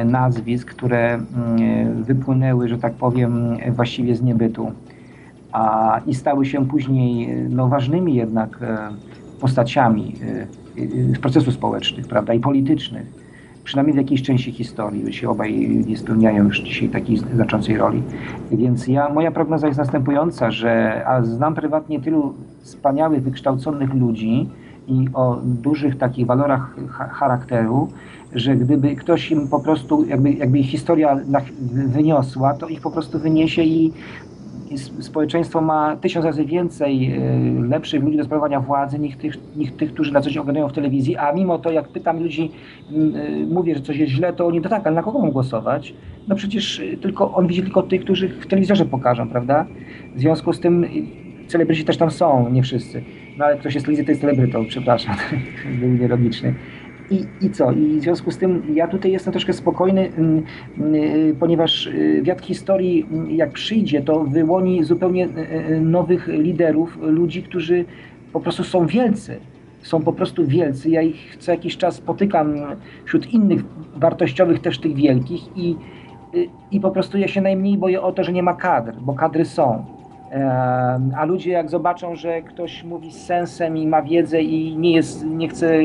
[0.05, 4.73] nazwisk, które mm, wypłynęły, że tak powiem, właściwie z niebytu,
[5.53, 8.79] a i stały się później no, ważnymi jednak e,
[9.41, 10.15] postaciami
[10.79, 13.21] y, procesu społecznych, prawda, i politycznych
[13.65, 18.03] przynajmniej w jakiejś części historii, bo się obaj nie spełniają już dzisiaj takiej znaczącej roli.
[18.53, 24.49] Więc ja, moja prognoza jest następująca, że a znam prywatnie tylu wspaniałych, wykształconych ludzi
[24.89, 26.77] i o dużych takich walorach
[27.11, 27.89] charakteru,
[28.35, 31.17] że gdyby ktoś im po prostu, jakby, jakby ich historia
[31.87, 33.93] wyniosła, to ich po prostu wyniesie i
[34.79, 39.95] społeczeństwo ma tysiąc razy więcej e, lepszych ludzi do sprawowania władzy niż tych, niż tych,
[39.95, 42.51] którzy na coś oglądają w telewizji, a mimo to jak pytam ludzi,
[42.91, 42.95] e,
[43.47, 45.95] mówię, że coś jest źle, to oni to tak, ale na kogo mogą głosować?
[46.29, 49.67] No przecież e, tylko on widzi tylko tych, którzy w telewizorze pokażą, prawda?
[50.17, 50.87] W związku z tym
[51.47, 53.03] celebryci też tam są, nie wszyscy.
[53.39, 55.17] No ale ktoś jest telewizji, to jest celebrytą, przepraszam,
[55.81, 56.55] był nielogiczny.
[57.11, 57.73] I, I co?
[57.73, 60.43] I w związku z tym ja tutaj jestem troszkę spokojny, mm,
[60.79, 66.99] mm, ponieważ y, wiatr historii, mm, jak przyjdzie, to wyłoni zupełnie y, y, nowych liderów,
[67.03, 67.85] ludzi, którzy
[68.33, 69.39] po prostu są wielcy.
[69.83, 70.91] Są po prostu wielcy.
[70.91, 72.55] Ja ich co jakiś czas spotykam
[73.05, 73.65] wśród innych
[73.97, 75.77] wartościowych też tych wielkich i,
[76.71, 79.45] i po prostu ja się najmniej boję o to, że nie ma kadr, bo kadry
[79.45, 79.85] są.
[81.17, 85.27] A ludzie jak zobaczą, że ktoś mówi z sensem i ma wiedzę i nie jest,
[85.27, 85.79] nie chce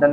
[0.00, 0.08] na,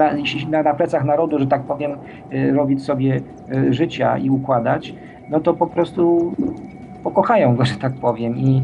[0.50, 1.92] na, na plecach narodu, że tak powiem,
[2.34, 3.22] y, robić sobie
[3.56, 4.94] y, życia i układać,
[5.30, 6.34] no to po prostu
[7.04, 8.38] pokochają go, że tak powiem.
[8.38, 8.62] I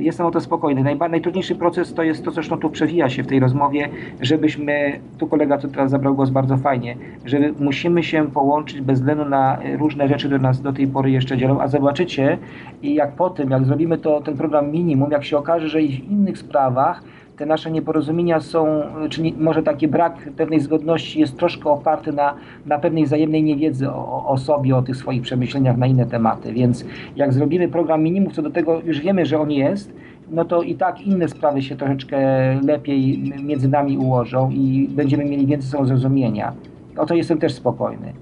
[0.00, 0.96] jestem o to spokojny.
[1.10, 3.88] najtrudniejszy proces to jest to, zresztą tu przewija się w tej rozmowie,
[4.20, 9.24] żebyśmy, tu kolega co teraz zabrał głos bardzo fajnie, że musimy się połączyć bez względu
[9.24, 12.38] na różne rzeczy, które nas do tej pory jeszcze dzielą, a zobaczycie,
[12.82, 15.88] i jak po tym, jak zrobimy to, ten program minimum, jak się okaże, że i
[15.88, 17.02] w innych sprawach
[17.36, 22.34] te nasze nieporozumienia są, czy nie, może taki brak pewnej zgodności jest troszkę oparty na,
[22.66, 26.52] na pewnej wzajemnej niewiedzy o, o sobie, o tych swoich przemyśleniach na inne tematy.
[26.52, 26.84] Więc
[27.16, 29.92] jak zrobimy program minimum, co do tego już wiemy, że on jest,
[30.30, 32.18] no to i tak inne sprawy się troszeczkę
[32.60, 36.52] lepiej między nami ułożą i będziemy mieli więcej zrozumienia.
[36.96, 38.12] O to jestem też spokojny.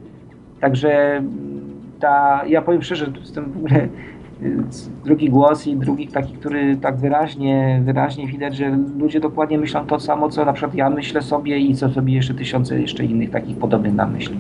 [0.61, 1.23] Także
[2.01, 3.89] ta, ja powiem szczerze, jestem w ogóle
[5.05, 10.01] drugi głos i drugi taki, który tak wyraźnie, wyraźnie widać, że ludzie dokładnie myślą to
[10.01, 13.57] samo, co na przykład ja myślę sobie i co sobie jeszcze tysiące jeszcze innych takich
[13.57, 14.37] podobnych nam myśli.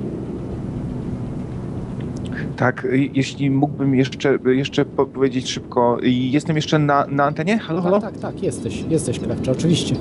[2.56, 5.98] Tak, jeśli mógłbym jeszcze, jeszcze powiedzieć szybko.
[6.02, 7.58] Jestem jeszcze na, na antenie?
[7.58, 8.00] Halo, halo?
[8.00, 9.94] Tak, tak, tak, jesteś, jesteś Klewcze, oczywiście.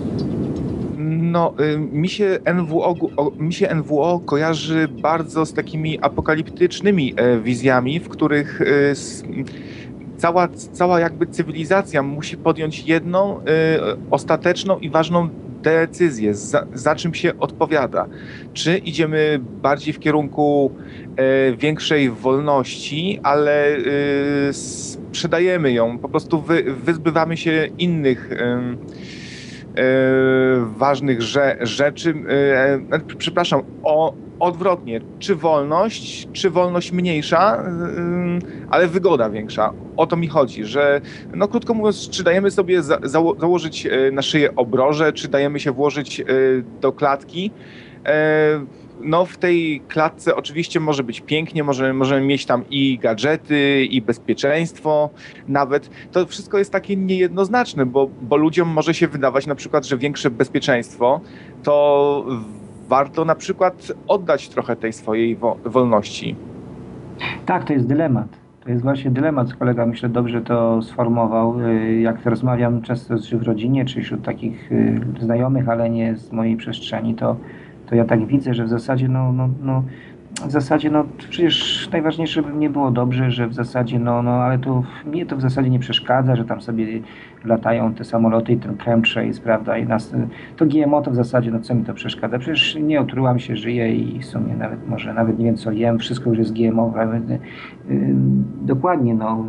[1.31, 2.95] No, y, mi się, NWO,
[3.39, 8.95] mi się NWO kojarzy bardzo z takimi apokaliptycznymi e, wizjami, w których y,
[10.21, 13.41] cała, cała jakby cywilizacja musi podjąć jedną y,
[14.11, 15.29] ostateczną i ważną
[15.61, 18.07] decyzję, za, za, czym się odpowiada.
[18.53, 20.71] Czy idziemy bardziej w kierunku
[21.51, 29.20] y, większej wolności, ale y, sprzedajemy ją, po prostu wy, wyzbywamy się innych y,
[30.77, 32.13] ważnych rze, rzeczy,
[32.91, 37.63] e, przepraszam, o, odwrotnie, czy wolność, czy wolność mniejsza,
[38.69, 39.73] ale wygoda większa.
[39.97, 41.01] O to mi chodzi, że
[41.33, 45.59] no krótko mówiąc, czy dajemy sobie za, zało założyć e, na szyję obroże, czy dajemy
[45.59, 46.25] się włożyć e,
[46.81, 47.51] do klatki.
[49.03, 54.01] No w tej klatce oczywiście może być pięknie, może, możemy mieć tam i gadżety, i
[54.01, 55.09] bezpieczeństwo
[55.47, 55.89] nawet.
[56.11, 60.29] To wszystko jest takie niejednoznaczne, bo, bo ludziom może się wydawać na przykład, że większe
[60.29, 61.21] bezpieczeństwo
[61.63, 62.25] to
[62.87, 66.35] warto na przykład oddać trochę tej swojej wolności.
[67.45, 68.27] Tak, to jest dylemat.
[68.63, 69.53] To jest właśnie dylemat.
[69.53, 71.59] Kolega myślę dobrze to sformułował.
[71.59, 76.57] Y, jak rozmawiam często w rodzinie, czy wśród takich y, znajomych, ale nie z mojej
[76.57, 77.35] przestrzeni, to,
[77.91, 79.83] to ja tak widzę, że w zasadzie no, no, no,
[80.47, 84.59] w zasadzie, no przecież najważniejsze, żeby mnie było dobrze, że w zasadzie, no, no ale
[84.59, 86.85] to mnie to w zasadzie nie przeszkadza, że tam sobie
[87.45, 90.15] latają te samoloty i ten chemtrails, prawda, i nas,
[90.57, 92.39] to GMO to w zasadzie, no co mi to przeszkadza?
[92.39, 95.99] Przecież nie otrułam się, żyję i w sumie nawet, może nawet nie wiem co jem,
[95.99, 97.17] wszystko już jest GMO, prawda?
[98.61, 99.45] Dokładnie, no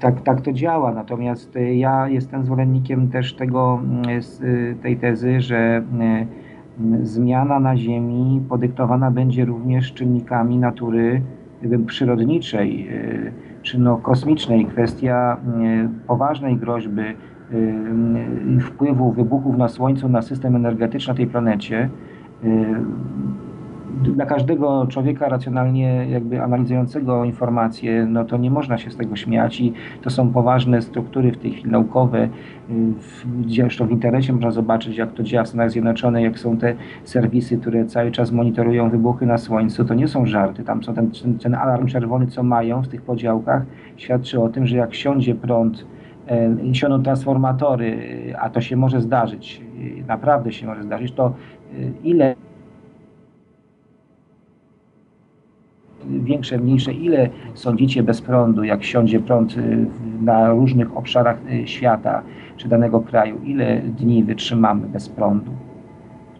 [0.00, 0.92] tak, tak to działa.
[0.92, 3.82] Natomiast ja jestem zwolennikiem też tego,
[4.82, 5.82] tej tezy, że
[7.02, 11.22] zmiana na Ziemi podyktowana będzie również czynnikami natury
[11.86, 13.32] przyrodniczej y,
[13.62, 14.66] czy no kosmicznej.
[14.66, 21.88] Kwestia y, poważnej groźby y, wpływu wybuchów na Słońcu na system energetyczny na tej planecie
[24.02, 29.60] dla każdego człowieka racjonalnie jakby analizującego informacje, no to nie można się z tego śmiać
[29.60, 29.72] i
[30.02, 32.28] to są poważne struktury w tej chwili naukowe.
[33.46, 37.58] Zresztą w internecie można zobaczyć, jak to działa w Stanach Zjednoczonych, jak są te serwisy,
[37.58, 39.84] które cały czas monitorują wybuchy na Słońcu.
[39.84, 40.64] To nie są żarty.
[40.64, 41.10] Tam są ten,
[41.42, 43.62] ten alarm czerwony, co mają w tych podziałkach,
[43.96, 45.86] świadczy o tym, że jak siądzie prąd
[46.28, 47.98] e, siono transformatory,
[48.38, 49.62] a to się może zdarzyć,
[50.00, 51.32] e, naprawdę się może zdarzyć, to e,
[52.04, 52.34] ile
[56.08, 59.86] większe, mniejsze, ile sądzicie bez prądu, jak siądzie prąd y,
[60.22, 62.22] na różnych obszarach y, świata
[62.56, 65.50] czy danego kraju, ile dni wytrzymamy bez prądu?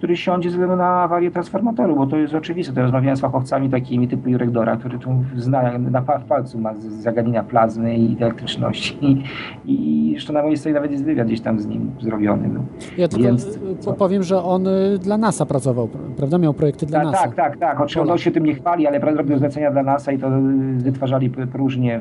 [0.01, 2.73] Który siądzie ze względu na awarię transformatoru, bo to jest oczywiste.
[2.73, 7.43] To rozmawiałem z fachowcami takimi typu Jurek Dora, który tu zna, na palcu ma zagadnienia
[7.43, 8.99] plazmy i elektryczności.
[9.01, 9.25] I,
[9.73, 12.49] i jeszcze na mojej stronie nawet jest wywiad gdzieś tam z nim zrobiony.
[12.55, 12.61] No.
[12.99, 13.59] Ja tylko Więc
[13.99, 16.39] powiem, że on y, dla NASA pracował, prawda?
[16.39, 17.25] Miał projekty dla Tak, NASA.
[17.25, 17.81] tak, tak, tak.
[17.81, 20.41] Oczywiście on się tym nie chwali, ale robił zlecenia dla NASA i to y,
[20.77, 22.01] wytwarzali próżnie.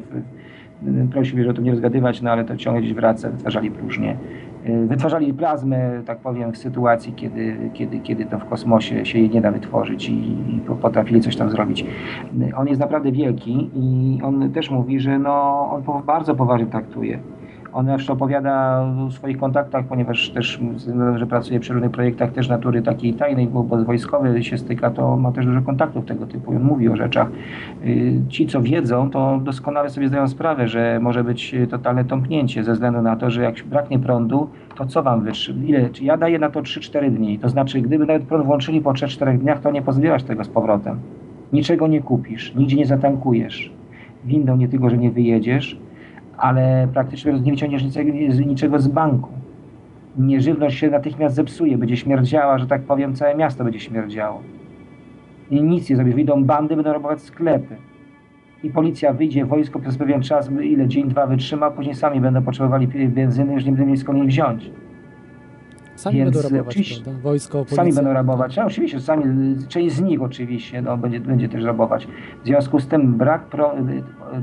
[0.82, 3.72] W, prosił mnie, że o tym nie rozgadywać, no ale to ciągle gdzieś wraca, wytwarzali
[3.72, 4.18] próżnie.
[4.68, 9.30] Y, Wytwarzali plazmę, tak powiem, w sytuacji, kiedy, kiedy, kiedy to w kosmosie się jej
[9.30, 10.14] nie da wytworzyć i,
[10.56, 11.86] i po- potrafili coś tam zrobić.
[12.42, 17.20] Y, On jest naprawdę wielki i on też mówi, że no, on bardzo poważnie traktuje.
[17.74, 20.60] On zawsze opowiada o swoich kontaktach, ponieważ też,
[21.16, 25.18] że pracuje przy różnych projektach też natury takiej tajnej, bo, bo wojskowy się styka, to
[25.18, 27.28] ma też dużo kontaktów tego typu on mówi o rzeczach.
[27.86, 32.74] Y, Ci, co wiedzą, to doskonale sobie zdają sprawę, że może być totalne tąpnięcie ze
[32.74, 35.66] względu na to, że jak braknie prądu, to co wam wytrzyma?
[35.66, 35.90] Ile?
[35.90, 37.40] Czy Ja daję na to 3-4 dni.
[37.40, 41.00] To znaczy, gdyby nawet prąd włączyli po 3-4 dniach, to nie pozbierasz tego z powrotem.
[41.54, 43.72] Niczego nie kupisz, nigdzie nie zatankujesz.
[44.26, 45.80] Windą nie tylko, że nie wyjedziesz,
[46.40, 48.12] ale praktycznie nie wyciągniesz niczego,
[48.46, 49.30] niczego z banku.
[50.18, 54.42] Nie żywność się natychmiast zepsuje, będzie śmierdziała, że tak powiem, całe miasto będzie śmierdziało.
[55.52, 56.16] I nic nie zrobisz.
[56.16, 57.76] Wyjdą bandy, będą robować sklepy.
[58.64, 62.88] I policja wyjdzie, wojsko przez pewien czas, ile dzień, dwa wytrzyma, później sami będą potrzebowali
[62.88, 64.72] benzyny, już nie będą mieli skąd jej wziąć.
[66.00, 67.22] Sami Więc będą rabować, oczywiście- prawda?
[67.22, 67.76] Wojsko, policja.
[67.76, 68.58] Sami będą rabować.
[68.58, 72.08] No, oczywiście, sami, część z nich oczywiście no, będzie, będzie też rabować.
[72.44, 73.72] W związku z tym brak, pro,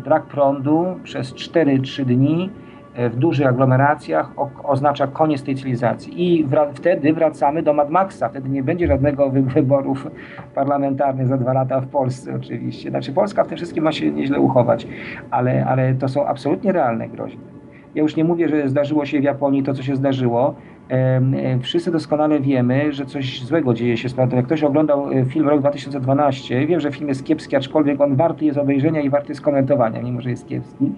[0.05, 2.51] brak prądu przez 4-3 dni
[2.95, 6.23] e, w dużych aglomeracjach o, oznacza koniec tej cywilizacji.
[6.27, 8.29] I wra, wtedy wracamy do Mad Maxa.
[8.29, 10.07] Wtedy nie będzie żadnego wy, wyborów
[10.55, 12.91] parlamentarnych za dwa lata w Polsce oczywiście.
[12.91, 14.89] Znaczy Polska w tym wszystkim ma się nieźle uchować,
[15.31, 17.57] ale, ale to są absolutnie realne groźby.
[17.95, 20.55] Ja już nie mówię, że zdarzyło się w Japonii to, co się zdarzyło.
[20.91, 24.37] E, Wszyscy doskonale wiemy, że coś złego dzieje się z planetem.
[24.37, 28.45] Jak ktoś oglądał e, film Rok 2012, wiem, że film jest kiepski, aczkolwiek on warty
[28.45, 30.93] jest obejrzenia i warty jest komentowania, mimo że jest kiepski,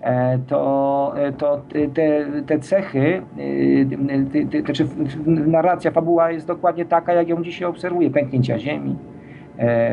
[0.00, 1.62] e, to, to
[1.94, 3.22] te, te cechy,
[4.32, 4.86] te, te, czy
[5.26, 8.10] narracja, fabuła jest dokładnie taka, jak ją dzisiaj obserwuję.
[8.10, 8.96] Pęknięcia ziemi,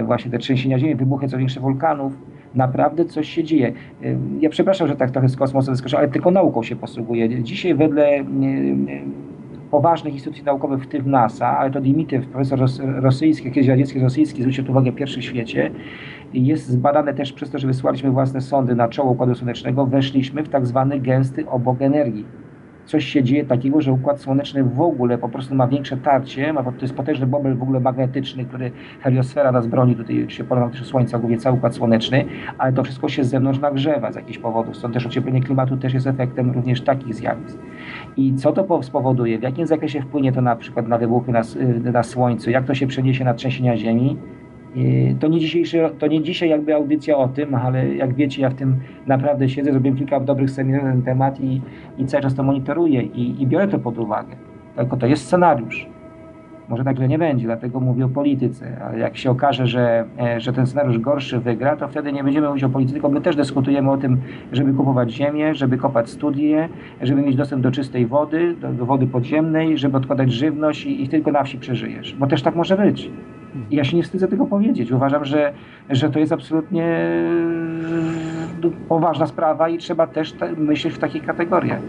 [0.05, 2.13] właśnie te trzęsienia ziemi, wybuchy co większe wulkanów.
[2.55, 3.73] Naprawdę coś się dzieje.
[4.39, 7.43] Ja przepraszam, że tak trochę z kosmosu wyskoczę, ale tylko nauką się posługuje.
[7.43, 8.23] Dzisiaj wedle
[9.75, 14.41] poważnych instytucji naukowych, w tym NASA, ale to Dimitiew, profesor ros- rosyjski, jakiś radziecki, rosyjski,
[14.41, 15.71] zwrócił uwagę pierwszy w świecie,
[16.33, 20.49] jest zbadane też przez to, że wysłaliśmy własne sondy na czoło Układu Słonecznego, weszliśmy w
[20.49, 22.25] tak zwany gęsty obok energii.
[22.85, 26.63] Coś się dzieje takiego, że Układ Słoneczny w ogóle po prostu ma większe tarcie, ma,
[26.63, 28.71] to jest potężny bobel w ogóle magnetyczny, który
[29.01, 32.25] heliosfera nas broni, tutaj się pole magnetyczne Słońca, głównie cały Układ Słoneczny,
[32.57, 35.93] ale to wszystko się z zewnątrz nagrzewa z jakichś powodów, stąd też ocieplenie klimatu też
[35.93, 37.57] jest efektem również takich zjawisk.
[38.17, 39.39] I co to po- spowoduje?
[39.39, 41.41] W jakim zakresie wpłynie to na przykład na wybuchy na,
[41.93, 42.49] na Słońcu?
[42.49, 44.17] Jak to się przeniesie na trzęsienia Ziemi?
[44.77, 48.49] Y, To nie, dzisiejszy, to nie dzisiaj jakby audycja o tym, ale jak wiecie, ja
[48.49, 48.75] w tym
[49.07, 51.61] naprawdę siedzę, zrobiłem kilka dobrych seminariów na ten temat i,
[51.97, 54.35] i cały czas to monitoruję i, i biorę to pod uwagę.
[54.75, 55.87] Tylko to jest scenariusz.
[56.69, 60.39] Może tak, że nie będzie, dlatego mówię o polityce, ale jak się okaże, że, e,
[60.39, 63.35] że ten scenariusz gorszy wygra, to wtedy nie będziemy mówić o polityce, tylko my też
[63.35, 64.17] dyskutujemy o tym,
[64.51, 66.69] żeby kupować ziemię, żeby kopać studie,
[67.01, 71.09] żeby mieć dostęp do czystej wody, do, do wody podziemnej, żeby odkładać żywność i, i
[71.09, 73.11] tylko na wsi przeżyjesz, bo też tak może być.
[73.71, 74.91] Ja się nie wstydzę tego powiedzieć.
[74.91, 75.53] Uważam, że,
[75.89, 76.85] że to jest absolutnie
[78.63, 81.81] e, poważna sprawa i trzeba też te, myśleć w takich kategoriach.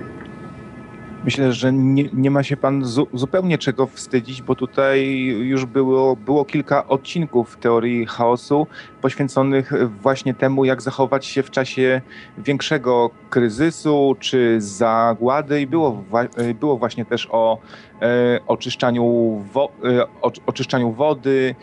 [1.25, 6.17] Myślę, że nie, nie ma się pan zu, zupełnie czego wstydzić, bo tutaj już było,
[6.17, 8.67] było kilka odcinków teorii chaosu
[9.03, 12.01] poświęconych właśnie temu, jak zachować się w czasie
[12.39, 15.61] większego kryzysu czy zagłady.
[15.61, 16.27] I było, wa-
[16.61, 17.59] było właśnie też o
[18.03, 18.07] e,
[18.47, 19.05] oczyszczaniu,
[19.53, 20.07] wo, e,
[20.47, 21.55] oczyszczaniu wody,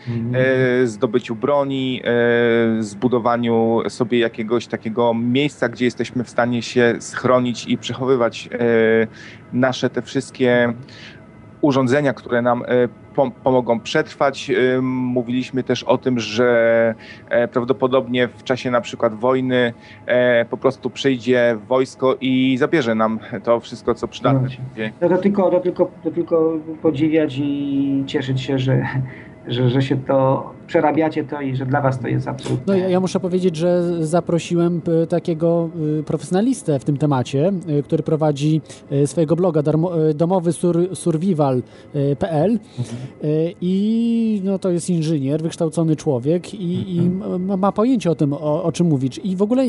[0.82, 7.66] e, zdobyciu broni, e, zbudowaniu sobie jakiegoś takiego miejsca, gdzie jesteśmy w stanie się schronić
[7.66, 8.58] i przechowywać e,
[9.52, 10.72] nasze te wszystkie
[11.60, 12.66] urządzenia, które nam e,
[13.44, 14.50] pomogą przetrwać.
[14.82, 16.94] Mówiliśmy też o tym, że
[17.28, 19.72] e, prawdopodobnie w czasie na przykład wojny
[20.06, 24.48] e, po prostu przyjdzie wojsko i zabierze nam to wszystko, co przydatne.
[25.00, 28.86] No to tylko, to, tylko, to tylko podziwiać i cieszyć się, że,
[29.48, 32.64] że, że się to przerabiacie to i że dla was to jest absolutnie.
[32.66, 37.82] No ja, ja muszę powiedzieć, że zaprosiłem e, takiego e, profesjonalistę w tym temacie, e,
[37.82, 38.60] który prowadzi
[39.06, 43.26] swojego bloga darmo, domowy sur, survival.pl e,
[43.60, 47.10] i no, to jest inżynier, wykształcony człowiek i, i
[47.40, 49.20] ma, ma pojęcie o tym, o, o czym mówić.
[49.24, 49.64] I w ogóle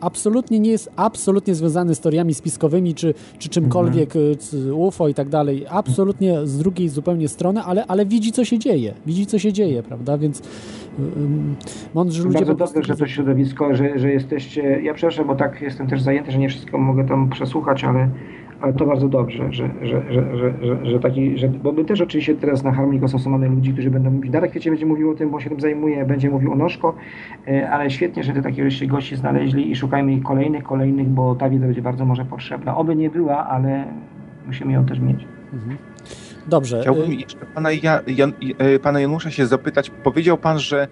[0.00, 5.14] absolutnie nie jest absolutnie związany z teoriami spiskowymi czy, czy czymkolwiek, e, c- UFO i
[5.14, 5.64] tak dalej.
[5.70, 8.94] Absolutnie z drugiej zupełnie strony, ale, ale widzi, co się dzieje.
[9.06, 10.18] Widzi, co się dzieje, prawda?
[10.18, 10.42] Więc
[10.98, 11.56] ym,
[11.94, 14.80] mądrzy ludzie Bardzo dobrze, że to środowisko, że, że jesteście.
[14.82, 18.08] Ja przepraszam, bo tak jestem też zajęty, że nie wszystko mogę tam przesłuchać, ale,
[18.60, 21.38] ale to bardzo dobrze, że, że, że, że, że, że taki.
[21.38, 24.30] Że, bo my też oczywiście teraz na Harmonii Kosmosu mamy ludzi, którzy będą mówić.
[24.30, 26.94] Darek Kwiecie będzie mówił o tym, bo się tym zajmuje, będzie mówił o Noszko,
[27.48, 31.34] e, ale świetnie, że ty takich żeście gości znaleźli i szukajmy ich kolejnych, kolejnych, bo
[31.34, 32.76] ta wiedza będzie bardzo może potrzebna.
[32.76, 33.84] Oby nie była, ale
[34.46, 35.24] musimy ją też mieć.
[35.52, 35.76] Mhm.
[36.48, 36.80] Dobrze.
[36.80, 38.32] Chciałbym y, jeszcze pana, ja, Jan,
[38.74, 39.90] y, pana Janusza się zapytać.
[39.90, 40.88] Powiedział pan, że y,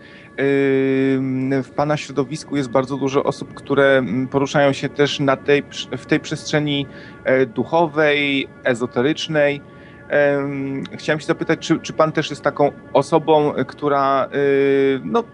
[1.63, 5.63] w pana środowisku jest bardzo dużo osób, które mm, poruszają się też na tej,
[5.99, 6.87] w tej przestrzeni
[7.25, 9.61] e, duchowej, ezoterycznej.
[10.09, 15.25] Em, Chciałem się zapytać, czy, czy pan też jest taką osobą, która, y, no,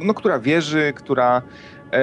[0.00, 1.42] no, która wierzy, która
[1.92, 2.00] e,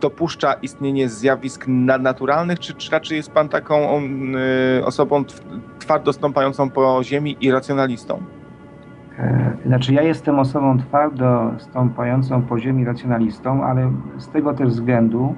[0.00, 5.24] dopuszcza istnienie zjawisk nadnaturalnych, czy, czy raczej jest pan taką um, y, osobą
[5.90, 8.18] twardo stąpającą po ziemi i racjonalistą?
[9.18, 15.34] E, Znaczy ja jestem osobą twardo stąpającą po ziemi racjonalistą, ale z tego też względu,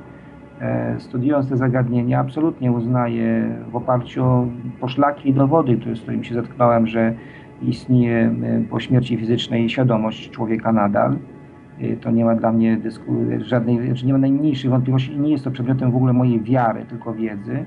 [0.61, 4.47] e, studiując te zagadnienia, absolutnie uznaję w oparciu o
[4.81, 7.15] poszlaki i dowody, z którymi się zetknąłem, że
[7.63, 11.17] istnieje e, po śmierci fizycznej świadomość człowieka nadal.
[12.01, 15.51] To nie ma dla mnie dysku, żadnej, znaczy nie ma najmniejszych wątpliwości nie jest to
[15.51, 17.65] przedmiotem w ogóle mojej wiary, tylko wiedzy.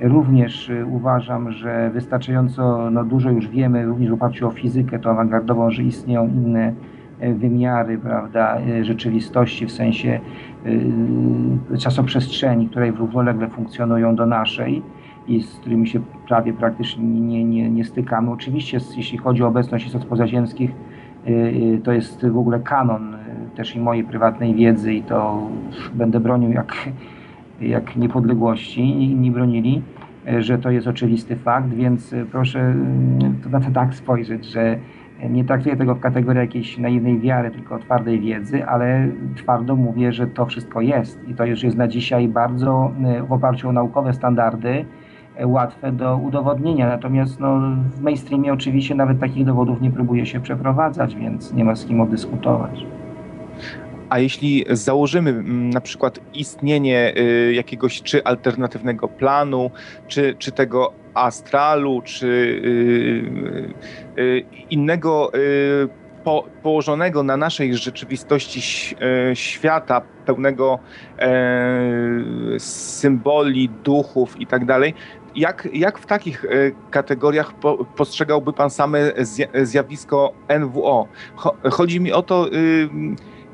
[0.00, 5.10] Również y, uważam, że wystarczająco no, dużo już wiemy, również w oparciu o fizykę, tą
[5.10, 6.72] awangardową, że istnieją inne
[7.20, 10.20] e, wymiary prawda, e, rzeczywistości w sensie
[11.72, 14.82] y, czasoprzestrzeni, które równolegle funkcjonują do naszej
[15.26, 18.30] i z którymi się prawie praktycznie nie, nie, nie stykamy.
[18.30, 20.70] Oczywiście jeśli chodzi o obecność istot pozaziemskich,
[21.28, 23.16] y, to jest w ogóle kanon
[23.56, 25.48] też i mojej prywatnej wiedzy i to
[25.94, 26.88] będę bronił jak,
[27.60, 29.82] jak niepodległości inni bronili,
[30.28, 34.44] e, że to jest oczywisty fakt, więc e, proszę mm, to na to tak spojrzeć,
[34.44, 34.78] że
[35.30, 40.26] nie traktuję tego w kategorii jakiejś naiwnej wiary, tylko twardej wiedzy, ale twardo mówię, że
[40.26, 44.12] to wszystko jest i to już jest na dzisiaj bardzo e, w oparciu o naukowe
[44.12, 44.84] standardy
[45.36, 46.88] e, łatwe do udowodnienia.
[46.88, 47.60] Natomiast no,
[47.96, 52.00] w mainstreamie oczywiście nawet takich dowodów nie próbuje się przeprowadzać, więc nie ma z kim
[52.00, 52.86] odyskutować.
[54.08, 59.70] A jeśli założymy mm, na przykład istnienie y, jakiegoś czy alternatywnego planu,
[60.08, 62.26] czy, czy tego astralu, czy
[64.16, 65.32] y, y, innego
[66.24, 68.60] po, położonego na naszej rzeczywistości
[69.34, 70.78] świata pełnego
[71.18, 71.30] e,
[72.58, 74.94] symboli, duchów i tak dalej,
[75.36, 76.44] jak, jak w takich
[76.90, 81.08] kategoriach po, postrzegałby Pan same zja- zjawisko NWO?
[81.36, 82.46] Cho, chodzi mi o to,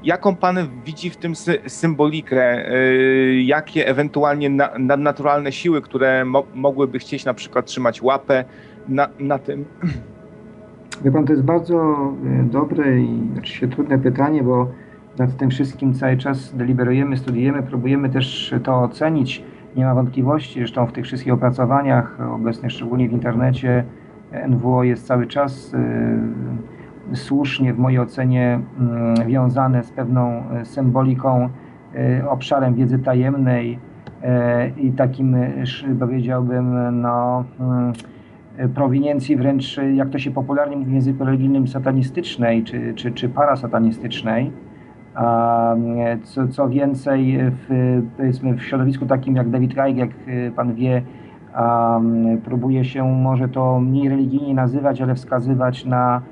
[0.05, 6.45] jaką Pan widzi w tym sy, symbolikę, y, jakie ewentualnie na, nadnaturalne siły, które mo,
[6.55, 8.45] mogłyby chcieć na przykład trzymać łapę
[8.89, 9.65] na, na tym.
[11.05, 11.97] Wie pan, to jest bardzo
[12.41, 14.69] e, dobre i oczywiście trudne pytanie, bo
[15.19, 19.43] nad tym wszystkim cały czas deliberujemy, studiujemy, próbujemy też to ocenić.
[19.77, 23.85] Nie ma wątpliwości, zresztą w tych wszystkich opracowaniach obecnych, szczególnie w internecie,
[24.49, 25.79] NWO jest cały czas e,
[27.15, 31.49] słusznie w mojej ocenie mm, wiązane z pewną e, symboliką,
[31.95, 33.78] e, obszarem wiedzy tajemnej
[34.23, 35.37] e, i takim,
[35.99, 37.93] powiedziałbym, no, mm,
[38.74, 44.53] prowiniencji wręcz, jak to się popularnie mówi w języku religijnym, satanistycznej czy, czy, czy parasatanistycznej.
[45.15, 45.77] A,
[46.23, 50.11] Co, co więcej, w, powiedzmy w środowisku takim jak David Reich, jak
[50.57, 51.03] pan wie,
[52.45, 56.23] próbuje się może to mniej religijnie nazywać, ale wskazywać na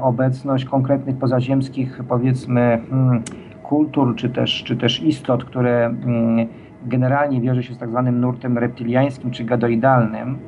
[0.00, 3.22] obecność konkretnych pozaziemskich, powiedzmy, hmm,
[3.62, 6.46] kultur czy też, czy też istot, które mm,
[6.86, 10.38] generalnie wiąże się z tak zwanym nurtem reptyliańskim czy gadoidalnym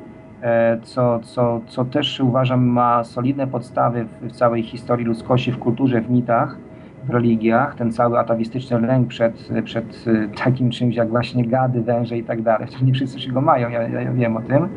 [0.41, 5.59] e, co, co, co też uważam ma solidne podstawy w, w całej historii ludzkości, w
[5.59, 6.57] kulturze, w mitach,
[7.03, 7.75] w religiach.
[7.75, 12.41] Ten cały atawistyczny lęk przed, przed e, takim czymś jak właśnie gady, węże i tak
[12.41, 12.67] dalej.
[12.81, 14.67] Nie wszyscy się go mają, ja ja wiem o tym.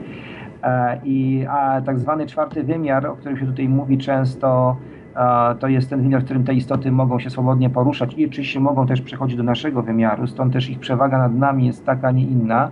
[0.62, 4.77] E, I, a tak zwany czwarty wymiar, o którym się tutaj mówi często,
[5.16, 8.61] e, to jest ten wymiar, w którym te istoty mogą się swobodnie poruszać i oczywiście
[8.61, 12.24] mogą też przechodzić do naszego wymiaru, stąd też ich przewaga nad nami jest taka, nie
[12.24, 12.70] inna.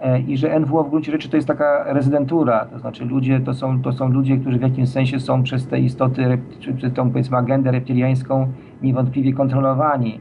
[0.00, 3.54] e, i że NWO w gruncie rzeczy to jest taka rezydentura, to znaczy ludzie, to
[3.54, 7.10] są, to są ludzie, którzy w jakimś sensie są przez te istoty, czy, czy tą
[7.10, 8.48] powiedzmy agendę reptyliańską
[8.82, 10.20] niewątpliwie kontrolowani.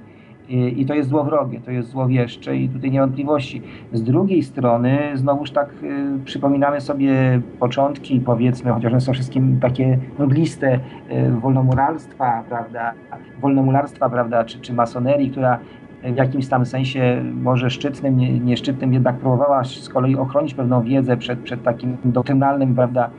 [0.50, 3.62] I, to jest złowrogie, to jest złowieszcze i tutaj nie wątpliwości.
[3.94, 9.98] Z drugiej strony, znowuż tak y, przypominamy sobie początki, powiedzmy, chociaż one są wszystkim takie
[10.20, 10.80] mgliste,
[11.12, 12.94] y, wolnomuralstwa, prawda,
[13.42, 15.60] wolnomularstwa, prawda, czy, czy masonerii, która
[16.04, 21.18] w jakimś tam sensie może szczytnym, nie, nieszczytnym jednak próbowała z kolei ochronić pewną wiedzę
[21.18, 23.10] przed, przed takim doktrynalnym, prawda,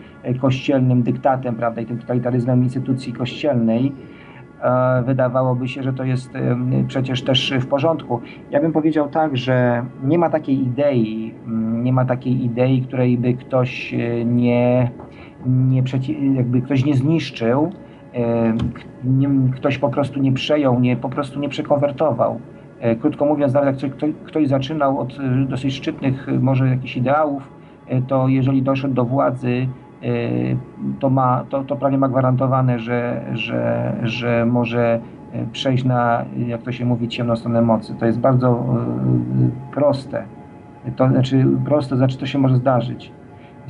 [0.41, 3.93] kościelnym dyktatem, prawda, i tym totalitaryzmem instytucji kościelnej.
[4.63, 6.33] E, Wydawałoby się, że to jest
[6.87, 8.21] przecież też w porządku.
[8.51, 11.35] Ja bym powiedział tak, że nie ma takiej idei,
[11.83, 14.91] nie ma takiej idei, której by ktoś e, nie,
[15.47, 15.83] nie
[16.35, 17.73] jakby ktoś nie zniszczył,
[19.57, 22.41] ktoś po prostu nie przejął, nie, po prostu nie przekonwertował.
[22.81, 25.19] E, Krótko mówiąc, nawet jak ktoś, ktoś- zaczynał od
[25.49, 27.51] dosyć szczytnych może jakichś ideałów,
[28.09, 29.67] to jeżeli doszedł do władzy,
[31.01, 35.01] to, ma, to, to prawie ma gwarantowane, że, że, że może
[35.33, 37.95] e, przejść na, jak to się mówi, ciemną stronę mocy.
[37.95, 40.25] To jest bardzo e, proste.
[40.97, 43.13] To znaczy proste, znaczy to się może zdarzyć.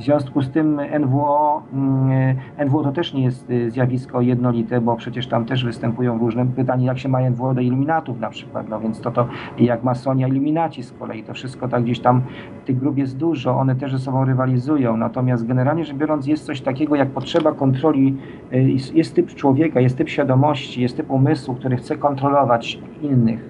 [0.01, 4.95] W związku z tym NWO, mm, NWO to też nie jest y, zjawisko jednolite, bo
[4.95, 8.79] przecież tam też występują różne pytania, jak się ma NWO do iluminatów na przykład, no
[8.79, 9.27] więc to to
[9.59, 12.21] jak masonia iluminaci z kolei, to wszystko tak gdzieś tam,
[12.65, 16.61] tych grup jest dużo, one też ze sobą rywalizują, natomiast generalnie rzecz biorąc jest coś
[16.61, 18.17] takiego jak potrzeba kontroli,
[18.53, 18.61] y,
[18.93, 23.49] jest- typ człowieka, jest typ świadomości, jest typ umysłu, który chce kontrolować innych,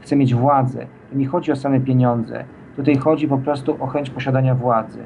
[0.00, 0.86] chce mieć władzę.
[1.14, 2.44] Nie chodzi o same pieniądze,
[2.76, 4.98] tutaj chodzi po prostu o chęć posiadania władzy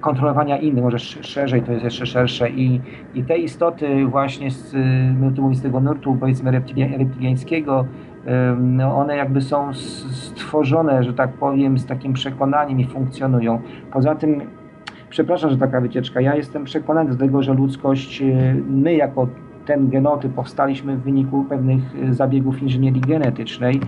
[0.00, 2.80] kontrolowania innych, może sz- szerzej to jest jeszcze szersze i,
[3.14, 4.74] i te istoty właśnie z,
[5.20, 7.84] mówimy z tego nurtu powiedzmy reptilia- reptiliańskiego,
[8.58, 13.60] no one jakby są stworzone, że tak powiem, z takim przekonaniem i funkcjonują.
[13.92, 14.40] Poza tym,
[15.10, 19.28] przepraszam, że taka wycieczka, ja jestem przekonany do tego, że ludzkość, y, my jako
[19.66, 23.80] ten genotyp powstaliśmy w wyniku pewnych y, zabiegów inżynierii genetycznej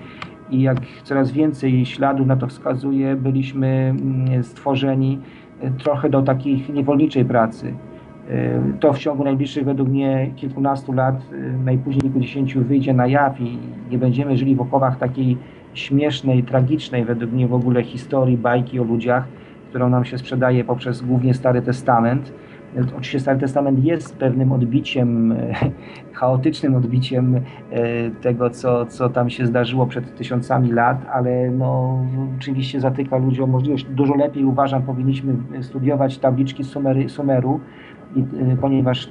[0.50, 5.20] i jak coraz więcej śladów na to wskazuje, byliśmy mm, stworzeni
[5.70, 7.74] trochę do takiej niewolniczej pracy.
[8.30, 13.40] Y, To w ciągu najbliższych według mnie kilkunastu lat, y, najpóźniej kilkudziesięciu wyjdzie na jaw
[13.40, 13.58] i
[13.90, 15.36] nie będziemy żyli w okowach takiej
[15.74, 19.24] śmiesznej, tragicznej według mnie w ogóle historii, bajki o ludziach,
[19.68, 22.32] którą nam się sprzedaje poprzez głównie Stary Testament.
[22.82, 25.54] Oczywiście Stary Testament jest pewnym odbiciem, e,
[26.12, 27.40] chaotycznym odbiciem e,
[28.10, 31.98] tego, co, co tam się zdarzyło przed tysiącami lat, ale no,
[32.38, 33.84] oczywiście zatyka ludziom możliwość.
[33.84, 37.60] Dużo lepiej uważam, powinniśmy studiować tabliczki Sumery, Sumeru,
[38.16, 39.08] i, y, ponieważ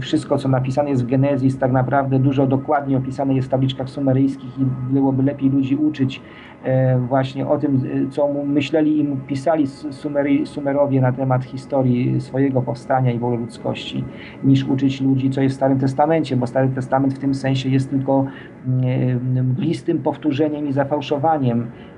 [0.00, 4.58] wszystko, co napisane jest w Genezis, tak naprawdę dużo dokładniej opisane jest w tabliczkach sumeryjskich
[4.58, 6.22] i byłoby lepiej ludzi uczyć
[6.64, 12.20] e, właśnie o tym, y, co myśleli i pisali Su- Sumery, Sumerowie na temat historii
[12.20, 14.04] swojego powstania i w ludzkości,
[14.44, 17.90] niż uczyć ludzi, co jest w Starym Testamencie, bo Stary Testament w tym sensie jest
[17.90, 18.26] tylko
[18.66, 21.93] mm, mglistym powtórzeniem i zafałszowaniem em, e,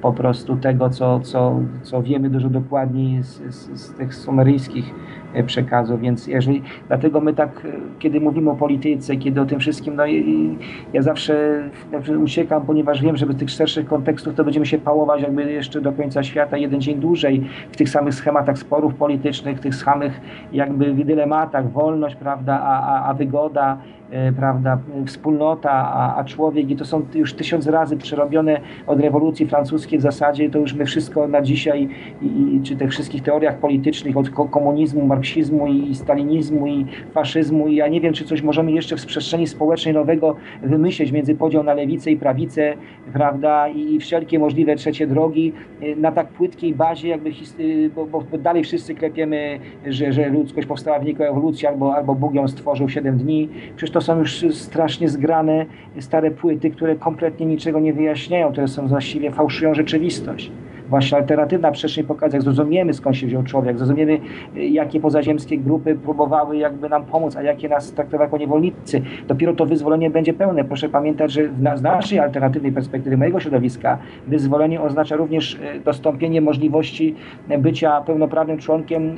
[0.00, 4.94] po prostu tego, co, co, co wiemy dużo dokładniej z, z, z tych sumeryjskich
[5.34, 9.60] e, przekazów, więc jeżeli, dlatego my tak, e, kiedy mówimy o polityce, kiedy o tym
[9.60, 10.58] wszystkim, no i,
[10.92, 11.62] ja zawsze,
[11.92, 15.80] zawsze uciekam, ponieważ wiem, że bez tych szerszych kontekstów to będziemy się pałować jakby jeszcze
[15.80, 20.20] do końca świata, jeden dzień dłużej w tych samych schematach sporów politycznych, tych samych
[20.52, 24.03] jakby dylematach, wolność, prawda, a, a, a wygoda, e,
[24.36, 29.98] prawda, wspólnota, a, a człowiek i to są już tysiąc razy przerobione od rewolucji francuskiej
[29.98, 31.88] w zasadzie, to już my wszystko na dzisiaj,
[32.22, 37.68] i, i, czy tych wszystkich teoriach politycznych, od ko- komunizmu, marksizmu i stalinizmu i faszyzmu
[37.68, 41.62] i ja nie wiem, czy coś możemy jeszcze w przestrzeni społecznej nowego wymyśleć między podział
[41.62, 42.74] na lewicę i prawicę,
[43.12, 47.30] prawda, i, i wszelkie możliwe trzecie drogi y, na tak płytkiej bazie, jakby,
[47.60, 51.94] y, bo, bo, bo dalej wszyscy klepiemy, że, że ludzkość powstała w wyniku ewolucji, albo,
[51.94, 53.48] albo Bóg ją stworzył w 7 dni.
[53.76, 55.66] Przecież to są już strasznie zgrane
[56.00, 60.50] stare płyty, które kompletnie niczego nie wyjaśniają, które są właściwie fałszują rzeczywistość.
[60.88, 64.20] Właśnie alternatywna przestrzeń pokazuje, jak zrozumiemy skąd się wziął człowiek, zrozumiemy
[64.54, 69.02] jakie pozaziemskie grupy próbowały jakby nam pomóc, a jakie nas traktowały jako niewolnicy.
[69.28, 70.64] Dopiero to wyzwolenie będzie pełne.
[70.64, 77.14] Proszę pamiętać, że z naszej alternatywnej perspektywy mojego środowiska wyzwolenie oznacza również y, dostąpienie możliwości
[77.58, 79.16] bycia pełnoprawnym członkiem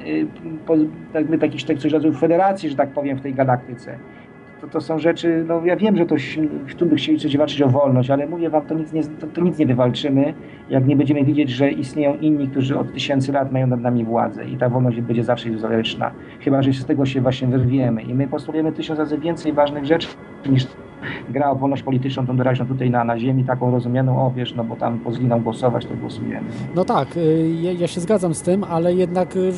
[0.66, 0.74] po,
[1.14, 3.98] jakby takich coś rodzaju federacji, że tak powiem, w tej galaktyce
[4.60, 6.14] to, to są rzeczy, no ja wiem, że to
[6.76, 9.40] tu by chcieli coś walczyć o wolność, ale mówię wam, to nic, nie, to, to
[9.40, 10.34] nic nie wywalczymy,
[10.70, 14.44] jak nie będziemy widzieć, że istnieją inni, którzy od tysięcy lat mają nad nami władzę
[14.44, 16.10] i ta wolność będzie zawsze iluzoryczna.
[16.40, 20.08] Chyba, że z tego się właśnie wyrwiemy i my postulujemy tysiąc razy więcej ważnych rzeczy
[20.50, 20.66] niż
[21.30, 24.64] gra o wolność polityczną, tą doraźną tutaj na, na ziemi, taką rozumianą, o wiesz, no
[24.64, 26.46] bo tam pozwoli nam głosować, to głosujemy.
[26.74, 29.52] No tak, y, ja, ja się zgadzam z tym, ale jednak y,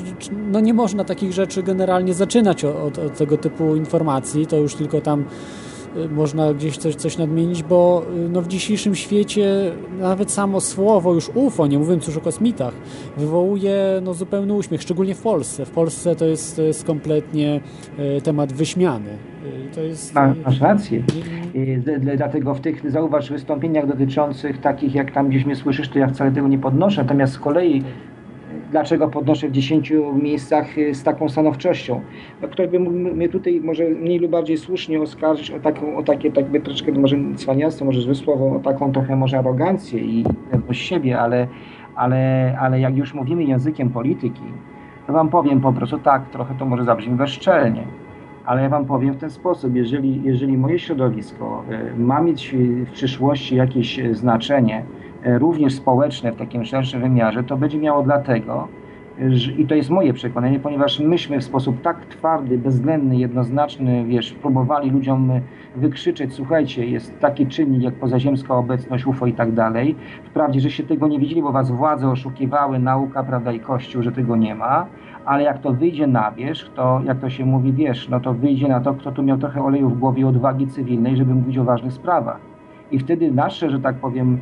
[0.52, 5.00] no nie można takich rzeczy generalnie zaczynać od, od tego typu informacji, to już tylko
[5.00, 5.24] tam
[5.96, 11.30] y, można gdzieś coś, coś nadmienić, bo no w dzisiejszym świecie nawet samo słowo już
[11.34, 12.74] UFO, nie mówiąc już o kosmitach,
[13.16, 15.66] wywołuje no zupełny uśmiech, szczególnie w Polsce.
[15.66, 17.60] W Polsce to jest, to jest kompletnie
[18.24, 19.10] temat wyśmiany.
[19.74, 20.14] To jest...
[20.14, 21.02] Ma- Masz rację.
[22.16, 26.30] Dlatego w tych, zauważ, wystąpieniach dotyczących takich, jak tam gdzieś mnie słyszysz, to ja wcale
[26.30, 27.02] tego nie podnoszę.
[27.02, 27.82] Natomiast z kolei,
[28.70, 29.92] dlaczego podnoszę w 10
[30.22, 32.00] miejscach y, z taką stanowczością?
[32.42, 36.02] No, ktoś by mógł mnie tutaj może mniej lub bardziej słusznie oskarżyć o, taką, o
[36.02, 36.62] takie, tak by
[36.98, 41.46] może cwaniactwo, może złe słowo, o taką trochę może arogancję i pewność siebie, ale,
[41.96, 44.42] ale, ale jak już mówimy językiem polityki,
[45.06, 47.86] to wam powiem po prostu tak, trochę to może zabrzmi bezczelnie.
[48.48, 52.54] Ale ja Wam powiem w ten sposób, jeżeli, jeżeli moje środowisko e, ma mieć
[52.86, 54.84] w przyszłości jakieś e, znaczenie,
[55.24, 58.68] e, również społeczne w takim szerszym wymiarze, to będzie miało dlatego,
[59.58, 64.90] i to jest moje przekonanie, ponieważ myśmy w sposób tak twardy, bezwzględny, jednoznaczny, wiesz, próbowali
[64.90, 65.30] ludziom
[65.76, 69.96] wykrzyczeć, słuchajcie, jest taki czynnik jak pozaziemska obecność UFO i tak dalej.
[70.24, 74.12] Wprawdzie, że się tego nie widzieli, bo Was władze oszukiwały, nauka, prawda, i Kościół, że
[74.12, 74.86] tego nie ma,
[75.28, 78.68] ale jak to wyjdzie na wierzch, to jak to się mówi, wiesz, no to wyjdzie
[78.68, 81.64] na to, kto tu miał trochę oleju w głowie i odwagi cywilnej, żeby mówić o
[81.64, 82.40] ważnych sprawach.
[82.90, 84.40] I wtedy nasze, że tak powiem,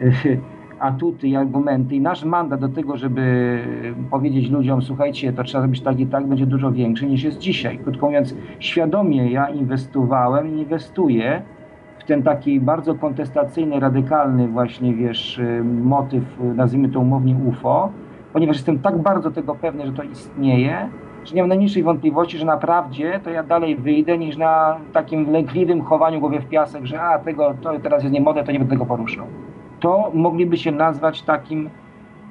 [0.78, 3.58] atuty i argumenty i nasz mandat do tego, żeby
[4.10, 7.78] powiedzieć ludziom, słuchajcie, to trzeba zrobić tak i tak, będzie dużo większy niż jest dzisiaj.
[7.78, 11.42] Krótko mówiąc, świadomie ja inwestowałem i inwestuję
[11.98, 15.40] w ten taki bardzo kontestacyjny, radykalny właśnie, wiesz,
[15.82, 17.92] motyw, nazwijmy to umownie UFO,
[18.36, 20.88] ponieważ jestem tak bardzo tego pewny, że to istnieje,
[21.24, 25.82] że nie mam najmniejszej wątpliwości, że naprawdę to ja dalej wyjdę niż na takim lękliwym
[25.82, 28.86] chowaniu głowy w piasek, że a tego to teraz jest niemodne, to nie będę tego
[28.86, 29.26] poruszał.
[29.80, 31.70] To mogliby się nazwać takim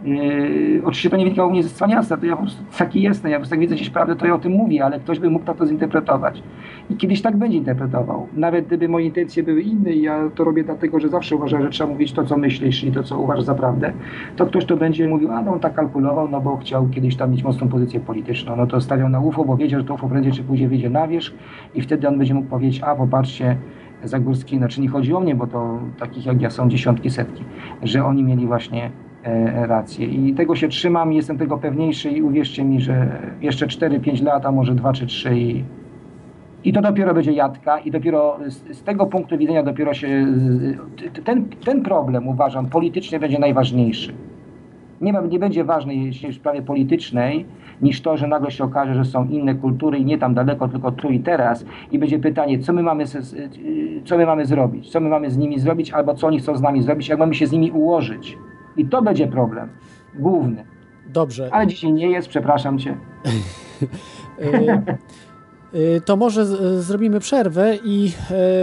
[0.04, 3.38] Yy, oczywiście to nie wynikało mnie ze cwaniactwa, to ja po prostu taki jestem, ja
[3.38, 5.46] po prostu jak widzę gdzieś prawdę, to ja o tym mówię, ale ktoś by mógł
[5.46, 6.44] tak to zinterpretować.
[6.90, 8.28] I kiedyś tak będzie interpretował.
[8.34, 11.70] Nawet gdyby moje intencje były inne i ja to robię dlatego, że zawsze uważam, że
[11.70, 13.94] trzeba mówić to, co myślisz i to, co uważasz za prawdę,
[14.36, 17.32] to ktoś to będzie mówił, a no on tak kalkulował, no bo chciał kiedyś tam
[17.32, 20.32] mieć mocną pozycję polityczną, no to stawiał na UFO, bo wiedział, że to UFO prędzej
[20.32, 21.34] czy później wyjdzie na wierzch
[21.76, 23.58] i wtedy on będzie mógł powiedzieć, a popatrzcie,
[24.04, 27.44] Zagórski, znaczy nie chodzi o mnie, bo to takich jak ja są dziesiątki, setki,
[27.84, 28.92] że oni mieli właśnie
[29.54, 30.08] rację.
[30.08, 33.08] I tego się trzymam, jestem tego pewniejszy i uwierzcie mi, że
[33.42, 35.64] jeszcze 4-5 lat, a może 2 czy 3 i,
[36.64, 40.28] i to dopiero będzie jadka i dopiero z, z tego punktu widzenia dopiero się
[41.24, 44.14] ten, ten problem uważam politycznie będzie najważniejszy.
[45.02, 47.46] Nie, ma, nie będzie ważny jeśli w sprawie politycznej
[47.82, 50.92] niż to, że nagle się okaże, że są inne kultury i nie tam daleko, tylko
[50.92, 53.04] tu i teraz i będzie pytanie, co my mamy,
[54.06, 56.62] co my mamy zrobić, co my mamy z nimi zrobić, albo co oni chcą z
[56.62, 58.38] nami zrobić, jak mamy się z nimi ułożyć.
[58.78, 59.70] I to będzie problem
[60.16, 60.66] główny.
[61.08, 61.50] Dobrze.
[61.54, 62.98] Ale dzisiaj nie jest, przepraszam cię.
[65.74, 68.12] Y, y, To może z- zrobimy przerwę i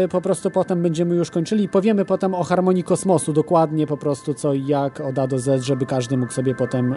[0.05, 1.69] y, po prostu potem będziemy już kończyli.
[1.69, 5.63] Powiemy potem o harmonii kosmosu, dokładnie po prostu co i jak od A do Z,
[5.63, 6.93] żeby każdy mógł sobie potem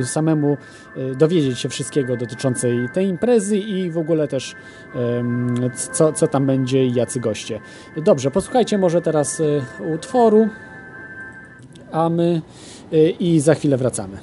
[0.00, 0.56] y, samemu
[0.96, 4.54] y, dowiedzieć się wszystkiego dotyczącej tej imprezy i w ogóle też
[5.92, 7.60] co, co tam będzie i jacy goście.
[7.96, 9.62] Dobrze, posłuchajcie może teraz y,
[9.94, 10.48] utworu,
[11.92, 12.40] a my
[12.92, 14.18] y, i za chwilę wracamy.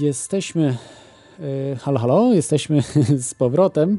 [0.00, 0.76] Jesteśmy.
[1.40, 2.82] y, Halo, halo, jesteśmy
[3.28, 3.98] z powrotem.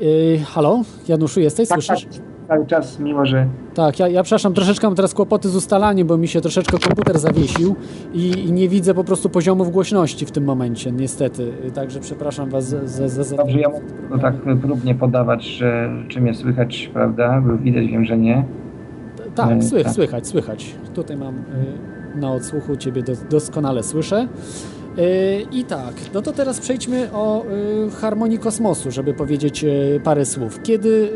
[0.00, 1.68] Y, Halo, Januszu, jesteś?
[1.68, 2.20] Tak, tak, Słyszysz?
[2.48, 6.16] cały czas, mimo że Tak, ja, ja przepraszam, troszeczkę mam teraz kłopoty z ustalaniem, bo
[6.18, 7.76] mi się troszeczkę komputer zawiesił
[8.12, 11.52] i, i nie widzę po prostu poziomów głośności w tym momencie, niestety.
[11.74, 13.80] Także przepraszam Was za, za, za, dobrze ja mogę
[14.10, 17.40] to tak próbnie podawać, że czy mnie słychać, prawda?
[17.46, 18.44] Bo widać, wiem, że nie.
[19.34, 19.94] Tak, Y, słychać, tak.
[19.94, 20.74] słychać, słychać.
[20.94, 21.42] Tutaj mam y,
[22.14, 24.28] na odsłuchu Ciebie do, doskonale słyszę.
[24.98, 27.44] Y, I tak, no to teraz przejdźmy o
[27.86, 30.62] y, harmonii kosmosu, żeby powiedzieć y, parę słów.
[30.62, 31.12] Kiedy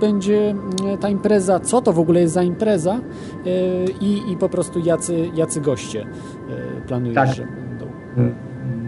[0.00, 0.54] będzie
[1.00, 3.00] ta impreza, co to w ogóle jest za impreza
[4.00, 6.06] i, i po prostu jacy, jacy goście
[6.86, 7.34] planujesz, Tak.
[7.34, 7.86] że będą?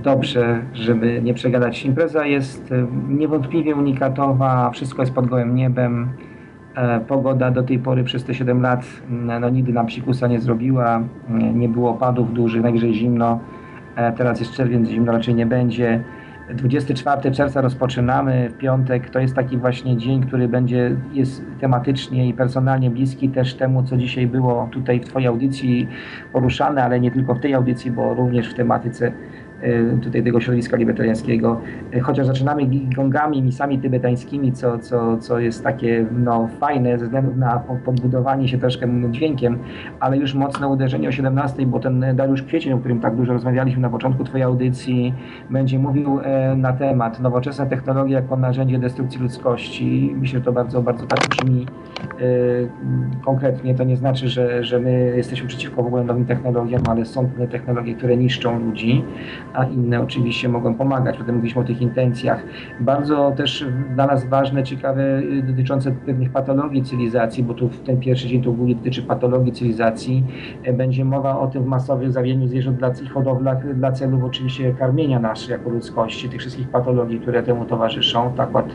[0.04, 1.84] Dobrze, żeby nie przegadać.
[1.84, 6.08] Impreza jest e, niewątpliwie unikatowa, wszystko jest pod gołym niebem.
[6.76, 10.40] E, Pogoda do tej pory przez te 7 lat mm, no, nigdy nam psikusa nie
[10.40, 11.02] zrobiła.
[11.28, 13.40] Mm, Nie było opadów dużych, najwyżej zimno.
[13.96, 16.04] E, Teraz jest czerwiec, zimno raczej nie będzie.
[16.54, 19.10] 24 czerwca rozpoczynamy w piątek.
[19.10, 23.96] To jest taki właśnie dzień, który będzie jest tematycznie i personalnie bliski też temu, co
[23.96, 25.88] dzisiaj było tutaj w Twojej audycji
[26.32, 29.12] poruszane, ale nie tylko w tej audycji, bo również w tematyce
[30.02, 31.60] tutaj tego środowiska libertariańskiego.
[31.94, 32.62] Y, Chociaż zaczynamy
[32.96, 38.48] gongami, misami tybetańskimi, co, co, co jest takie no, fajne ze względu na po- podbudowanie
[38.48, 39.58] się troszkę dźwiękiem,
[40.00, 43.82] ale już mocne uderzenie o 17, bo ten Dariusz Kwiecień, o którym tak dużo rozmawialiśmy
[43.82, 45.14] na początku Twojej audycji,
[45.50, 50.14] będzie mówił e, na temat nowoczesna technologia jako narzędzie destrukcji ludzkości.
[50.16, 51.66] Myślę, że to bardzo, bardzo tak brzmi
[52.02, 52.24] e,
[53.24, 53.74] konkretnie.
[53.74, 57.48] To nie znaczy, że, że my jesteśmy przeciwko w ogóle nowym technologiom, ale są pewne
[57.48, 59.04] technologie, które niszczą ludzi,
[59.54, 61.18] a inne oczywiście mogą pomagać.
[61.18, 62.44] Potem mówiliśmy o tych intencjach.
[62.80, 68.00] Bardzo też dla nas ważne, ciekawe, y, dotyczące pewnych patologii cywilizacji, bo tu w ten
[68.00, 70.24] pierwszy dzień to głównie dotyczy patologii cywilizacji.
[70.64, 75.20] E, Będzie mowa o tym masowym zawieniu zwierząt dla, i hodowlach dla celów oczywiście karmienia
[75.20, 78.32] nas jako ludzkości, tych wszystkich patologii, które temu towarzyszą.
[78.36, 78.66] Tak jak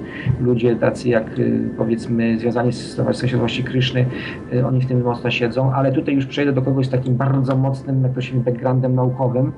[0.42, 4.06] ludzie tacy jak y, powiedzmy związani z Stowarzyszeniem Świadomości Kryszny,
[4.54, 7.58] y, oni w tym mocno siedzą, ale tutaj już przejdę do kogoś z takim bardzo
[7.58, 9.52] mocnym, jak to się backgroundem naukowym,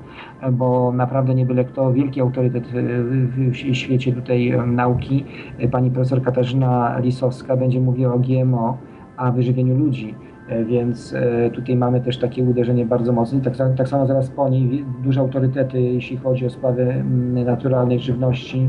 [0.50, 5.24] bo naprawdę nie byle kto, wielki autorytet w, świecie tutaj nauki.
[5.58, 8.78] E, Pani profesor Katarzyna Lisowska będzie mówiła o GMO,
[9.16, 10.14] a wyżywieniu ludzi.
[10.48, 13.40] E, Więc e, tutaj mamy też takie uderzenie bardzo mocne.
[13.40, 17.04] Tak, tak samo zaraz po niej duże autorytety, jeśli chodzi o sprawy
[17.44, 18.68] naturalnej żywności,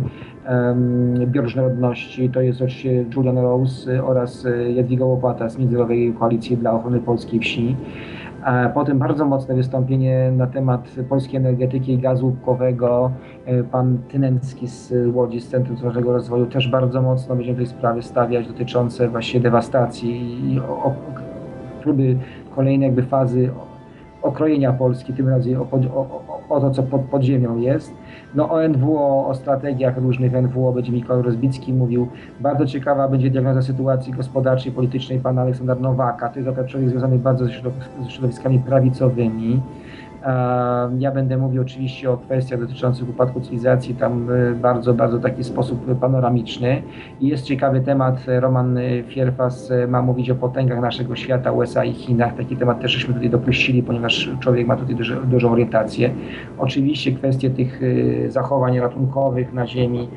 [1.26, 2.30] bioróżnorodności.
[2.30, 7.76] To jest oczywiście Julian Rose oraz Jadwiga Łopata z Międzynarodowej Koalicji dla Ochrony Polskiej Wsi.
[8.74, 13.12] Potem bardzo mocne wystąpienie na temat polskiej energetyki i gazu łupkowego.
[13.46, 18.02] E, Pan Tynęcki z Łodzi, z Centrum Zrównoważonego Rozwoju, też bardzo mocno będzie tej sprawy
[18.02, 20.94] stawiać dotyczące właśnie dewastacji i o, o,
[21.82, 22.18] próby
[22.56, 23.50] kolejnej jakby fazy
[24.22, 27.94] okrojenia Polski, tym razem o, o, o, to, co pod, pod ziemią jest.
[28.36, 32.08] No o NWO, o strategiach różnych NWO będzie Mikołaj Rozbicki mówił.
[32.40, 36.30] Bardzo ciekawa będzie diagnoza sytuacji gospodarczej, politycznej pana Aleksandra Nowaka.
[36.30, 37.52] To jest akurat człowiek związany bardzo ze
[38.10, 39.62] środowiskami prawicowymi.
[41.00, 46.00] Ja będę mówił oczywiście o kwestiach dotyczących upadku cywilizacji, tam e, bardzo, bardzo taki sposób
[46.00, 46.82] panoramiczny.
[47.22, 51.86] I jest ciekawy temat, e, Roman e, Fierfas ma mówić o potęgach naszego świata, USA
[51.86, 52.36] i Chinach.
[52.36, 56.10] Taki temat też żeśmy tutaj dopuścili, ponieważ człowiek ma tutaj dużo, dużą orientację.
[56.58, 57.82] Oczywiście kwestie tych
[58.28, 60.10] zachowań ratunkowych na Ziemi,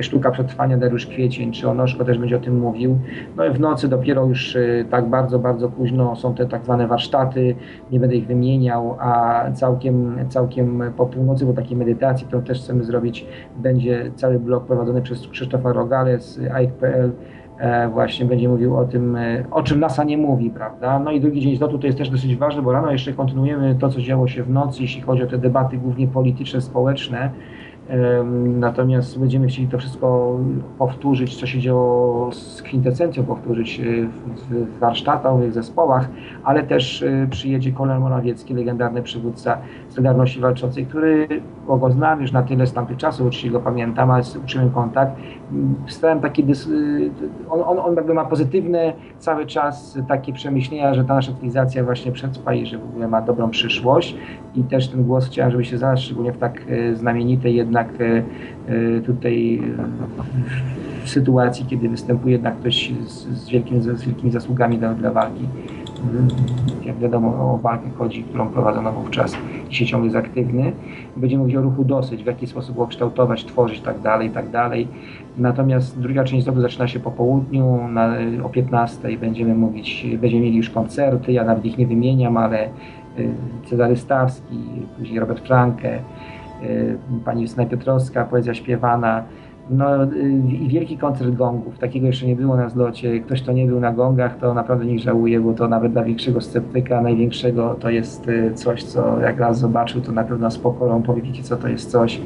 [0.00, 2.98] sztuka przetrwania Dariusz Kwiecień, czy Onoszko też będzie o tym mówił.
[3.36, 4.56] No i w nocy dopiero już
[4.90, 7.54] tak bardzo, bardzo późno są te tak zwane warsztaty,
[7.90, 12.84] nie będę ich wymieniał, a całkiem, całkiem po północy, bo takiej medytacji, którą też chcemy
[12.84, 13.26] zrobić,
[13.56, 17.12] będzie cały blok prowadzony przez Krzysztofa Rogale z AIK.pl.
[17.58, 20.98] E, właśnie będzie mówił o tym, e, o czym NASA nie mówi, prawda?
[20.98, 23.88] No i drugi dzień zlotu to jest też dosyć ważne, bo rano jeszcze kontynuujemy to,
[23.88, 27.30] co działo się w nocy, jeśli chodzi o te debaty głównie polityczne, społeczne.
[28.44, 30.38] Natomiast będziemy chcieli to wszystko
[30.78, 33.82] powtórzyć, co się działo z kwintesencją, powtórzyć e,
[34.50, 36.08] w, warsztatach, w zespołach,
[36.44, 39.58] ale też e, przyjedzie Kolem Morawiecki, legendarny przywódca
[39.94, 41.28] Solidarności Walczącej, który,
[41.66, 45.12] bo go znam już na tyle z tamtych czasów, oczywiście go pamiętam, ale uczyłem kontakt.
[45.52, 47.10] Mm, Stałem taki, dys- y,
[47.50, 52.12] on, on, on jakby ma pozytywne cały czas takie przemyślenia, że ta nasza cywilizacja właśnie
[52.12, 54.16] przetrwa i że w ogóle ma dobrą przyszłość
[54.54, 58.22] i też ten głos chciałem, żeby się znalazł, szczególnie w tak e, znamienitej jednak e,
[58.96, 59.62] e, tutaj
[61.04, 65.44] w sytuacji, kiedy występuje jednak ktoś z, z, wielkim, z wielkimi zasługami dla, dla walki.
[66.84, 69.36] Jak wiadomo, o walkę chodzi, którą prowadzono wówczas
[69.70, 70.72] się ciągle jest aktywny.
[71.16, 74.88] Będziemy mówić o ruchu dosyć, w jaki sposób go kształtować, tworzyć tak dalej, tak dalej.
[75.38, 78.14] Natomiast druga część zlotu zaczyna się po południu, na,
[78.44, 82.68] o 15 będziemy mówić, będziemy mieli już koncerty, ja nawet ich nie wymieniam, ale
[83.64, 84.58] Cezary Stawski,
[84.98, 85.98] później Robert Franke,
[87.24, 89.22] pani Justyna Piotrowska, poezja śpiewana,
[89.70, 89.86] no
[90.48, 91.78] i wielki koncert gongów.
[91.78, 93.20] Takiego jeszcze nie było na zlocie.
[93.20, 96.40] Ktoś, kto nie był na gongach, to naprawdę niech żałuje, bo to nawet dla większego
[96.40, 101.22] sceptyka, największego, to jest coś, co jak raz zobaczył, to na pewno z pokorą powie,
[101.22, 102.20] wiecie co to jest coś.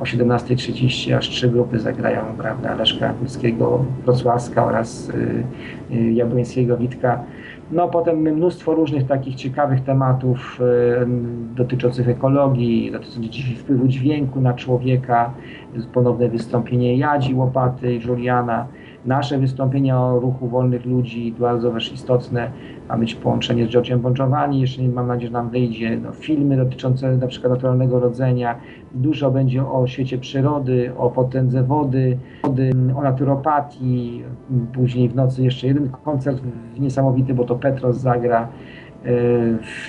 [0.00, 5.12] O 17.30 aż trzy grupy zagrają, prawda, Leszka Kulskiego, Wrocławska oraz
[6.12, 7.20] Jabłońskiego Witka.
[7.72, 11.06] No potem mnóstwo różnych takich ciekawych tematów y,
[11.54, 15.30] dotyczących ekologii, dotyczących wpływu dźwięku na człowieka,
[15.94, 18.66] ponowne wystąpienie Jadzi Łopaty Juliana,
[19.08, 22.50] nasze wystąpienia o ruchu wolnych ludzi, bardzo też istotne,
[22.88, 26.56] ma być połączenie z George'em Bon Giovanni, jeszcze mam nadzieję, że nam wyjdzie, no, filmy
[26.56, 28.56] dotyczące na przykład naturalnego rodzenia,
[28.94, 34.22] dużo będzie o świecie przyrody, o potędze wody, wody o naturopatii,
[34.72, 36.42] później w nocy jeszcze jeden koncert
[36.78, 38.48] niesamowity, bo to Petros zagra,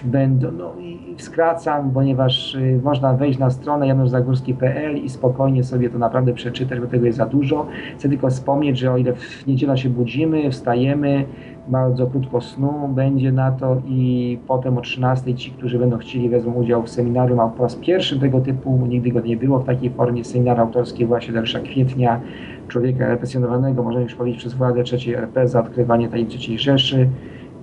[0.04, 6.34] Będą, no i skracam, ponieważ można wejść na stronę januszzagórski.pl i spokojnie sobie to naprawdę
[6.34, 7.68] przeczytać, bo tego jest za dużo.
[7.98, 11.26] Chcę tylko wspomnieć, że o ile w niedzielę się budzimy, wstajemy,
[11.68, 16.54] bardzo krótko snu będzie na to i potem o 13 ci, którzy będą chcieli wezmą
[16.54, 19.90] udział w seminarium, a po raz pierwszy tego typu, nigdy go nie było w takiej
[19.90, 22.22] formie, seminar autorski właśnie Dariusza Kwietnia,
[22.68, 27.10] człowieka represjonowanego, można już powiedzieć przez władze trzeciej RP za odkrywanie tej trzeciej Rzeszy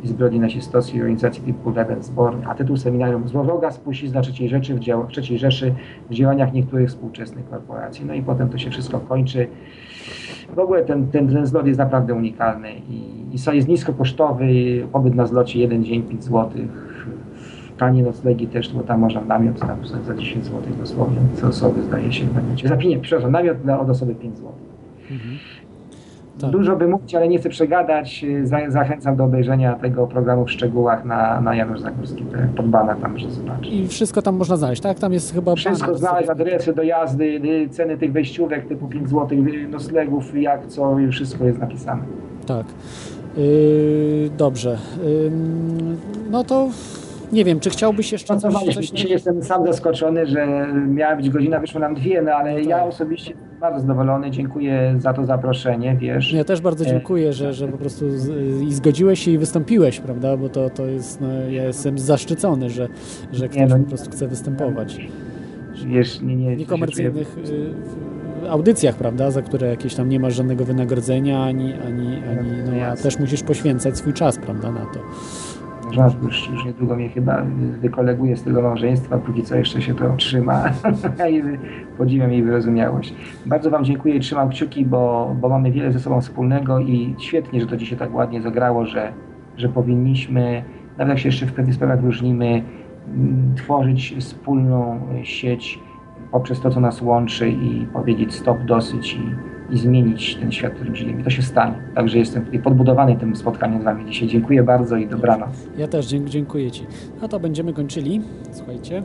[0.02, 5.38] i zbrodni nazistowskiej organizacji Lebensborn, a tytuł seminarium Złowroga spuścizna trzeciej, Rzeczy w dział, trzeciej
[5.38, 5.74] Rzeszy
[6.10, 8.04] w działaniach niektórych współczesnych korporacji.
[8.06, 9.48] No i potem to się wszystko kończy.
[10.54, 14.46] W ogóle ten, ten, ten zlot jest naprawdę unikalny i, i jest niskokosztowy.
[14.92, 16.50] Pobyt na zlocie jeden dzień, 5 zł.
[17.78, 21.18] Tanie noclegi też, bo tam można namiot tam za 10 zł dosłownie.
[21.34, 22.68] Co osoby zdaje się w namiocie.
[22.68, 24.52] Za pieniądze, przepraszam, namiot od osoby 5 zł.
[25.10, 25.38] Mhm.
[26.40, 26.50] Tak.
[26.50, 28.24] Dużo by mówić, ale nie chcę przegadać.
[28.68, 32.24] Zachęcam do obejrzenia tego programu w szczegółach na, na Janusz Zagórski.
[32.56, 33.72] Pod bana tam może zobaczyć.
[33.72, 34.98] I wszystko tam można znaleźć, tak?
[34.98, 35.54] Tam jest chyba...
[35.54, 40.66] Wszystko znaleźć, adresy do jazdy, y, ceny tych wejściówek typu 5 zł, y, noclegów, jak
[40.66, 42.02] co, wszystko jest napisane.
[42.46, 42.66] Tak.
[43.36, 44.78] Yy, dobrze.
[45.04, 45.30] Yy,
[46.30, 46.68] no to
[47.32, 48.74] nie wiem, czy chciałbyś jeszcze coś...
[48.74, 48.90] coś...
[48.90, 52.66] Dzisiaj jestem sam zaskoczony, że miała być godzina, wyszło nam dwie, no ale tak.
[52.66, 56.32] ja osobiście bardzo zadowolony, dziękuję za to zaproszenie, wiesz.
[56.32, 58.28] Ja też bardzo e, dziękuję, że, że po prostu z,
[58.62, 62.88] i zgodziłeś się i wystąpiłeś, prawda, bo to, to jest, no, ja jestem zaszczycony, że,
[63.32, 65.08] że ktoś nie, no, po prostu chce występować.
[65.86, 67.38] Wiesz, nie, nie, Niekomercyjnych
[68.44, 72.86] y, audycjach, prawda, za które jakieś tam nie masz żadnego wynagrodzenia, ani, ani, ani no,
[72.86, 75.00] a też musisz poświęcać swój czas, prawda, na to
[75.90, 77.42] żart już, już niedługo mnie chyba
[77.80, 80.64] wykoleguje z tego małżeństwa, póki co jeszcze się to trzyma
[81.98, 83.14] podziwiam jej wyrozumiałość.
[83.46, 87.60] Bardzo Wam dziękuję i trzymam kciuki, bo, bo mamy wiele ze sobą wspólnego i świetnie,
[87.60, 89.12] że to dzisiaj tak ładnie zagrało, że,
[89.56, 90.64] że powinniśmy,
[90.98, 92.62] nawet jak się jeszcze w pewnych sprawach różnimy,
[93.56, 95.80] tworzyć wspólną sieć
[96.32, 100.76] poprzez to, co nas łączy i powiedzieć stop, dosyć i i zmienić ten świat, w
[100.76, 101.24] którym żyjemy.
[101.24, 101.74] To się stanie.
[101.94, 104.28] Także jestem tutaj podbudowany tym spotkaniem z Wami dzisiaj.
[104.28, 105.50] Dziękuję bardzo i dobranoc.
[105.78, 106.86] Ja też dziękuję Ci.
[107.22, 108.20] No to będziemy kończyli.
[108.52, 109.02] Słuchajcie.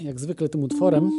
[0.00, 1.10] Jak zwykle tym utworem.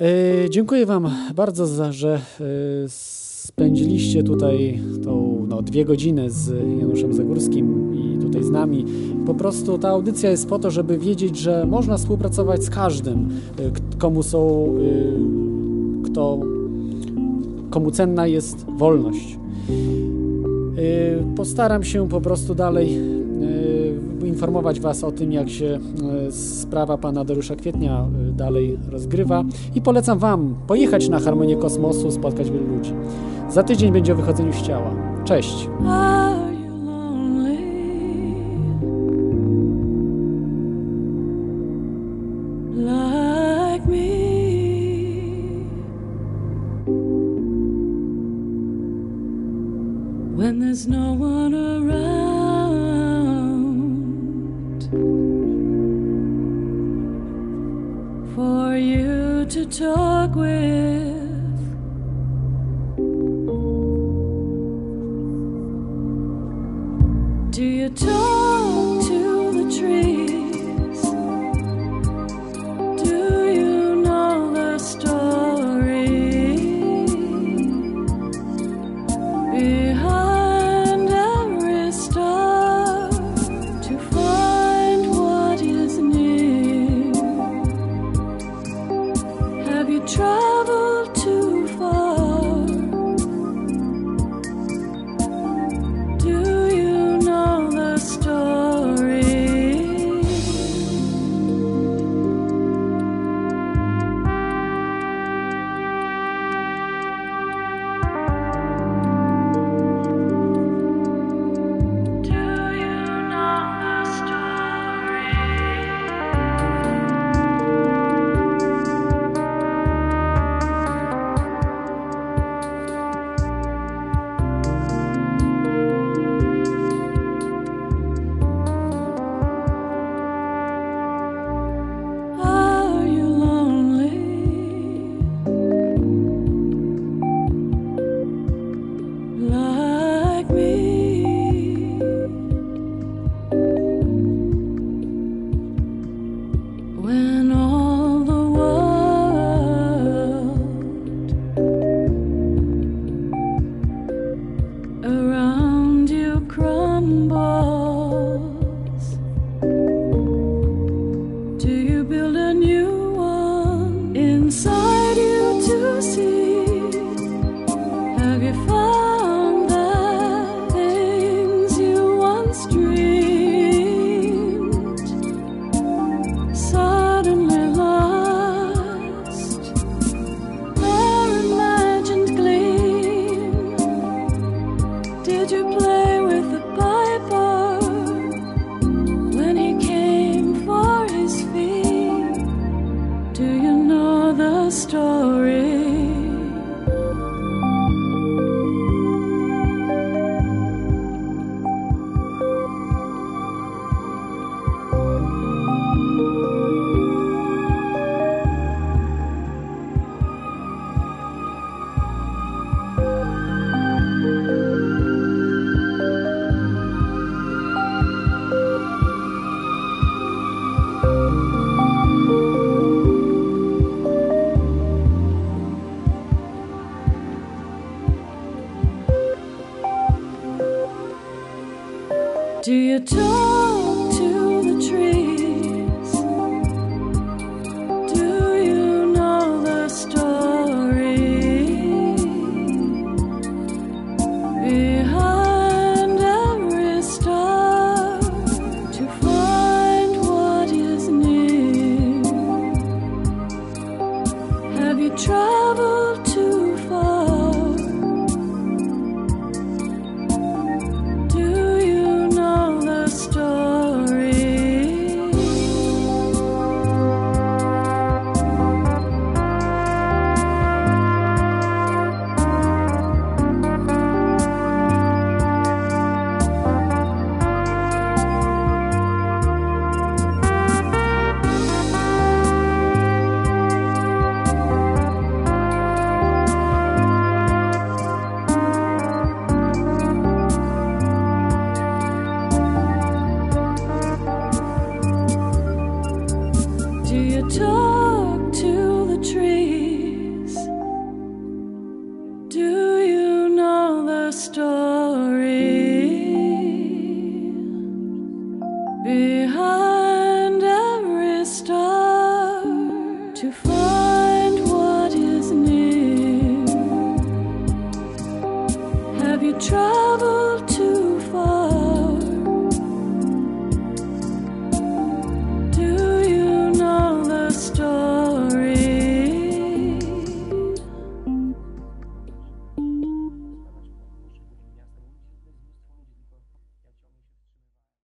[0.00, 2.46] Yy, dziękuję Wam bardzo za, że yy,
[2.88, 6.50] spędziliście tutaj tą no, dwie godziny z
[6.80, 7.91] Januszem Zagórskim
[8.32, 8.84] tutaj z nami.
[9.26, 13.28] Po prostu ta audycja jest po to, żeby wiedzieć, że można współpracować z każdym,
[13.60, 16.38] y, komu są, y, kto,
[17.70, 19.38] komu cenna jest wolność.
[20.78, 22.98] Y, postaram się po prostu dalej
[24.24, 25.78] informować Was o tym, jak się
[26.30, 28.06] sprawa pana Dariusza Kwietnia
[28.36, 29.44] dalej rozgrywa
[29.74, 32.92] i polecam Wam pojechać na Harmonię Kosmosu, spotkać wielu ludzi.
[33.50, 34.90] Za tydzień będzie o wychodzeniu z ciała.
[35.24, 35.68] Cześć!